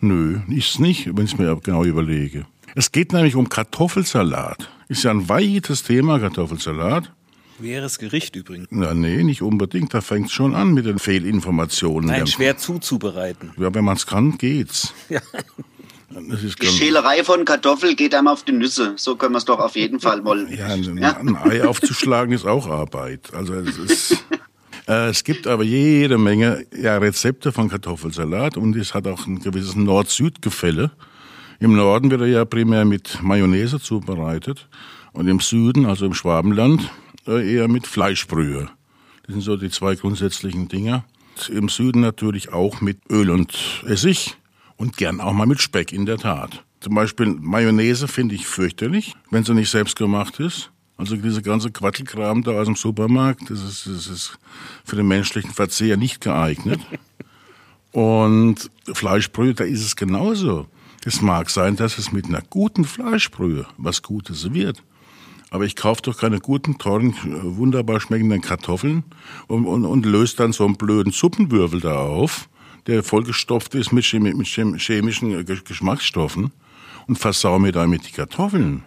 Nö, 0.00 0.40
ist's 0.50 0.78
nicht, 0.78 1.06
wenn 1.16 1.24
ich 1.24 1.32
es 1.32 1.38
mir 1.38 1.56
genau 1.62 1.84
überlege. 1.84 2.44
Es 2.74 2.92
geht 2.92 3.12
nämlich 3.12 3.34
um 3.36 3.48
Kartoffelsalat. 3.48 4.68
Ist 4.88 5.04
ja 5.04 5.10
ein 5.10 5.28
weites 5.28 5.82
Thema, 5.84 6.18
Kartoffelsalat. 6.18 7.10
Schweres 7.58 7.98
Gericht 7.98 8.36
übrigens. 8.36 8.68
Na, 8.70 8.92
nee, 8.94 9.22
nicht 9.22 9.42
unbedingt. 9.42 9.94
Da 9.94 10.00
fängt's 10.00 10.32
schon 10.32 10.54
an 10.54 10.74
mit 10.74 10.86
den 10.86 10.98
Fehlinformationen. 10.98 12.10
Nein, 12.10 12.26
schwer 12.26 12.56
zuzubereiten. 12.58 13.52
Ja, 13.58 13.74
wenn 13.74 13.84
man's 13.84 14.06
kann, 14.06 14.36
geht's. 14.38 14.92
Ja. 15.08 15.20
Das 16.30 16.42
ist 16.44 16.62
Die 16.62 16.66
Schälerei 16.68 17.24
von 17.24 17.44
Kartoffel 17.44 17.96
geht 17.96 18.14
einem 18.14 18.28
auf 18.28 18.44
die 18.44 18.52
Nüsse. 18.52 18.92
So 18.96 19.16
können 19.16 19.34
wir 19.34 19.38
es 19.38 19.44
doch 19.44 19.58
auf 19.58 19.74
jeden 19.74 19.98
Fall 19.98 20.24
wollen. 20.24 20.48
ja, 20.56 20.66
ein, 20.66 21.02
ein 21.02 21.36
Ei 21.36 21.64
aufzuschlagen 21.64 22.32
ist 22.32 22.46
auch 22.46 22.68
Arbeit. 22.68 23.34
Also 23.34 23.54
es 23.54 23.76
ist. 23.78 24.24
Äh, 24.88 25.08
Es 25.08 25.24
gibt 25.24 25.48
aber 25.48 25.64
jede 25.64 26.16
Menge 26.16 26.64
ja, 26.80 26.96
Rezepte 26.98 27.50
von 27.50 27.68
Kartoffelsalat 27.68 28.56
und 28.56 28.76
es 28.76 28.94
hat 28.94 29.08
auch 29.08 29.26
ein 29.26 29.40
gewisses 29.40 29.74
Nord-Süd-Gefälle. 29.74 30.92
Im 31.58 31.74
Norden 31.74 32.08
wird 32.12 32.20
er 32.20 32.28
ja 32.28 32.44
primär 32.44 32.84
mit 32.84 33.18
Mayonnaise 33.20 33.80
zubereitet 33.80 34.68
und 35.12 35.26
im 35.26 35.40
Süden, 35.40 35.86
also 35.86 36.06
im 36.06 36.14
Schwabenland, 36.14 36.88
eher 37.26 37.68
mit 37.68 37.86
Fleischbrühe. 37.86 38.68
Das 39.26 39.34
sind 39.34 39.42
so 39.42 39.56
die 39.56 39.70
zwei 39.70 39.94
grundsätzlichen 39.96 40.68
Dinge. 40.68 41.04
Im 41.50 41.68
Süden 41.68 42.00
natürlich 42.00 42.52
auch 42.52 42.80
mit 42.80 42.98
Öl 43.10 43.30
und 43.30 43.82
Essig 43.86 44.36
und 44.76 44.96
gern 44.96 45.20
auch 45.20 45.32
mal 45.32 45.46
mit 45.46 45.60
Speck, 45.60 45.92
in 45.92 46.06
der 46.06 46.18
Tat. 46.18 46.64
Zum 46.80 46.94
Beispiel 46.94 47.26
Mayonnaise 47.26 48.08
finde 48.08 48.34
ich 48.34 48.46
fürchterlich, 48.46 49.14
wenn 49.30 49.44
sie 49.44 49.54
nicht 49.54 49.70
selbst 49.70 49.96
gemacht 49.96 50.40
ist. 50.40 50.70
Also 50.96 51.16
diese 51.16 51.42
ganze 51.42 51.70
Quattelkram 51.70 52.42
da 52.42 52.52
aus 52.52 52.66
dem 52.66 52.76
Supermarkt, 52.76 53.50
das 53.50 53.62
ist, 53.62 53.86
das 53.86 54.06
ist 54.06 54.38
für 54.84 54.96
den 54.96 55.08
menschlichen 55.08 55.50
Verzehr 55.50 55.96
nicht 55.96 56.20
geeignet. 56.20 56.80
Und 57.92 58.70
Fleischbrühe, 58.92 59.54
da 59.54 59.64
ist 59.64 59.84
es 59.84 59.96
genauso. 59.96 60.66
Es 61.04 61.20
mag 61.20 61.50
sein, 61.50 61.76
dass 61.76 61.98
es 61.98 62.12
mit 62.12 62.26
einer 62.26 62.42
guten 62.42 62.84
Fleischbrühe 62.84 63.66
was 63.76 64.02
Gutes 64.02 64.52
wird. 64.52 64.82
Aber 65.50 65.64
ich 65.64 65.76
kaufe 65.76 66.02
doch 66.02 66.18
keine 66.18 66.40
guten, 66.40 66.78
teuren, 66.78 67.14
wunderbar 67.42 68.00
schmeckenden 68.00 68.40
Kartoffeln 68.40 69.04
und, 69.46 69.64
und, 69.66 69.84
und 69.84 70.04
löse 70.04 70.36
dann 70.36 70.52
so 70.52 70.64
einen 70.64 70.76
blöden 70.76 71.12
Suppenwürfel 71.12 71.80
da 71.80 71.98
auf, 71.98 72.48
der 72.86 73.02
vollgestopft 73.02 73.74
ist 73.74 73.92
mit, 73.92 74.12
mit 74.12 74.46
chemischen 74.46 75.46
Geschmacksstoffen 75.64 76.52
und 77.06 77.18
versau 77.18 77.58
mir 77.58 77.72
damit 77.72 78.08
die 78.08 78.12
Kartoffeln. 78.12 78.82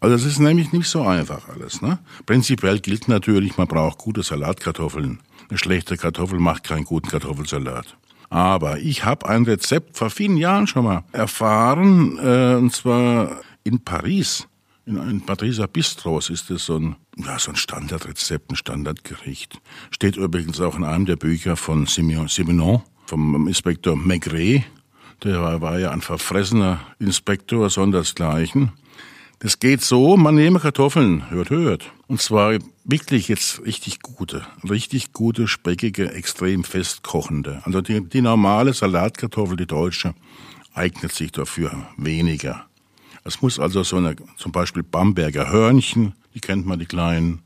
Also 0.00 0.16
das 0.16 0.24
ist 0.24 0.38
nämlich 0.38 0.72
nicht 0.72 0.88
so 0.88 1.02
einfach 1.02 1.48
alles. 1.48 1.82
Ne? 1.82 1.98
Prinzipiell 2.26 2.80
gilt 2.80 3.08
natürlich, 3.08 3.58
man 3.58 3.68
braucht 3.68 3.98
gute 3.98 4.22
Salatkartoffeln. 4.22 5.20
Eine 5.48 5.58
schlechte 5.58 5.96
Kartoffel 5.96 6.38
macht 6.38 6.64
keinen 6.64 6.84
guten 6.84 7.08
Kartoffelsalat. 7.08 7.96
Aber 8.30 8.78
ich 8.78 9.04
habe 9.04 9.28
ein 9.28 9.44
Rezept 9.44 9.98
vor 9.98 10.08
vielen 10.08 10.36
Jahren 10.36 10.66
schon 10.66 10.84
mal 10.84 11.04
erfahren, 11.12 12.18
äh, 12.18 12.54
und 12.54 12.72
zwar 12.72 13.40
in 13.64 13.80
Paris. 13.80 14.46
In 14.86 14.98
einem 14.98 15.20
Pariser 15.20 15.68
Bistros 15.68 16.30
ist 16.30 16.50
es 16.50 16.66
so 16.66 16.76
ein, 16.76 16.96
ja, 17.16 17.38
so 17.38 17.50
ein 17.50 17.56
Standardrezept, 17.56 18.50
ein 18.50 18.56
Standardgericht. 18.56 19.60
Steht 19.90 20.16
übrigens 20.16 20.60
auch 20.60 20.76
in 20.76 20.84
einem 20.84 21.06
der 21.06 21.16
Bücher 21.16 21.56
von 21.56 21.86
Simeon, 21.86 22.28
Simenon, 22.28 22.82
vom 23.06 23.46
Inspektor 23.46 23.94
Maigret. 23.94 24.64
Der 25.22 25.42
war, 25.42 25.60
war 25.60 25.78
ja 25.78 25.90
ein 25.90 26.00
verfressener 26.00 26.80
Inspektor, 26.98 27.68
sondersgleichen. 27.68 28.72
Das 29.38 29.58
geht 29.58 29.82
so, 29.82 30.16
man 30.16 30.34
nehme 30.34 30.60
Kartoffeln, 30.60 31.30
hört, 31.30 31.50
hört. 31.50 31.92
Und 32.06 32.20
zwar 32.20 32.58
wirklich 32.84 33.28
jetzt 33.28 33.64
richtig 33.64 34.00
gute, 34.00 34.46
richtig 34.68 35.12
gute, 35.12 35.46
speckige, 35.46 36.12
extrem 36.12 36.64
fest 36.64 37.02
kochende. 37.02 37.62
Also 37.64 37.80
die, 37.80 38.02
die 38.02 38.22
normale 38.22 38.72
Salatkartoffel, 38.72 39.56
die 39.56 39.66
deutsche, 39.66 40.14
eignet 40.74 41.12
sich 41.12 41.32
dafür 41.32 41.86
weniger. 41.96 42.66
Es 43.24 43.42
muss 43.42 43.58
also 43.58 43.82
so 43.82 43.96
eine, 43.96 44.16
zum 44.36 44.52
Beispiel 44.52 44.82
Bamberger 44.82 45.50
Hörnchen, 45.50 46.14
die 46.34 46.40
kennt 46.40 46.66
man, 46.66 46.78
die 46.78 46.86
kleinen, 46.86 47.42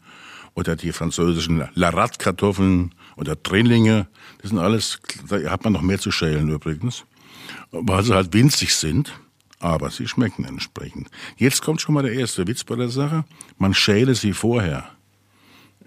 oder 0.54 0.76
die 0.76 0.92
französischen 0.92 1.68
Larat-Kartoffeln 1.74 2.94
oder 3.16 3.34
Drillinge, 3.34 4.06
das 4.40 4.50
sind 4.50 4.60
alles, 4.60 5.00
da 5.28 5.50
hat 5.50 5.64
man 5.64 5.72
noch 5.72 5.82
mehr 5.82 5.98
zu 5.98 6.12
schälen 6.12 6.48
übrigens, 6.48 7.04
weil 7.72 8.04
sie 8.04 8.14
halt 8.14 8.32
winzig 8.32 8.74
sind 8.74 9.12
aber 9.64 9.88
sie 9.88 10.06
schmecken 10.06 10.44
entsprechend. 10.44 11.08
Jetzt 11.36 11.62
kommt 11.62 11.80
schon 11.80 11.94
mal 11.94 12.02
der 12.02 12.12
erste 12.12 12.46
Witz 12.46 12.64
bei 12.64 12.76
der 12.76 12.90
Sache. 12.90 13.24
Man 13.56 13.72
schäle 13.72 14.14
sie 14.14 14.34
vorher. 14.34 14.90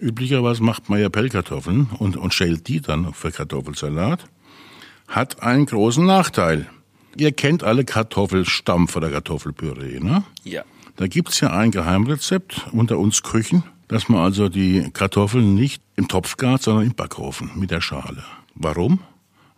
Üblicherweise 0.00 0.64
macht 0.64 0.88
man 0.88 1.00
ja 1.00 1.08
Pellkartoffeln 1.08 1.88
und, 1.98 2.16
und 2.16 2.34
schält 2.34 2.66
die 2.66 2.80
dann 2.80 3.14
für 3.14 3.30
Kartoffelsalat. 3.30 4.24
Hat 5.06 5.42
einen 5.44 5.66
großen 5.66 6.04
Nachteil. 6.04 6.68
Ihr 7.18 7.32
kennt 7.32 7.64
alle 7.64 7.84
Kartoffelstampf 7.84 8.96
oder 8.96 9.10
Kartoffelpüree, 9.10 10.00
ne? 10.00 10.24
Ja. 10.44 10.62
Da 10.96 11.06
gibt's 11.06 11.40
ja 11.40 11.50
ein 11.50 11.70
Geheimrezept 11.70 12.68
unter 12.72 12.98
uns 12.98 13.22
Küchen, 13.22 13.62
dass 13.88 14.08
man 14.08 14.20
also 14.20 14.48
die 14.48 14.90
Kartoffeln 14.92 15.54
nicht 15.54 15.82
im 15.96 16.08
Topf 16.08 16.36
gart, 16.36 16.62
sondern 16.62 16.86
im 16.86 16.94
Backofen 16.94 17.50
mit 17.56 17.70
der 17.70 17.80
Schale. 17.80 18.24
Warum? 18.54 19.00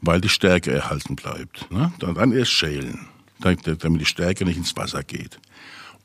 Weil 0.01 0.21
die 0.21 0.29
Stärke 0.29 0.73
erhalten 0.73 1.17
bleibt. 1.17 1.71
Ne? 1.71 1.93
Dann 1.99 2.33
erst 2.33 2.51
schälen 2.51 3.07
damit 3.41 4.01
die 4.01 4.07
Stärke 4.07 4.45
nicht 4.45 4.57
ins 4.57 4.77
Wasser 4.77 5.03
geht. 5.03 5.39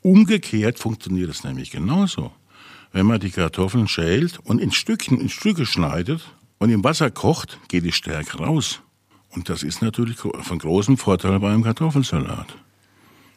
Umgekehrt 0.01 0.80
funktioniert 0.80 1.30
es 1.30 1.43
nämlich 1.43 1.72
genauso. 1.72 2.32
Wenn 2.91 3.06
man 3.06 3.20
die 3.20 3.32
Kartoffeln 3.32 3.88
schält 3.88 4.39
und 4.39 4.60
in 4.60 4.72
Stückchen, 4.72 5.20
in 5.20 5.30
Stücke 5.30 5.66
schneidet 5.66 6.22
und 6.60 6.70
im 6.70 6.84
Wasser 6.84 7.12
kocht, 7.12 7.60
geht 7.68 7.84
die 7.84 7.91
Stärke 7.91 8.38
raus. 8.38 8.82
Und 9.36 9.50
das 9.50 9.64
ist 9.64 9.82
natürlich 9.82 10.18
von 10.18 10.58
großem 10.60 10.98
Vorteil 10.98 11.40
beim 11.40 11.64
Kartoffelsalat. 11.64 12.48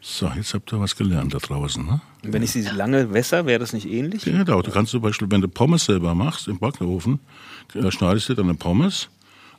So, 0.01 0.30
jetzt 0.36 0.55
habt 0.55 0.72
ihr 0.72 0.78
was 0.78 0.94
gelernt 0.94 1.34
da 1.34 1.38
draußen. 1.38 1.84
Ne? 1.84 2.01
Wenn 2.22 2.42
ich 2.42 2.53
sie 2.53 2.62
lange 2.62 3.12
wässer, 3.12 3.46
wäre 3.46 3.59
das 3.59 3.72
nicht 3.72 3.88
ähnlich? 3.88 4.24
Ja, 4.24 4.44
genau. 4.44 4.62
Du 4.62 4.70
kannst 4.70 4.92
zum 4.92 5.03
Beispiel, 5.03 5.28
wenn 5.30 5.40
du 5.40 5.49
Pommes 5.49 5.86
selber 5.86 6.14
machst 6.14 6.46
im 6.46 6.59
Backofen, 6.59 7.18
äh, 7.74 7.90
schneidest 7.90 8.28
du 8.28 8.34
dann 8.34 8.46
eine 8.46 8.55
Pommes 8.55 9.09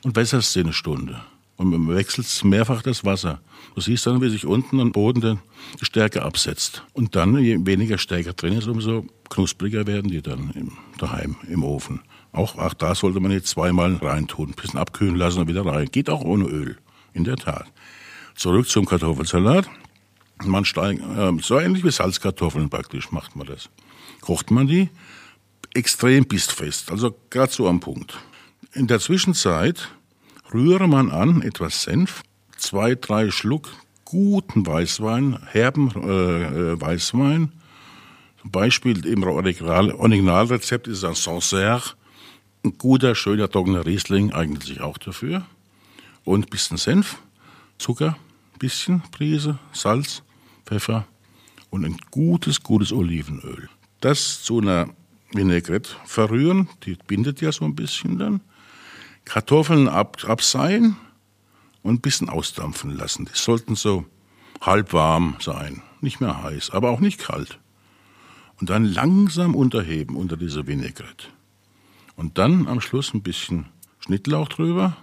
und 0.02 0.16
wässerst 0.16 0.54
sie 0.54 0.60
eine 0.60 0.72
Stunde 0.72 1.20
und 1.60 1.68
man 1.68 1.94
wechselt 1.94 2.26
mehrfach 2.42 2.80
das 2.80 3.04
Wasser. 3.04 3.42
Du 3.74 3.82
siehst 3.82 4.06
dann, 4.06 4.22
wie 4.22 4.30
sich 4.30 4.46
unten 4.46 4.80
am 4.80 4.92
Boden 4.92 5.40
die 5.78 5.84
Stärke 5.84 6.22
absetzt. 6.22 6.84
Und 6.94 7.16
dann, 7.16 7.36
je 7.36 7.58
weniger 7.66 7.98
Stärke 7.98 8.32
drin 8.32 8.54
ist, 8.54 8.66
umso 8.66 9.04
knuspriger 9.28 9.86
werden 9.86 10.10
die 10.10 10.22
dann 10.22 10.52
im, 10.54 10.72
daheim 10.96 11.36
im 11.46 11.62
Ofen. 11.62 12.00
Auch, 12.32 12.56
auch 12.56 12.74
da 12.74 12.94
sollte 12.94 13.20
man 13.20 13.32
jetzt 13.32 13.48
zweimal 13.48 13.96
reintun, 13.96 14.50
ein 14.50 14.54
bisschen 14.54 14.78
abkühlen 14.78 15.16
lassen 15.16 15.40
und 15.40 15.48
wieder 15.48 15.66
rein. 15.66 15.88
Geht 15.90 16.08
auch 16.08 16.22
ohne 16.22 16.44
Öl, 16.44 16.78
in 17.12 17.24
der 17.24 17.36
Tat. 17.36 17.66
Zurück 18.36 18.68
zum 18.68 18.86
Kartoffelsalat. 18.86 19.68
Man 20.44 20.64
steigt, 20.64 21.02
äh, 21.02 21.32
so 21.42 21.58
ähnlich 21.58 21.84
wie 21.84 21.90
Salzkartoffeln 21.90 22.70
praktisch 22.70 23.10
macht 23.10 23.36
man 23.36 23.46
das. 23.46 23.68
Kocht 24.20 24.50
man 24.50 24.66
die 24.66 24.88
extrem 25.74 26.24
bistfest, 26.24 26.90
also 26.90 27.14
gerade 27.30 27.52
so 27.52 27.68
am 27.68 27.80
Punkt. 27.80 28.18
In 28.72 28.86
der 28.86 29.00
Zwischenzeit 29.00 29.88
rühre 30.52 30.88
man 30.88 31.10
an, 31.10 31.42
etwas 31.42 31.82
Senf, 31.82 32.22
zwei, 32.56 32.94
drei 32.94 33.30
Schluck 33.30 33.70
guten 34.04 34.66
Weißwein, 34.66 35.38
herben 35.46 35.90
äh, 35.94 36.72
äh 36.72 36.80
Weißwein. 36.80 37.52
Zum 38.40 38.50
Beispiel 38.50 39.04
im 39.06 39.22
Original, 39.22 39.92
Originalrezept 39.92 40.88
ist 40.88 40.98
es 40.98 41.04
ein 41.04 41.14
Sancerre. 41.14 41.94
Ein 42.62 42.76
guter, 42.76 43.14
schöner, 43.14 43.48
trockener 43.50 43.86
Riesling 43.86 44.32
eignet 44.32 44.64
sich 44.64 44.80
auch 44.80 44.98
dafür. 44.98 45.46
Und 46.24 46.46
ein 46.46 46.50
bisschen 46.50 46.76
Senf, 46.76 47.18
Zucker, 47.78 48.18
bisschen 48.58 49.02
Prise, 49.10 49.58
Salz, 49.72 50.22
Pfeffer 50.66 51.06
und 51.70 51.84
ein 51.84 51.96
gutes, 52.10 52.62
gutes 52.62 52.92
Olivenöl. 52.92 53.68
Das 54.00 54.42
zu 54.42 54.60
einer 54.60 54.90
Vinaigrette 55.32 55.90
verrühren, 56.04 56.68
die 56.84 56.96
bindet 57.06 57.40
ja 57.40 57.52
so 57.52 57.64
ein 57.64 57.74
bisschen 57.74 58.18
dann. 58.18 58.40
Kartoffeln 59.24 59.88
ab, 59.88 60.18
abseihen 60.26 60.96
und 61.82 61.94
ein 61.94 62.00
bisschen 62.00 62.28
ausdampfen 62.28 62.96
lassen. 62.96 63.26
Die 63.26 63.38
sollten 63.38 63.74
so 63.74 64.04
halb 64.60 64.92
warm 64.92 65.36
sein, 65.40 65.82
nicht 66.00 66.20
mehr 66.20 66.42
heiß, 66.42 66.70
aber 66.70 66.90
auch 66.90 67.00
nicht 67.00 67.20
kalt. 67.20 67.58
Und 68.60 68.68
dann 68.68 68.84
langsam 68.84 69.54
unterheben 69.54 70.16
unter 70.16 70.36
diese 70.36 70.66
Vinaigrette. 70.66 71.28
Und 72.20 72.36
dann 72.36 72.68
am 72.68 72.82
Schluss 72.82 73.14
ein 73.14 73.22
bisschen 73.22 73.64
Schnittlauch 74.00 74.48
drüber, 74.48 74.94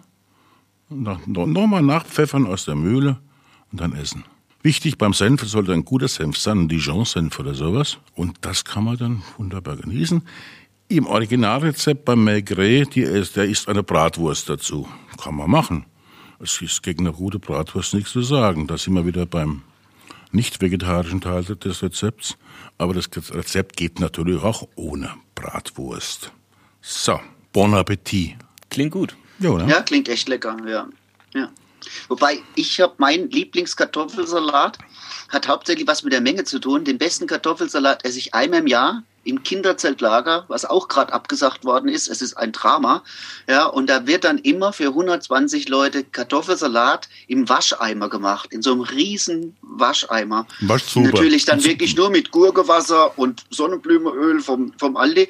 nochmal 0.87 1.81
nachpfeffern 1.81 2.45
aus 2.45 2.65
der 2.65 2.75
Mühle 2.75 3.17
und 3.71 3.81
dann 3.81 3.93
essen. 3.93 4.23
Wichtig 4.61 4.99
beim 4.99 5.13
Senf 5.13 5.41
sollte 5.41 5.73
ein 5.73 5.83
guter 5.83 6.09
Senf 6.09 6.37
sein, 6.37 6.59
ein 6.59 6.67
Dijon-Senf 6.67 7.39
oder 7.39 7.55
sowas. 7.55 7.97
Und 8.13 8.37
das 8.41 8.65
kann 8.65 8.83
man 8.83 8.97
dann 8.97 9.23
wunderbar 9.35 9.77
genießen. 9.77 10.21
Im 10.89 11.07
Originalrezept 11.07 12.05
beim 12.05 12.23
Maigret, 12.23 12.95
der 12.95 13.45
ist 13.45 13.67
eine 13.67 13.81
Bratwurst 13.81 14.47
dazu. 14.47 14.87
Kann 15.19 15.37
man 15.37 15.49
machen. 15.49 15.85
Es 16.39 16.61
ist 16.61 16.83
gegen 16.83 17.07
eine 17.07 17.15
gute 17.15 17.39
Bratwurst 17.39 17.95
nichts 17.95 18.11
zu 18.11 18.21
sagen. 18.21 18.67
Da 18.67 18.77
sind 18.77 18.93
wir 18.93 19.07
wieder 19.07 19.25
beim 19.25 19.63
nicht 20.31 20.61
vegetarischen 20.61 21.21
Teil 21.21 21.43
des 21.43 21.81
Rezepts. 21.81 22.37
Aber 22.77 22.93
das 22.93 23.09
Rezept 23.31 23.75
geht 23.75 23.99
natürlich 23.99 24.43
auch 24.43 24.67
ohne 24.75 25.15
Bratwurst. 25.33 26.31
So, 26.89 27.19
bon 27.51 27.73
Appetit. 27.73 28.37
Klingt 28.69 28.91
gut. 28.91 29.13
Ja, 29.39 29.49
oder? 29.49 29.67
ja 29.67 29.81
klingt 29.81 30.07
echt 30.07 30.29
lecker, 30.29 30.55
ja. 30.65 30.87
ja. 31.33 31.51
Wobei, 32.07 32.39
ich 32.55 32.79
habe 32.79 32.93
mein 32.97 33.29
Lieblingskartoffelsalat, 33.29 34.77
hat 35.27 35.47
hauptsächlich 35.49 35.85
was 35.85 36.03
mit 36.03 36.13
der 36.13 36.21
Menge 36.21 36.45
zu 36.45 36.59
tun. 36.59 36.85
Den 36.85 36.97
besten 36.97 37.27
Kartoffelsalat 37.27 38.05
esse 38.05 38.19
ich 38.19 38.33
einmal 38.33 38.61
im 38.61 38.67
Jahr 38.67 39.03
im 39.27 39.43
Kinderzeltlager, 39.43 40.45
was 40.47 40.63
auch 40.63 40.87
gerade 40.87 41.11
abgesagt 41.11 41.65
worden 41.65 41.89
ist. 41.89 42.07
Es 42.07 42.21
ist 42.21 42.35
ein 42.35 42.53
Drama. 42.53 43.03
Ja, 43.47 43.65
und 43.65 43.89
da 43.89 44.07
wird 44.07 44.23
dann 44.23 44.37
immer 44.37 44.71
für 44.71 44.87
120 44.87 45.67
Leute 45.67 46.05
Kartoffelsalat 46.05 47.09
im 47.27 47.49
Wascheimer 47.49 48.09
gemacht, 48.09 48.53
in 48.53 48.61
so 48.61 48.71
einem 48.71 48.81
riesen 48.81 49.57
Wascheimer. 49.61 50.47
Natürlich 50.61 51.43
dann 51.43 51.63
wirklich 51.63 51.95
nur 51.97 52.09
mit 52.09 52.31
Gurkewasser 52.31 53.17
und 53.19 53.43
Sonnenblumenöl 53.49 54.39
vom, 54.39 54.71
vom 54.77 54.95
Aldi. 54.95 55.27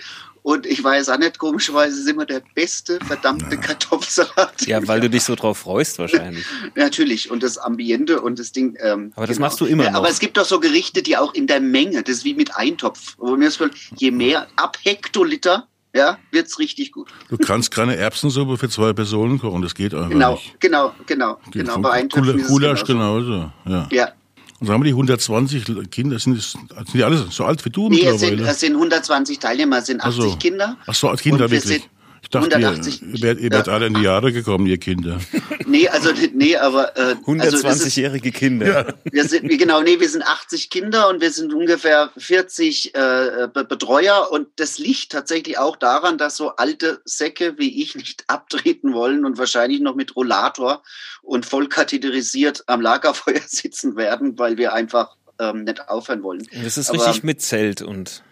Und 0.47 0.65
ich 0.65 0.81
weiß 0.81 1.09
auch 1.09 1.17
nicht, 1.17 1.39
komischerweise 1.39 1.99
ist 1.99 2.07
immer 2.07 2.25
der 2.25 2.41
beste 2.55 2.99
verdammte 3.05 3.55
ja. 3.55 3.61
Kartoffelsalat. 3.61 4.65
Ja, 4.65 4.87
weil 4.87 5.01
du 5.01 5.09
dich 5.09 5.23
so 5.23 5.35
drauf 5.35 5.57
freust 5.57 5.99
wahrscheinlich. 5.99 6.45
Natürlich. 6.75 7.29
Und 7.29 7.43
das 7.43 7.57
Ambiente 7.57 8.21
und 8.21 8.39
das 8.39 8.53
Ding. 8.53 8.77
Ähm, 8.79 9.11
aber 9.17 9.27
das 9.27 9.35
genau. 9.35 9.47
machst 9.47 9.59
du 9.59 9.65
immer 9.65 9.83
noch. 9.83 9.95
aber 9.95 10.09
es 10.09 10.19
gibt 10.19 10.37
doch 10.37 10.45
so 10.45 10.61
Gerichte, 10.61 11.03
die 11.03 11.17
auch 11.17 11.33
in 11.33 11.47
der 11.47 11.59
Menge, 11.59 12.01
das 12.01 12.19
ist 12.19 12.23
wie 12.23 12.33
mit 12.33 12.55
Eintopf. 12.55 13.15
Wo 13.17 13.35
mir 13.35 13.49
das 13.49 13.59
je 13.97 14.11
mehr, 14.11 14.47
ab 14.55 14.77
Hektoliter, 14.83 15.67
ja, 15.93 16.17
wird's 16.31 16.59
richtig 16.59 16.93
gut. 16.93 17.09
Du 17.27 17.37
kannst 17.37 17.69
keine 17.71 17.97
Erbsensuppe 17.97 18.57
für 18.57 18.69
zwei 18.69 18.93
Personen 18.93 19.39
kochen, 19.39 19.61
das 19.63 19.75
geht 19.75 19.93
einfach 19.93 20.11
genau, 20.11 20.31
nicht. 20.35 20.61
Genau, 20.61 20.93
genau, 21.07 21.39
genau. 21.51 21.65
genau. 21.73 21.79
Bei 21.79 21.91
Eintöpfen 21.91 22.41
Gulasch 22.43 22.85
genauso. 22.85 23.51
Ja. 23.65 23.89
ja. 23.91 24.13
Und 24.59 24.67
sagen 24.67 24.79
wir, 24.81 24.85
die 24.85 24.91
120 24.91 25.91
Kinder, 25.91 26.17
sind, 26.17 26.41
sind 26.41 26.93
die 26.93 27.03
alle 27.03 27.17
so 27.29 27.45
alt 27.45 27.63
wie 27.63 27.69
du 27.69 27.89
nee, 27.89 27.97
mittlerweile? 27.97 28.43
Nee, 28.43 28.49
es 28.49 28.59
sind 28.59 28.73
120 28.73 29.37
Teilnehmer, 29.37 29.77
es 29.77 29.85
sind 29.85 30.01
80 30.01 30.23
so. 30.23 30.35
Kinder. 30.37 30.77
Ach 30.87 30.95
so, 30.95 31.09
Kinder 31.11 31.51
wirklich. 31.51 31.81
Sind, 31.81 31.89
Ich 32.27 32.31
dachte, 32.31 32.57
180, 32.57 33.01
ihr, 33.03 33.37
ihr 33.39 33.51
werdet 33.51 33.67
ja. 33.67 33.73
alle 33.73 33.87
in 33.87 33.93
die 33.93 34.01
Jahre 34.01 34.33
gekommen, 34.33 34.67
ihr 34.67 34.77
Kinder. 34.77 35.19
Nee, 35.69 35.89
also, 35.89 36.11
nee, 36.33 36.55
aber. 36.55 36.97
Äh, 36.97 37.15
120-jährige 37.25 38.29
also 38.29 38.39
Kinder. 38.39 38.87
Ja. 38.87 38.93
Wir 39.11 39.25
sind, 39.25 39.49
genau, 39.49 39.81
nee, 39.81 39.99
wir 39.99 40.07
sind 40.07 40.23
80 40.23 40.69
Kinder 40.69 41.09
und 41.09 41.19
wir 41.19 41.29
sind 41.29 41.53
ungefähr 41.53 42.09
40 42.15 42.95
äh, 42.95 43.49
Betreuer 43.51 44.29
und 44.31 44.47
das 44.55 44.77
liegt 44.77 45.11
tatsächlich 45.11 45.57
auch 45.57 45.75
daran, 45.75 46.17
dass 46.17 46.37
so 46.37 46.55
alte 46.55 47.01
Säcke 47.03 47.55
wie 47.57 47.81
ich 47.81 47.95
nicht 47.95 48.23
abtreten 48.27 48.93
wollen 48.93 49.25
und 49.25 49.37
wahrscheinlich 49.37 49.81
noch 49.81 49.95
mit 49.95 50.15
Rollator 50.15 50.83
und 51.21 51.45
voll 51.45 51.67
katheterisiert 51.67 52.63
am 52.67 52.79
Lagerfeuer 52.79 53.41
sitzen 53.45 53.97
werden, 53.97 54.39
weil 54.39 54.57
wir 54.57 54.73
einfach 54.73 55.17
ähm, 55.39 55.65
nicht 55.65 55.89
aufhören 55.89 56.23
wollen. 56.23 56.47
Das 56.63 56.77
ist 56.77 56.89
aber, 56.89 57.05
richtig 57.05 57.23
mit 57.23 57.41
Zelt 57.41 57.81
und. 57.81 58.23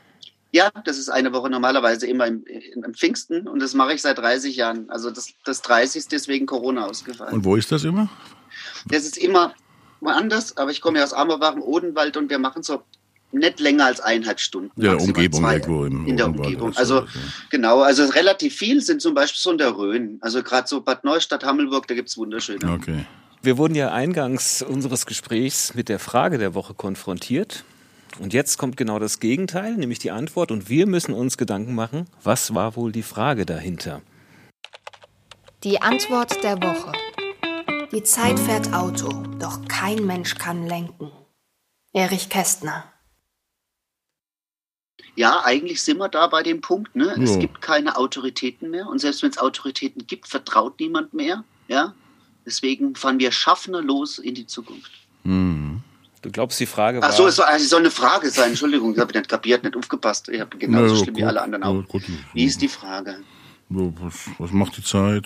Ja, 0.56 0.72
das 0.86 0.98
ist 0.98 1.10
eine 1.10 1.34
Woche 1.34 1.50
normalerweise 1.50 2.08
immer 2.08 2.28
im, 2.28 2.46
im 2.46 2.94
Pfingsten 2.94 3.46
und 3.46 3.62
das 3.62 3.74
mache 3.74 3.94
ich 3.94 4.02
seit 4.02 4.20
30 4.20 4.56
Jahren. 4.56 4.90
Also 4.90 5.12
das, 5.12 5.34
das 5.44 5.62
30. 5.62 6.14
ist 6.14 6.30
wegen 6.30 6.46
Corona 6.46 6.86
ausgefallen. 6.86 7.34
Und 7.34 7.44
wo 7.44 7.58
ist 7.58 7.74
das 7.74 7.84
immer? 7.84 8.08
Das 8.86 9.04
ist 9.04 9.18
immer 9.18 9.54
woanders, 10.00 10.56
aber 10.56 10.72
ich 10.72 10.80
komme 10.80 11.00
ja 11.00 11.04
aus 11.04 11.12
Amerbach 11.12 11.56
im 11.56 11.62
Odenwald 11.62 12.16
und 12.16 12.30
wir 12.30 12.40
machen 12.40 12.64
so 12.64 12.84
nicht 13.34 13.60
länger 13.60 13.88
als 13.88 14.00
eineinhalb 14.00 14.40
Stunden. 14.40 14.72
Ja, 14.82 14.94
Umgebung 14.94 15.42
zwei, 15.42 15.56
irgendwo 15.56 15.84
im 15.84 16.08
In 16.08 16.16
der 16.16 16.28
Umgebung. 16.28 16.72
Also 16.78 17.02
ja. 17.02 17.08
genau, 17.50 17.82
also 17.82 18.06
relativ 18.06 18.56
viel 18.56 18.80
sind 18.80 19.02
zum 19.02 19.14
Beispiel 19.14 19.42
so 19.42 19.52
in 19.52 19.58
der 19.58 19.76
Rhön. 19.76 20.20
Also 20.22 20.42
gerade 20.42 20.70
so 20.70 20.80
Bad 20.80 21.04
Neustadt, 21.04 21.44
Hammelburg, 21.44 21.86
da 21.88 21.96
gibt 21.96 22.08
es 22.08 22.18
wunderschöne. 22.18 22.72
Okay. 22.72 23.06
Wir 23.42 23.58
wurden 23.58 23.76
ja 23.76 23.92
eingangs 23.92 24.62
unseres 24.62 25.06
Gesprächs 25.06 25.74
mit 25.76 25.90
der 25.90 26.00
Frage 26.00 26.38
der 26.38 26.54
Woche 26.54 26.74
konfrontiert. 26.74 27.66
Und 28.20 28.34
jetzt 28.34 28.58
kommt 28.58 28.78
genau 28.78 29.00
das 29.00 29.20
Gegenteil, 29.20 29.76
nämlich 29.76 30.00
die 30.00 30.12
Antwort. 30.12 30.52
Und 30.52 30.70
wir 30.70 30.88
müssen 30.88 31.14
uns 31.14 31.38
Gedanken 31.38 31.76
machen, 31.76 32.08
was 32.24 32.54
war 32.56 32.76
wohl 32.76 32.92
die 32.92 33.04
Frage 33.04 33.46
dahinter? 33.46 34.02
Die 35.64 35.82
Antwort 35.82 36.44
der 36.44 36.62
Woche. 36.62 36.92
Die 37.92 38.04
Zeit 38.04 38.40
fährt 38.40 38.74
Auto, 38.74 39.10
doch 39.40 39.66
kein 39.68 40.06
Mensch 40.06 40.36
kann 40.36 40.68
lenken. 40.68 41.12
Erich 41.94 42.30
Kästner. 42.30 42.84
Ja, 45.16 45.44
eigentlich 45.46 45.82
sind 45.82 45.98
wir 45.98 46.10
da 46.10 46.28
bei 46.28 46.44
dem 46.44 46.62
Punkt. 46.62 46.96
Ne? 46.96 47.16
Ja. 47.16 47.24
Es 47.24 47.40
gibt 47.40 47.62
keine 47.62 47.98
Autoritäten 47.98 48.70
mehr. 48.70 48.88
Und 48.88 49.00
selbst 49.00 49.24
wenn 49.24 49.30
es 49.30 49.38
Autoritäten 49.38 50.06
gibt, 50.08 50.28
vertraut 50.28 50.80
niemand 50.80 51.14
mehr. 51.14 51.44
Ja? 51.68 51.94
Deswegen 52.46 52.96
fahren 52.96 53.20
wir 53.20 53.32
Schaffner 53.32 53.82
los 53.82 54.20
in 54.20 54.36
die 54.36 54.46
Zukunft. 54.46 54.92
Mhm. 55.24 55.82
Du 56.26 56.32
glaubst, 56.32 56.60
die 56.60 56.66
Frage 56.66 57.00
war. 57.04 57.10
Ach 57.10 57.14
so, 57.14 57.28
es 57.28 57.36
soll, 57.36 57.46
es 57.56 57.70
soll 57.70 57.82
eine 57.82 57.92
Frage 57.92 58.32
sein. 58.32 58.50
Entschuldigung, 58.50 58.96
ich 58.96 59.00
habe 59.00 59.16
nicht 59.16 59.30
kapiert, 59.30 59.64
nicht 59.64 59.78
aufgepasst. 59.78 60.28
Ich 60.30 60.42
habe 60.42 60.58
genauso 60.58 60.86
naja, 60.86 61.04
schlimm 61.04 61.14
gut, 61.14 61.22
wie 61.22 61.24
alle 61.24 61.42
anderen 61.44 61.64
auch. 61.64 61.88
Gut, 61.88 62.02
wie 62.34 62.46
ist 62.46 62.60
die 62.64 62.68
Frage? 62.68 63.20
Was, 63.70 64.28
was 64.40 64.50
macht 64.50 64.76
die 64.76 64.84
Zeit? 64.84 65.26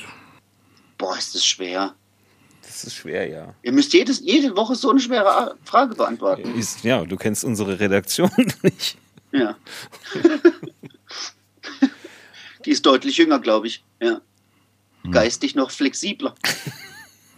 Boah, 0.97 1.17
ist 1.17 1.33
das 1.35 1.45
schwer. 1.45 1.95
Das 2.63 2.83
ist 2.83 2.95
schwer, 2.95 3.29
ja. 3.29 3.55
Ihr 3.63 3.71
müsst 3.71 3.93
jedes, 3.93 4.19
jede 4.19 4.57
Woche 4.57 4.75
so 4.75 4.89
eine 4.89 4.99
schwere 4.99 5.55
Frage 5.63 5.95
beantworten. 5.95 6.53
Ist, 6.59 6.83
ja, 6.83 7.05
du 7.05 7.15
kennst 7.15 7.45
unsere 7.45 7.79
Redaktion 7.79 8.29
nicht. 8.61 8.97
Ja. 9.31 9.55
die 12.65 12.71
ist 12.71 12.85
deutlich 12.85 13.15
jünger, 13.15 13.39
glaube 13.39 13.67
ich. 13.67 13.85
Ja. 14.01 14.19
Hm. 15.03 15.11
Geistig 15.13 15.55
noch 15.55 15.71
flexibler. 15.71 16.35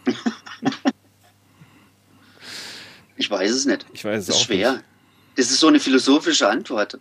Ich 3.22 3.30
weiß 3.30 3.52
es 3.52 3.66
nicht. 3.66 3.86
Ich 3.92 4.04
weiß 4.04 4.18
es 4.18 4.26
das 4.26 4.34
ist 4.34 4.42
auch 4.42 4.46
schwer. 4.46 4.72
Nicht. 4.72 4.84
Das 5.36 5.50
ist 5.52 5.60
so 5.60 5.68
eine 5.68 5.78
philosophische 5.78 6.48
Antwort. 6.48 6.98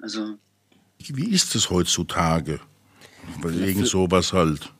Also. 0.00 0.38
Wie 0.98 1.30
ist 1.30 1.54
es 1.54 1.68
heutzutage? 1.68 2.58
Wegen 3.42 3.84
sowas 3.84 4.32
halt. 4.32 4.72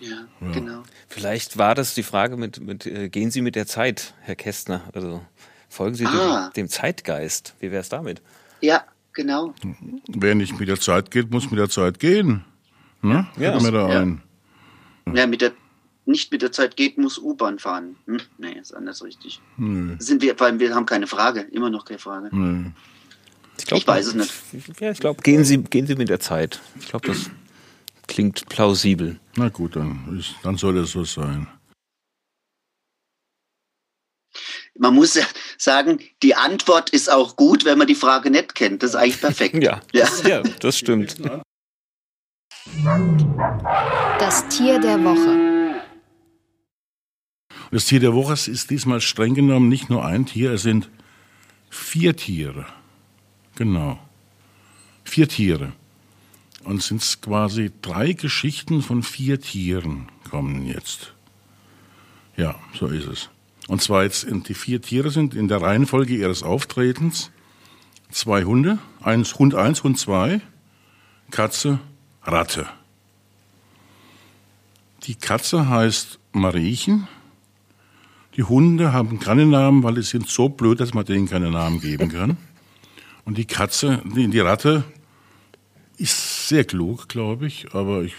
Ja, 0.00 0.26
ja, 0.42 0.52
genau. 0.52 0.82
Vielleicht 1.08 1.56
war 1.56 1.74
das 1.74 1.94
die 1.94 2.02
Frage 2.02 2.36
mit, 2.36 2.60
mit 2.60 2.84
äh, 2.84 3.08
gehen 3.08 3.30
Sie 3.30 3.40
mit 3.40 3.56
der 3.56 3.66
Zeit, 3.66 4.12
Herr 4.20 4.36
Kästner? 4.36 4.82
Also 4.92 5.24
folgen 5.70 5.94
Sie 5.94 6.04
ah. 6.04 6.50
dem, 6.50 6.64
dem, 6.64 6.68
Zeitgeist. 6.68 7.54
Wie 7.60 7.70
wäre 7.70 7.80
es 7.80 7.88
damit? 7.88 8.20
Ja, 8.60 8.84
genau. 9.14 9.54
Wer 10.08 10.34
nicht 10.34 10.60
mit 10.60 10.68
der 10.68 10.78
Zeit 10.78 11.10
geht, 11.10 11.30
muss 11.30 11.50
mit 11.50 11.58
der 11.58 11.70
Zeit 11.70 11.98
gehen. 11.98 12.44
Ne? 13.00 13.26
Ja, 13.38 13.54
ja. 13.54 13.60
Mir 13.60 13.72
da 13.72 13.88
ja. 13.88 14.00
ein. 14.00 14.22
ja, 15.14 15.26
mit 15.26 15.40
der 15.40 15.52
nicht 16.08 16.32
mit 16.32 16.42
der 16.42 16.50
Zeit 16.50 16.76
geht, 16.76 16.98
muss 16.98 17.18
U-Bahn 17.18 17.58
fahren. 17.58 17.96
Hm? 18.06 18.20
Nee, 18.38 18.58
ist 18.58 18.74
anders 18.74 19.04
richtig. 19.04 19.40
Nee. 19.56 19.96
Sind 19.98 20.22
wir, 20.22 20.36
vor 20.36 20.48
allem, 20.48 20.58
wir 20.58 20.74
haben 20.74 20.86
keine 20.86 21.06
Frage, 21.06 21.42
immer 21.52 21.70
noch 21.70 21.84
keine 21.84 21.98
Frage. 21.98 22.30
Nee. 22.32 22.72
Ich, 23.58 23.66
glaub, 23.66 23.80
ich 23.80 23.86
weiß 23.86 24.06
es 24.06 24.14
nicht. 24.14 24.80
Ja, 24.80 24.90
ich 24.90 25.00
glaube, 25.00 25.22
gehen 25.22 25.44
Sie, 25.44 25.58
gehen 25.58 25.86
Sie 25.86 25.96
mit 25.96 26.08
der 26.08 26.20
Zeit. 26.20 26.60
Ich 26.80 26.88
glaube, 26.88 27.08
das 27.08 27.30
klingt 28.06 28.48
plausibel. 28.48 29.20
Na 29.36 29.48
gut, 29.50 29.76
dann, 29.76 30.18
ist, 30.18 30.34
dann 30.42 30.56
soll 30.56 30.78
es 30.78 30.92
so 30.92 31.04
sein. 31.04 31.46
Man 34.78 34.94
muss 34.94 35.14
ja 35.14 35.24
sagen, 35.58 35.98
die 36.22 36.36
Antwort 36.36 36.90
ist 36.90 37.10
auch 37.10 37.36
gut, 37.36 37.64
wenn 37.64 37.78
man 37.78 37.88
die 37.88 37.96
Frage 37.96 38.30
nicht 38.30 38.54
kennt. 38.54 38.82
Das 38.82 38.90
ist 38.90 38.96
eigentlich 38.96 39.20
perfekt. 39.20 39.62
ja, 39.62 39.80
ja. 39.92 40.08
ja 40.24 40.42
das 40.60 40.78
stimmt. 40.78 41.16
Das 44.18 44.48
Tier 44.48 44.78
der 44.78 45.02
Woche. 45.02 45.57
Das 47.70 47.86
Tier 47.86 48.00
der 48.00 48.14
Woche 48.14 48.32
ist 48.32 48.70
diesmal 48.70 49.00
streng 49.00 49.34
genommen 49.34 49.68
nicht 49.68 49.90
nur 49.90 50.04
ein 50.04 50.26
Tier, 50.26 50.52
es 50.52 50.62
sind 50.62 50.88
vier 51.68 52.16
Tiere. 52.16 52.66
Genau. 53.56 53.98
Vier 55.04 55.28
Tiere. 55.28 55.72
Und 56.64 56.78
es 56.78 56.86
sind 56.88 57.22
quasi 57.22 57.70
drei 57.82 58.12
Geschichten 58.12 58.82
von 58.82 59.02
vier 59.02 59.40
Tieren 59.40 60.08
kommen 60.28 60.66
jetzt. 60.66 61.14
Ja, 62.36 62.58
so 62.74 62.86
ist 62.86 63.06
es. 63.06 63.30
Und 63.68 63.82
zwar 63.82 64.04
jetzt, 64.04 64.26
die 64.30 64.54
vier 64.54 64.80
Tiere 64.80 65.10
sind 65.10 65.34
in 65.34 65.48
der 65.48 65.60
Reihenfolge 65.60 66.14
ihres 66.14 66.42
Auftretens 66.42 67.30
zwei 68.10 68.44
Hunde, 68.44 68.78
eins, 69.00 69.38
Hund 69.38 69.54
eins, 69.54 69.82
Hund 69.82 69.98
zwei, 69.98 70.40
Katze, 71.30 71.78
Ratte. 72.22 72.66
Die 75.04 75.14
Katze 75.14 75.68
heißt 75.68 76.18
Mariechen 76.32 77.08
die 78.38 78.44
Hunde 78.44 78.92
haben 78.92 79.18
keine 79.18 79.46
Namen, 79.46 79.82
weil 79.82 79.96
sie 79.96 80.02
sind 80.02 80.28
so 80.28 80.48
blöd, 80.48 80.78
dass 80.78 80.94
man 80.94 81.04
denen 81.04 81.28
keine 81.28 81.50
Namen 81.50 81.80
geben 81.80 82.08
kann. 82.08 82.36
Und 83.24 83.36
die 83.36 83.46
Katze, 83.46 84.00
die, 84.04 84.38
Ratte, 84.38 84.84
ist 85.96 86.46
sehr 86.48 86.64
klug, 86.64 87.08
glaube 87.08 87.48
ich, 87.48 87.74
aber 87.74 88.04
ich, 88.04 88.14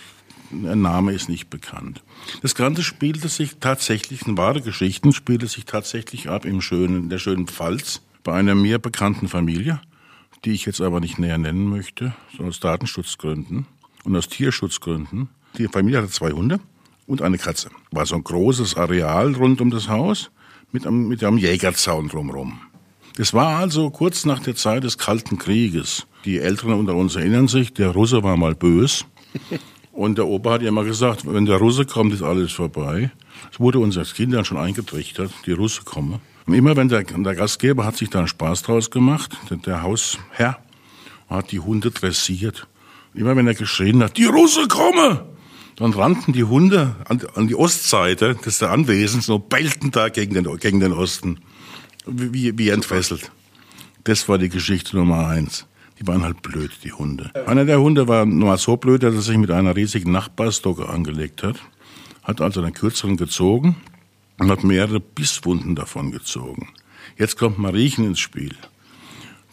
ein 0.52 0.82
Name 0.82 1.14
ist 1.14 1.30
nicht 1.30 1.50
bekannt. 1.50 2.04
Das 2.42 2.54
Ganze 2.54 2.84
spielte 2.84 3.30
sich 3.30 3.60
tatsächlich, 3.62 4.28
in 4.28 4.38
wahre 4.38 4.62
Geschichten, 4.62 5.14
spielte 5.14 5.48
sich 5.48 5.64
tatsächlich 5.64 6.30
ab 6.30 6.44
im 6.44 6.60
schönen, 6.60 7.08
der 7.08 7.18
schönen 7.18 7.48
Pfalz, 7.48 8.02
bei 8.26 8.34
einer 8.34 8.56
mir 8.56 8.78
bekannten 8.78 9.30
Familie, 9.30 9.80
die 10.44 10.52
ich 10.52 10.66
jetzt 10.66 10.82
aber 10.82 11.00
nicht 11.00 11.18
näher 11.18 11.38
nennen 11.38 11.70
möchte, 11.70 12.14
so 12.38 12.44
aus 12.44 12.60
Datenschutzgründen 12.60 13.68
und 14.04 14.18
aus 14.18 14.28
Tierschutzgründen. 14.28 15.30
Die 15.58 15.70
Familie 15.70 16.00
hatte 16.00 16.12
zwei 16.12 16.32
Hunde 16.32 16.60
und 17.10 17.22
eine 17.24 17.38
Katze. 17.38 17.70
War 17.92 18.06
so 18.06 18.16
ein 18.16 18.24
großes 18.24 18.78
Areal 18.78 19.34
rund 19.34 19.60
um 19.62 19.72
das 19.72 19.90
Haus 19.90 20.30
mit 20.72 20.86
einem, 20.86 21.08
mit 21.08 21.24
einem 21.24 21.38
Jägerzaun 21.38 22.08
drumherum. 22.08 22.62
Das 23.18 23.34
war 23.34 23.58
also 23.58 23.90
kurz 23.90 24.26
nach 24.26 24.40
der 24.40 24.56
Zeit 24.56 24.84
des 24.84 24.98
Kalten 24.98 25.40
Krieges. 25.40 26.06
Die 26.24 26.38
Älteren 26.38 26.74
unter 26.74 26.94
uns 26.94 27.16
erinnern 27.16 27.48
sich, 27.48 27.74
der 27.74 27.90
Russe 27.90 28.24
war 28.24 28.38
mal 28.38 28.56
bös. 28.56 29.06
Und 29.92 30.18
der 30.18 30.28
Opa 30.28 30.52
hat 30.54 30.62
ja 30.62 30.70
immer 30.70 30.86
gesagt, 30.86 31.24
wenn 31.26 31.46
der 31.46 31.58
Russe 31.58 31.86
kommt, 31.86 32.14
ist 32.14 32.22
alles 32.22 32.54
vorbei. 32.54 33.12
Es 33.52 33.60
wurde 33.60 33.80
uns 33.80 33.98
als 33.98 34.14
Kindern 34.14 34.46
schon 34.46 34.58
eingetrichtert, 34.58 35.32
die 35.46 35.52
Russe 35.52 35.82
kommen. 35.84 36.22
Und 36.46 36.54
immer 36.54 36.78
wenn 36.78 36.88
der, 36.88 37.04
der 37.04 37.36
Gastgeber 37.36 37.86
hat 37.86 37.98
sich 37.98 38.10
da 38.10 38.20
einen 38.20 38.28
Spaß 38.28 38.62
draus 38.62 38.92
gemacht, 38.92 39.36
der, 39.50 39.58
der 39.58 39.82
Hausherr, 39.82 40.60
hat 41.28 41.52
die 41.52 41.60
Hunde 41.60 41.92
dressiert. 41.92 42.68
Und 43.14 43.22
immer 43.22 43.36
wenn 43.36 43.48
er 43.48 43.56
geschrien 43.56 44.02
hat, 44.02 44.16
die 44.16 44.26
Russe 44.26 44.68
kommen, 44.68 45.20
dann 45.80 45.94
rannten 45.94 46.34
die 46.34 46.44
Hunde 46.44 46.96
an, 47.06 47.22
an 47.36 47.48
die 47.48 47.56
Ostseite 47.56 48.36
des 48.36 48.62
Anwesens 48.62 49.26
so 49.26 49.40
bellten 49.40 49.92
da 49.92 50.10
gegen 50.10 50.34
den, 50.34 50.58
gegen 50.58 50.80
den 50.80 50.94
Osten. 50.94 51.40
Wie, 52.06 52.58
wie 52.58 52.70
entfesselt. 52.70 53.32
Das 54.04 54.28
war 54.28 54.38
die 54.38 54.50
Geschichte 54.50 54.96
Nummer 54.98 55.28
eins. 55.28 55.66
Die 56.00 56.08
waren 56.08 56.24
halt 56.24 56.42
blöd, 56.42 56.72
die 56.84 56.94
Hunde. 56.94 57.32
Einer 57.46 57.66
der 57.66 57.82
Hunde 57.82 58.08
war 58.08 58.26
nur 58.26 58.58
so 58.58 58.78
blöd, 58.78 59.04
dass 59.04 59.16
er 59.16 59.22
sich 59.22 59.38
mit 59.38 59.52
einer 59.52 59.76
riesigen 59.76 60.12
Nachbarstocke 60.12 60.88
angelegt 60.88 61.44
hat. 61.44 61.58
Hat 62.24 62.42
also 62.42 62.62
den 62.62 62.74
kürzeren 62.74 63.18
gezogen 63.18 63.76
und 64.38 64.50
hat 64.50 64.64
mehrere 64.64 65.00
Bisswunden 65.00 65.76
davon 65.76 66.12
gezogen. 66.12 66.70
Jetzt 67.18 67.38
kommt 67.38 67.60
Mariechen 67.60 68.06
ins 68.06 68.20
Spiel. 68.20 68.56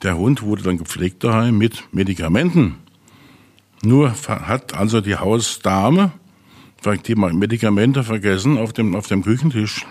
Der 0.02 0.16
Hund 0.16 0.42
wurde 0.42 0.62
dann 0.62 0.78
gepflegt 0.78 1.24
daheim 1.24 1.58
mit 1.58 1.82
Medikamenten. 1.92 2.76
Nur 3.86 4.14
hat 4.26 4.74
also 4.74 5.00
die 5.00 5.14
Hausdame 5.14 6.12
die 7.06 7.14
Medikamente 7.14 8.02
vergessen 8.02 8.58
auf 8.58 8.72
dem, 8.72 8.96
auf 8.96 9.06
dem 9.06 9.22
Küchentisch. 9.22 9.86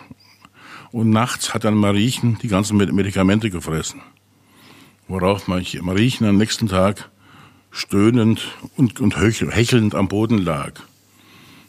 Und 0.92 1.12
nachts 1.12 1.54
hat 1.54 1.64
dann 1.64 1.76
Mariechen 1.76 2.38
die 2.42 2.50
ganzen 2.50 2.76
Medikamente 2.76 3.50
gefressen. 3.50 4.02
Worauf 5.08 5.48
Mariechen 5.48 6.28
am 6.28 6.38
nächsten 6.38 6.68
Tag 6.68 7.10
stöhnend 7.72 8.42
und, 8.76 9.00
und 9.00 9.18
hechelnd 9.18 9.96
am 9.96 10.10
Boden 10.10 10.40
lag. 10.40 10.74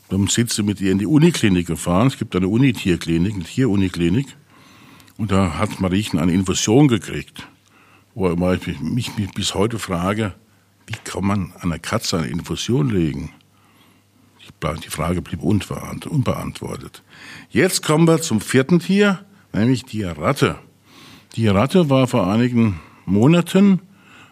Dann 0.09 0.27
sind 0.27 0.51
sie 0.51 0.65
mit 0.65 0.81
ihr 0.81 0.91
in 0.91 0.99
die 0.99 1.07
Uniklinik 1.07 1.69
gefahren. 1.69 2.09
Es 2.09 2.19
gibt 2.19 2.35
eine 2.35 2.49
Unitierklinik, 2.49 3.35
eine 3.35 3.45
Tieruniklinik. 3.45 4.37
Und 5.17 5.31
da 5.31 5.59
hat 5.59 5.81
Mariechen 5.81 6.19
eine 6.19 6.33
Infusion 6.33 6.89
gekriegt, 6.89 7.47
wo 8.15 8.31
ich 8.31 8.81
mich, 8.81 9.17
mich 9.17 9.33
bis 9.33 9.55
heute 9.55 9.79
frage, 9.79 10.35
wie 10.87 10.97
kann 11.05 11.25
man 11.25 11.53
einer 11.61 11.79
Katze 11.79 12.19
eine 12.19 12.29
Infusion 12.29 12.89
legen? 12.89 13.33
Die 14.63 14.91
Frage 14.91 15.23
blieb 15.23 15.43
unbeantwortet. 15.43 17.03
Jetzt 17.51 17.83
kommen 17.83 18.07
wir 18.07 18.23
zum 18.23 18.41
vierten 18.41 18.79
Tier, 18.79 19.25
nämlich 19.53 19.85
die 19.85 20.05
Ratte. 20.05 20.57
Die 21.35 21.49
Ratte 21.49 21.91
war 21.91 22.07
vor 22.07 22.27
einigen 22.33 22.81
Monaten 23.05 23.81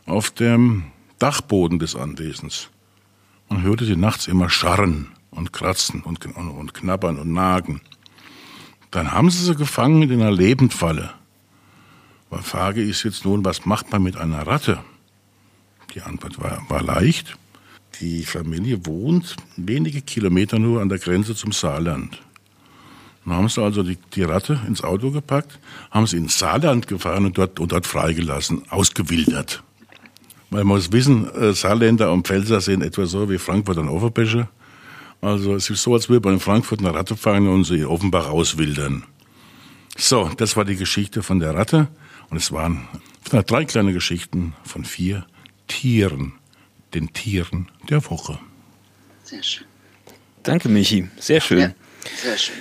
auf 0.06 0.30
dem 0.30 0.84
Dachboden 1.18 1.78
des 1.78 1.96
Anwesens. 1.96 2.70
Man 3.48 3.62
hörte 3.62 3.84
sie 3.84 3.96
nachts 3.96 4.26
immer 4.28 4.48
scharren 4.48 5.08
und 5.30 5.52
kratzen 5.52 6.02
und, 6.02 6.24
und, 6.26 6.74
knabbern 6.74 7.18
und 7.18 7.32
nagen. 7.32 7.80
Dann 8.90 9.12
haben 9.12 9.30
sie 9.30 9.44
sie 9.44 9.56
gefangen 9.56 10.02
in 10.02 10.20
einer 10.20 10.30
Lebendfalle. 10.30 11.10
Die 12.30 12.42
Frage 12.42 12.82
ist 12.82 13.02
jetzt 13.04 13.24
nun, 13.24 13.44
was 13.44 13.66
macht 13.66 13.92
man 13.92 14.02
mit 14.02 14.16
einer 14.16 14.46
Ratte? 14.46 14.80
Die 15.94 16.02
Antwort 16.02 16.40
war, 16.40 16.64
war 16.68 16.82
leicht. 16.82 17.36
Die 18.00 18.24
Familie 18.24 18.84
wohnt 18.86 19.36
wenige 19.56 20.02
Kilometer 20.02 20.58
nur 20.58 20.82
an 20.82 20.88
der 20.88 20.98
Grenze 20.98 21.34
zum 21.34 21.52
Saarland. 21.52 22.20
Dann 23.24 23.34
haben 23.34 23.48
sie 23.48 23.62
also 23.62 23.82
die, 23.82 23.96
die 24.14 24.24
Ratte 24.24 24.60
ins 24.66 24.82
Auto 24.82 25.10
gepackt, 25.10 25.58
haben 25.90 26.06
sie 26.06 26.16
ins 26.16 26.38
Saarland 26.38 26.88
gefahren 26.88 27.24
und 27.24 27.38
dort, 27.38 27.60
und 27.60 27.72
dort 27.72 27.86
freigelassen, 27.86 28.62
ausgewildert. 28.70 29.62
Man 30.50 30.66
muss 30.66 30.92
wissen, 30.92 31.32
äh, 31.34 31.52
Saarländer 31.52 32.12
und 32.12 32.26
Pfälzer 32.26 32.60
sind 32.60 32.82
etwa 32.82 33.06
so 33.06 33.30
wie 33.30 33.38
Frankfurt 33.38 33.78
und 33.78 33.88
Overbäsche. 33.88 34.48
Also 35.20 35.54
es 35.54 35.70
ist 35.70 35.82
so, 35.82 35.94
als 35.94 36.08
würde 36.08 36.28
man 36.28 36.34
in 36.34 36.40
Frankfurt 36.40 36.80
eine 36.80 36.92
Ratte 36.92 37.16
fangen 37.16 37.48
und 37.48 37.64
sie 37.64 37.84
offenbar 37.84 38.30
auswildern. 38.30 39.04
So, 39.96 40.30
das 40.36 40.56
war 40.56 40.64
die 40.64 40.76
Geschichte 40.76 41.22
von 41.22 41.38
der 41.38 41.54
Ratte. 41.54 41.88
Und 42.30 42.36
es 42.36 42.52
waren 42.52 42.88
drei 43.24 43.64
kleine 43.64 43.92
Geschichten 43.92 44.54
von 44.64 44.84
vier 44.84 45.24
Tieren, 45.66 46.34
den 46.94 47.12
Tieren 47.12 47.70
der 47.88 48.08
Woche. 48.10 48.38
Sehr 49.24 49.42
schön. 49.42 49.66
Danke, 50.42 50.68
Michi. 50.68 51.08
Sehr 51.18 51.40
schön. 51.40 51.60
Ja, 51.60 51.70
sehr 52.22 52.36
schön. 52.36 52.54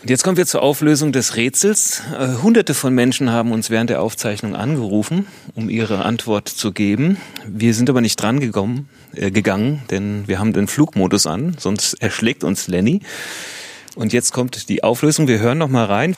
Und 0.00 0.10
jetzt 0.10 0.22
kommen 0.22 0.36
wir 0.36 0.46
zur 0.46 0.62
Auflösung 0.62 1.10
des 1.10 1.34
Rätsels. 1.34 2.02
Äh, 2.16 2.40
hunderte 2.40 2.72
von 2.72 2.94
Menschen 2.94 3.30
haben 3.30 3.50
uns 3.50 3.68
während 3.68 3.90
der 3.90 4.00
Aufzeichnung 4.00 4.54
angerufen, 4.54 5.26
um 5.56 5.68
ihre 5.68 6.04
Antwort 6.04 6.48
zu 6.48 6.72
geben. 6.72 7.16
Wir 7.44 7.74
sind 7.74 7.90
aber 7.90 8.00
nicht 8.00 8.22
dran 8.22 8.38
gekommen, 8.38 8.88
äh, 9.12 9.32
gegangen, 9.32 9.82
denn 9.90 10.28
wir 10.28 10.38
haben 10.38 10.52
den 10.52 10.68
Flugmodus 10.68 11.26
an, 11.26 11.56
sonst 11.58 11.94
erschlägt 11.94 12.44
uns 12.44 12.68
Lenny. 12.68 13.00
Und 13.96 14.12
jetzt 14.12 14.32
kommt 14.32 14.68
die 14.68 14.84
Auflösung. 14.84 15.26
Wir 15.26 15.40
hören 15.40 15.58
noch 15.58 15.68
mal 15.68 15.86
rein. 15.86 16.14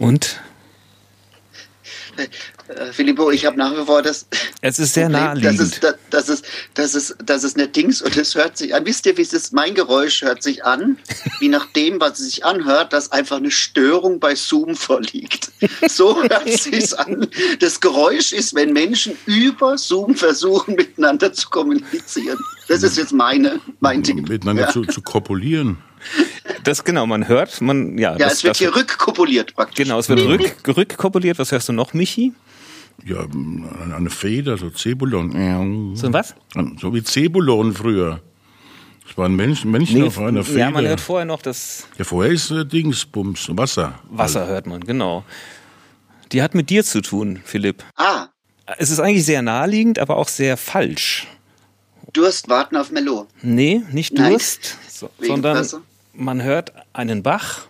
Und? 0.00 0.40
Äh, 2.68 2.92
Filippo, 2.92 3.29
ich 3.40 3.46
habe 3.46 3.56
nach 3.56 3.72
wie 3.72 3.84
vor 3.84 4.02
das. 4.02 4.26
Es 4.62 4.78
ist 4.78 4.92
sehr 4.92 5.06
Problem, 5.06 5.24
naheliegend. 5.24 5.58
Das 5.58 5.68
ist, 5.68 5.96
das, 6.10 6.28
ist, 6.28 6.44
das, 6.74 6.94
ist, 6.94 7.16
das 7.24 7.44
ist 7.44 7.56
nicht 7.56 7.74
Dings 7.74 8.02
und 8.02 8.14
es 8.14 8.34
hört 8.34 8.58
sich 8.58 8.74
an. 8.74 8.84
Wisst 8.84 9.06
ihr, 9.06 9.16
wie 9.16 9.22
es 9.22 9.32
ist? 9.32 9.54
Mein 9.54 9.74
Geräusch 9.74 10.20
hört 10.20 10.42
sich 10.42 10.64
an, 10.64 10.98
wie 11.40 11.48
nach 11.48 11.64
dem, 11.72 11.98
was 11.98 12.18
es 12.20 12.26
sich 12.26 12.44
anhört, 12.44 12.92
dass 12.92 13.10
einfach 13.10 13.38
eine 13.38 13.50
Störung 13.50 14.20
bei 14.20 14.34
Zoom 14.34 14.74
vorliegt. 14.74 15.50
So 15.88 16.22
hört 16.22 16.46
es 16.46 16.64
sich 16.64 16.98
an. 16.98 17.26
Das 17.60 17.80
Geräusch 17.80 18.32
ist, 18.32 18.54
wenn 18.54 18.74
Menschen 18.74 19.16
über 19.24 19.78
Zoom 19.78 20.14
versuchen, 20.14 20.74
miteinander 20.74 21.32
zu 21.32 21.48
kommunizieren. 21.48 22.38
Das 22.68 22.82
ist 22.82 22.98
jetzt 22.98 23.12
meine, 23.12 23.60
mein 23.80 24.02
Ding. 24.02 24.28
Miteinander 24.28 24.64
ja. 24.64 24.68
zu, 24.68 24.84
zu 24.84 25.00
kopulieren. 25.00 25.78
Das 26.64 26.84
genau, 26.84 27.06
man 27.06 27.28
hört, 27.28 27.60
man 27.60 27.96
ja. 27.96 28.12
Ja, 28.12 28.18
das, 28.18 28.34
es 28.34 28.44
wird 28.44 28.50
das, 28.52 28.58
hier 28.58 28.74
rückkopuliert 28.74 29.54
praktisch. 29.54 29.84
Genau, 29.84 29.98
es 29.98 30.08
wird 30.08 30.20
rück, 30.20 30.76
rückkopuliert. 30.76 31.38
Was 31.38 31.52
hörst 31.52 31.68
du 31.68 31.72
noch, 31.72 31.94
Michi? 31.94 32.32
Ja, 33.04 33.26
eine 33.96 34.10
Feder, 34.10 34.56
so 34.56 34.70
Zebulon. 34.70 35.96
So 35.96 36.12
was? 36.12 36.34
So 36.80 36.94
wie 36.94 37.02
Zebulon 37.02 37.72
früher. 37.72 38.20
Das 39.06 39.18
waren 39.18 39.34
Menschen, 39.34 39.72
Menschen 39.72 40.02
nee, 40.02 40.06
auf 40.06 40.18
einer 40.20 40.44
Feder. 40.44 40.58
Ja, 40.58 40.70
man 40.70 40.86
hört 40.86 41.00
vorher 41.00 41.24
noch 41.24 41.42
das. 41.42 41.88
Ja, 41.98 42.04
vorher 42.04 42.32
ist 42.32 42.52
äh, 42.52 42.64
Dingsbums, 42.64 43.50
Wasser. 43.56 43.98
Wasser 44.08 44.46
hört 44.46 44.68
man, 44.68 44.82
genau. 44.82 45.24
Die 46.30 46.42
hat 46.42 46.54
mit 46.54 46.70
dir 46.70 46.84
zu 46.84 47.00
tun, 47.00 47.40
Philipp. 47.44 47.82
Ah. 47.96 48.28
Es 48.78 48.90
ist 48.90 49.00
eigentlich 49.00 49.24
sehr 49.24 49.42
naheliegend, 49.42 49.98
aber 49.98 50.16
auch 50.16 50.28
sehr 50.28 50.56
falsch. 50.56 51.26
Durst 52.12 52.48
warten 52.48 52.76
auf 52.76 52.92
Melo. 52.92 53.26
Nee, 53.42 53.82
nicht 53.90 54.16
Durst, 54.16 54.78
so, 54.88 55.10
sondern 55.20 55.56
Wasser? 55.56 55.80
man 56.12 56.42
hört 56.42 56.72
einen 56.92 57.24
Bach, 57.24 57.66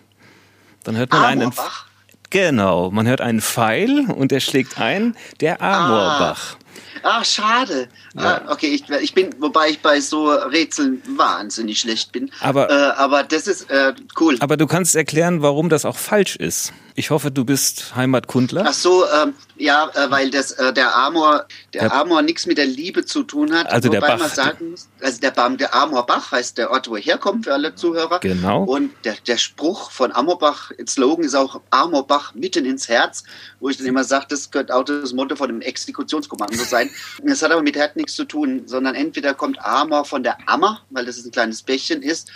dann 0.83 0.95
hört 0.95 1.11
man 1.11 1.23
einen 1.23 1.49
Bach. 1.49 1.87
Genau, 2.31 2.89
man 2.91 3.07
hört 3.07 3.21
einen 3.21 3.41
Pfeil 3.41 4.05
und 4.09 4.31
der 4.31 4.39
schlägt 4.39 4.79
ein, 4.79 5.15
der 5.41 5.61
Amorbach. 5.61 6.55
Ah, 7.03 7.19
ah 7.19 7.23
schade. 7.25 7.89
Ja. 8.15 8.41
Ah, 8.45 8.51
okay, 8.51 8.67
ich, 8.67 8.89
ich, 8.89 9.13
bin, 9.13 9.29
wobei 9.39 9.69
ich 9.69 9.81
bei 9.81 9.99
so 9.99 10.29
Rätseln 10.29 11.01
wahnsinnig 11.17 11.81
schlecht 11.81 12.13
bin. 12.13 12.31
Aber, 12.39 12.69
äh, 12.69 12.73
aber 12.97 13.23
das 13.23 13.47
ist 13.47 13.69
äh, 13.69 13.93
cool. 14.19 14.37
Aber 14.39 14.55
du 14.55 14.65
kannst 14.65 14.95
erklären, 14.95 15.41
warum 15.41 15.67
das 15.67 15.83
auch 15.83 15.97
falsch 15.97 16.37
ist. 16.37 16.71
Ich 16.95 17.09
hoffe, 17.09 17.31
du 17.31 17.45
bist 17.45 17.95
Heimatkundler. 17.95 18.65
Ach 18.67 18.73
so, 18.73 19.05
ähm, 19.07 19.33
ja, 19.57 19.89
äh, 19.93 20.11
weil 20.11 20.29
das, 20.29 20.51
äh, 20.53 20.73
der 20.73 20.95
Amor, 20.95 21.45
der, 21.73 21.83
der 21.83 21.93
Amor 21.93 22.21
nichts 22.21 22.45
mit 22.45 22.57
der 22.57 22.65
Liebe 22.65 23.05
zu 23.05 23.23
tun 23.23 23.53
hat. 23.53 23.67
Also 23.71 23.87
wobei 23.89 23.99
der 23.99 24.07
Bach. 24.07 24.19
man 24.19 24.29
sagen 24.29 24.71
muss, 24.71 24.89
also 24.99 25.19
der, 25.21 25.31
der 25.31 25.73
Amorbach 25.73 26.31
heißt 26.31 26.57
der 26.57 26.71
Ort, 26.71 26.89
wo 26.89 26.95
er 26.95 27.01
herkommt 27.01 27.45
für 27.45 27.53
alle 27.53 27.75
Zuhörer. 27.75 28.19
Genau. 28.19 28.63
Und 28.63 28.91
der, 29.05 29.15
der 29.27 29.37
Spruch 29.37 29.91
von 29.91 30.11
Amorbach, 30.11 30.71
Slogan 30.87 31.25
ist 31.25 31.35
auch 31.35 31.61
Amorbach 31.69 32.33
mitten 32.35 32.65
ins 32.65 32.89
Herz, 32.89 33.23
wo 33.59 33.69
ich 33.69 33.77
dann 33.77 33.87
immer 33.87 34.03
sage, 34.03 34.25
das 34.29 34.51
könnte 34.51 34.75
auch 34.75 34.83
das 34.83 35.13
Motto 35.13 35.35
von 35.35 35.47
dem 35.47 35.61
Exekutionskommando 35.61 36.63
sein. 36.63 36.89
Das 37.23 37.41
hat 37.41 37.51
aber 37.51 37.61
mit 37.61 37.75
Herd 37.75 37.95
nichts 37.95 38.15
zu 38.15 38.25
tun, 38.25 38.63
sondern 38.65 38.95
entweder 38.95 39.33
kommt 39.33 39.63
Amor 39.63 40.05
von 40.05 40.23
der 40.23 40.37
Ammer, 40.47 40.81
weil 40.89 41.05
das 41.05 41.23
ein 41.23 41.31
kleines 41.31 41.61
Bächchen 41.61 42.01
ist, 42.01 42.31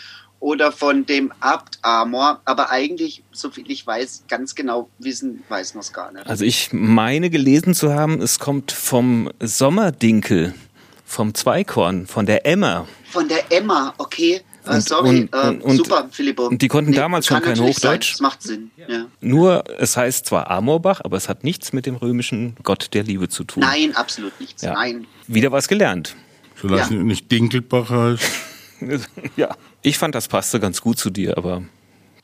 oder 0.45 0.71
von 0.71 1.07
dem 1.07 1.33
Abt 1.39 1.79
Amor, 1.81 2.39
aber 2.45 2.69
eigentlich, 2.69 3.23
so 3.31 3.49
viel 3.49 3.63
ich 3.67 3.87
weiß, 3.87 4.25
ganz 4.27 4.53
genau 4.53 4.91
wissen, 4.99 5.43
weiß 5.49 5.73
man 5.73 5.81
es 5.81 5.91
gar 5.91 6.11
nicht. 6.11 6.27
Also 6.27 6.45
ich 6.45 6.69
meine 6.71 7.31
gelesen 7.31 7.73
zu 7.73 7.95
haben, 7.95 8.21
es 8.21 8.37
kommt 8.37 8.71
vom 8.71 9.31
Sommerdinkel, 9.39 10.53
vom 11.03 11.33
Zweikorn, 11.33 12.05
von 12.05 12.27
der 12.27 12.45
Emmer. 12.45 12.87
Von 13.09 13.27
der 13.27 13.51
Emmer, 13.51 13.95
okay. 13.97 14.41
Uh, 14.67 14.79
sorry, 14.81 15.27
und, 15.31 15.35
und, 15.35 15.63
uh, 15.63 15.75
super, 15.77 16.09
Philippo. 16.11 16.45
Und 16.45 16.61
die 16.61 16.67
konnten 16.67 16.91
nee, 16.91 16.97
damals 16.97 17.25
schon 17.25 17.41
kein 17.41 17.59
Hochdeutsch. 17.59 17.79
Sein. 17.81 17.99
Das 17.99 18.19
macht 18.19 18.43
Sinn. 18.43 18.69
Ja. 18.87 19.05
Nur, 19.21 19.63
es 19.79 19.97
heißt 19.97 20.27
zwar 20.27 20.51
Amorbach, 20.51 21.01
aber 21.03 21.17
es 21.17 21.27
hat 21.27 21.43
nichts 21.43 21.73
mit 21.73 21.87
dem 21.87 21.95
römischen 21.95 22.55
Gott 22.61 22.89
der 22.93 23.01
Liebe 23.01 23.29
zu 23.29 23.45
tun. 23.45 23.61
Nein, 23.61 23.95
absolut 23.95 24.39
nichts. 24.39 24.61
Ja. 24.61 24.73
Nein. 24.73 25.07
Wieder 25.25 25.51
was 25.51 25.67
gelernt. 25.67 26.15
Solange 26.61 26.97
ja. 26.97 27.03
nicht 27.03 27.31
Dinkelbach 27.31 27.89
heißt. 27.89 28.31
ja. 29.37 29.49
Ich 29.85 29.99
fand, 29.99 30.15
das 30.15 30.27
passte 30.27 30.59
ganz 30.59 30.81
gut 30.81 30.97
zu 30.97 31.11
dir, 31.11 31.37
aber. 31.37 31.61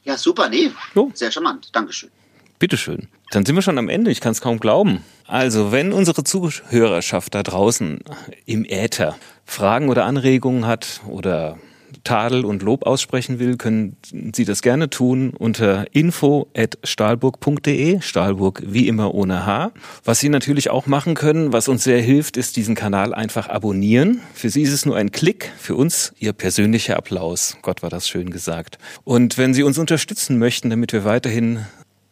Ja, 0.04 0.18
super, 0.18 0.50
nee. 0.50 0.72
Jo. 0.96 1.12
Sehr 1.14 1.32
charmant. 1.32 1.70
Dankeschön. 1.72 2.10
Bitteschön. 2.58 3.08
Dann 3.30 3.46
sind 3.46 3.54
wir 3.54 3.62
schon 3.62 3.78
am 3.78 3.88
Ende. 3.88 4.10
Ich 4.10 4.20
kann 4.20 4.32
es 4.32 4.42
kaum 4.42 4.60
glauben. 4.60 5.04
Also, 5.28 5.72
wenn 5.72 5.94
unsere 5.94 6.24
Zuhörerschaft 6.24 7.36
da 7.36 7.44
draußen 7.44 8.00
im 8.48 8.66
Äther 8.66 9.16
Fragen 9.46 9.90
oder 9.90 10.06
Anregungen 10.06 10.66
hat 10.66 11.02
oder 11.08 11.60
Tadel 12.04 12.46
und 12.46 12.62
Lob 12.64 12.86
aussprechen 12.86 13.40
will, 13.40 13.58
können 13.58 13.98
Sie 14.34 14.46
das 14.46 14.62
gerne 14.62 14.90
tun 14.90 15.34
unter 15.38 15.86
info.stahlburg.de, 15.94 18.00
Stahlburg 18.02 18.64
wie 18.66 18.88
immer 18.88 19.14
ohne 19.14 19.46
H. 19.46 19.72
Was 20.04 20.20
Sie 20.20 20.30
natürlich 20.30 20.70
auch 20.70 20.88
machen 20.88 21.16
können, 21.16 21.52
was 21.54 21.68
uns 21.68 21.84
sehr 21.84 22.02
hilft, 22.02 22.38
ist 22.38 22.56
diesen 22.58 22.76
Kanal 22.76 23.14
einfach 23.14 23.50
abonnieren. 23.50 24.22
Für 24.34 24.50
Sie 24.50 24.62
ist 24.62 24.74
es 24.74 24.86
nur 24.86 24.96
ein 24.96 25.12
Klick, 25.12 25.52
für 25.58 25.76
uns 25.76 26.14
Ihr 26.20 26.32
persönlicher 26.34 26.98
Applaus. 26.98 27.58
Gott 27.62 27.84
war 27.84 27.90
das 27.90 28.08
schön 28.08 28.32
gesagt. 28.32 28.78
Und 29.04 29.38
wenn 29.38 29.54
Sie 29.54 29.64
uns 29.64 29.78
unterstützen 29.78 30.40
möchten, 30.40 30.70
damit 30.70 30.94
wir 30.94 31.04
weiterhin 31.06 31.66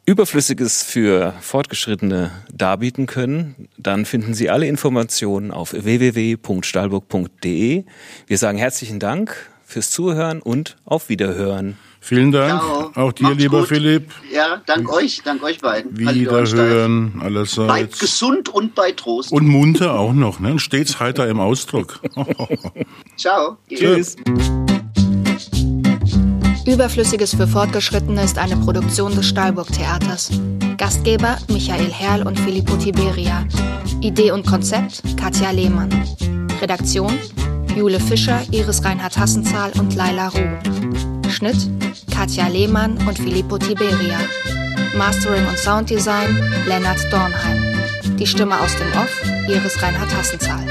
Überflüssiges 0.05 0.81
für 0.81 1.33
Fortgeschrittene 1.39 2.31
darbieten 2.51 3.05
können, 3.05 3.67
dann 3.77 4.05
finden 4.05 4.33
Sie 4.33 4.49
alle 4.49 4.65
Informationen 4.65 5.51
auf 5.51 5.73
www.stahlburg.de. 5.73 7.83
Wir 8.25 8.37
sagen 8.39 8.57
herzlichen 8.57 8.99
Dank 8.99 9.51
fürs 9.69 9.91
Zuhören 9.91 10.41
und 10.41 10.77
auf 10.85 11.09
Wiederhören. 11.09 11.77
Vielen 12.01 12.31
Dank. 12.31 12.61
Ciao. 12.61 12.91
Auch 12.95 13.11
dir, 13.11 13.23
Macht's 13.23 13.37
lieber 13.37 13.59
gut. 13.59 13.67
Philipp. 13.67 14.11
Ja, 14.33 14.61
dank 14.65 14.91
euch, 14.91 15.21
dank 15.23 15.43
euch 15.43 15.59
beiden. 15.59 15.97
Wiederhören 15.97 17.19
allerseits. 17.21 17.67
Bleibt 17.67 17.99
gesund 17.99 18.49
und 18.49 18.73
bei 18.73 18.91
Trost. 18.93 19.31
Und 19.31 19.47
munter 19.47 19.99
auch 19.99 20.13
noch, 20.13 20.39
ne? 20.39 20.57
Stets 20.59 20.99
heiter 20.99 21.27
im 21.27 21.39
Ausdruck. 21.39 21.99
Ciao. 23.17 23.57
Tschüss. 23.69 24.15
Überflüssiges 26.65 27.35
für 27.35 27.47
Fortgeschrittene 27.47 28.23
ist 28.23 28.37
eine 28.37 28.57
Produktion 28.57 29.13
des 29.13 29.27
Stahlburg 29.27 29.71
Theaters. 29.71 30.31
Gastgeber 30.77 31.37
Michael 31.49 31.91
Herrl 31.91 32.25
und 32.25 32.39
Filippo 32.39 32.75
Tiberia. 32.77 33.45
Idee 34.01 34.31
und 34.31 34.47
Konzept 34.47 35.03
Katja 35.17 35.51
Lehmann. 35.51 35.89
Redaktion 36.61 37.11
Jule 37.79 38.01
Fischer, 38.01 38.41
Iris 38.51 38.83
Reinhard 38.83 39.17
Hassenzahl 39.17 39.71
und 39.79 39.95
Laila 39.95 40.27
Ruh. 40.27 41.29
Schnitt 41.29 41.55
Katja 42.11 42.49
Lehmann 42.49 42.97
und 43.07 43.17
Filippo 43.17 43.57
Tiberia. 43.57 44.19
Mastering 44.97 45.47
und 45.47 45.57
Sounddesign 45.57 46.43
Lennart 46.67 46.99
Dornheim. 47.09 47.63
Die 48.19 48.27
Stimme 48.27 48.59
aus 48.59 48.75
dem 48.75 48.87
Off 48.99 49.21
Iris 49.47 49.81
Reinhard 49.81 50.13
Hassenzahl. 50.13 50.65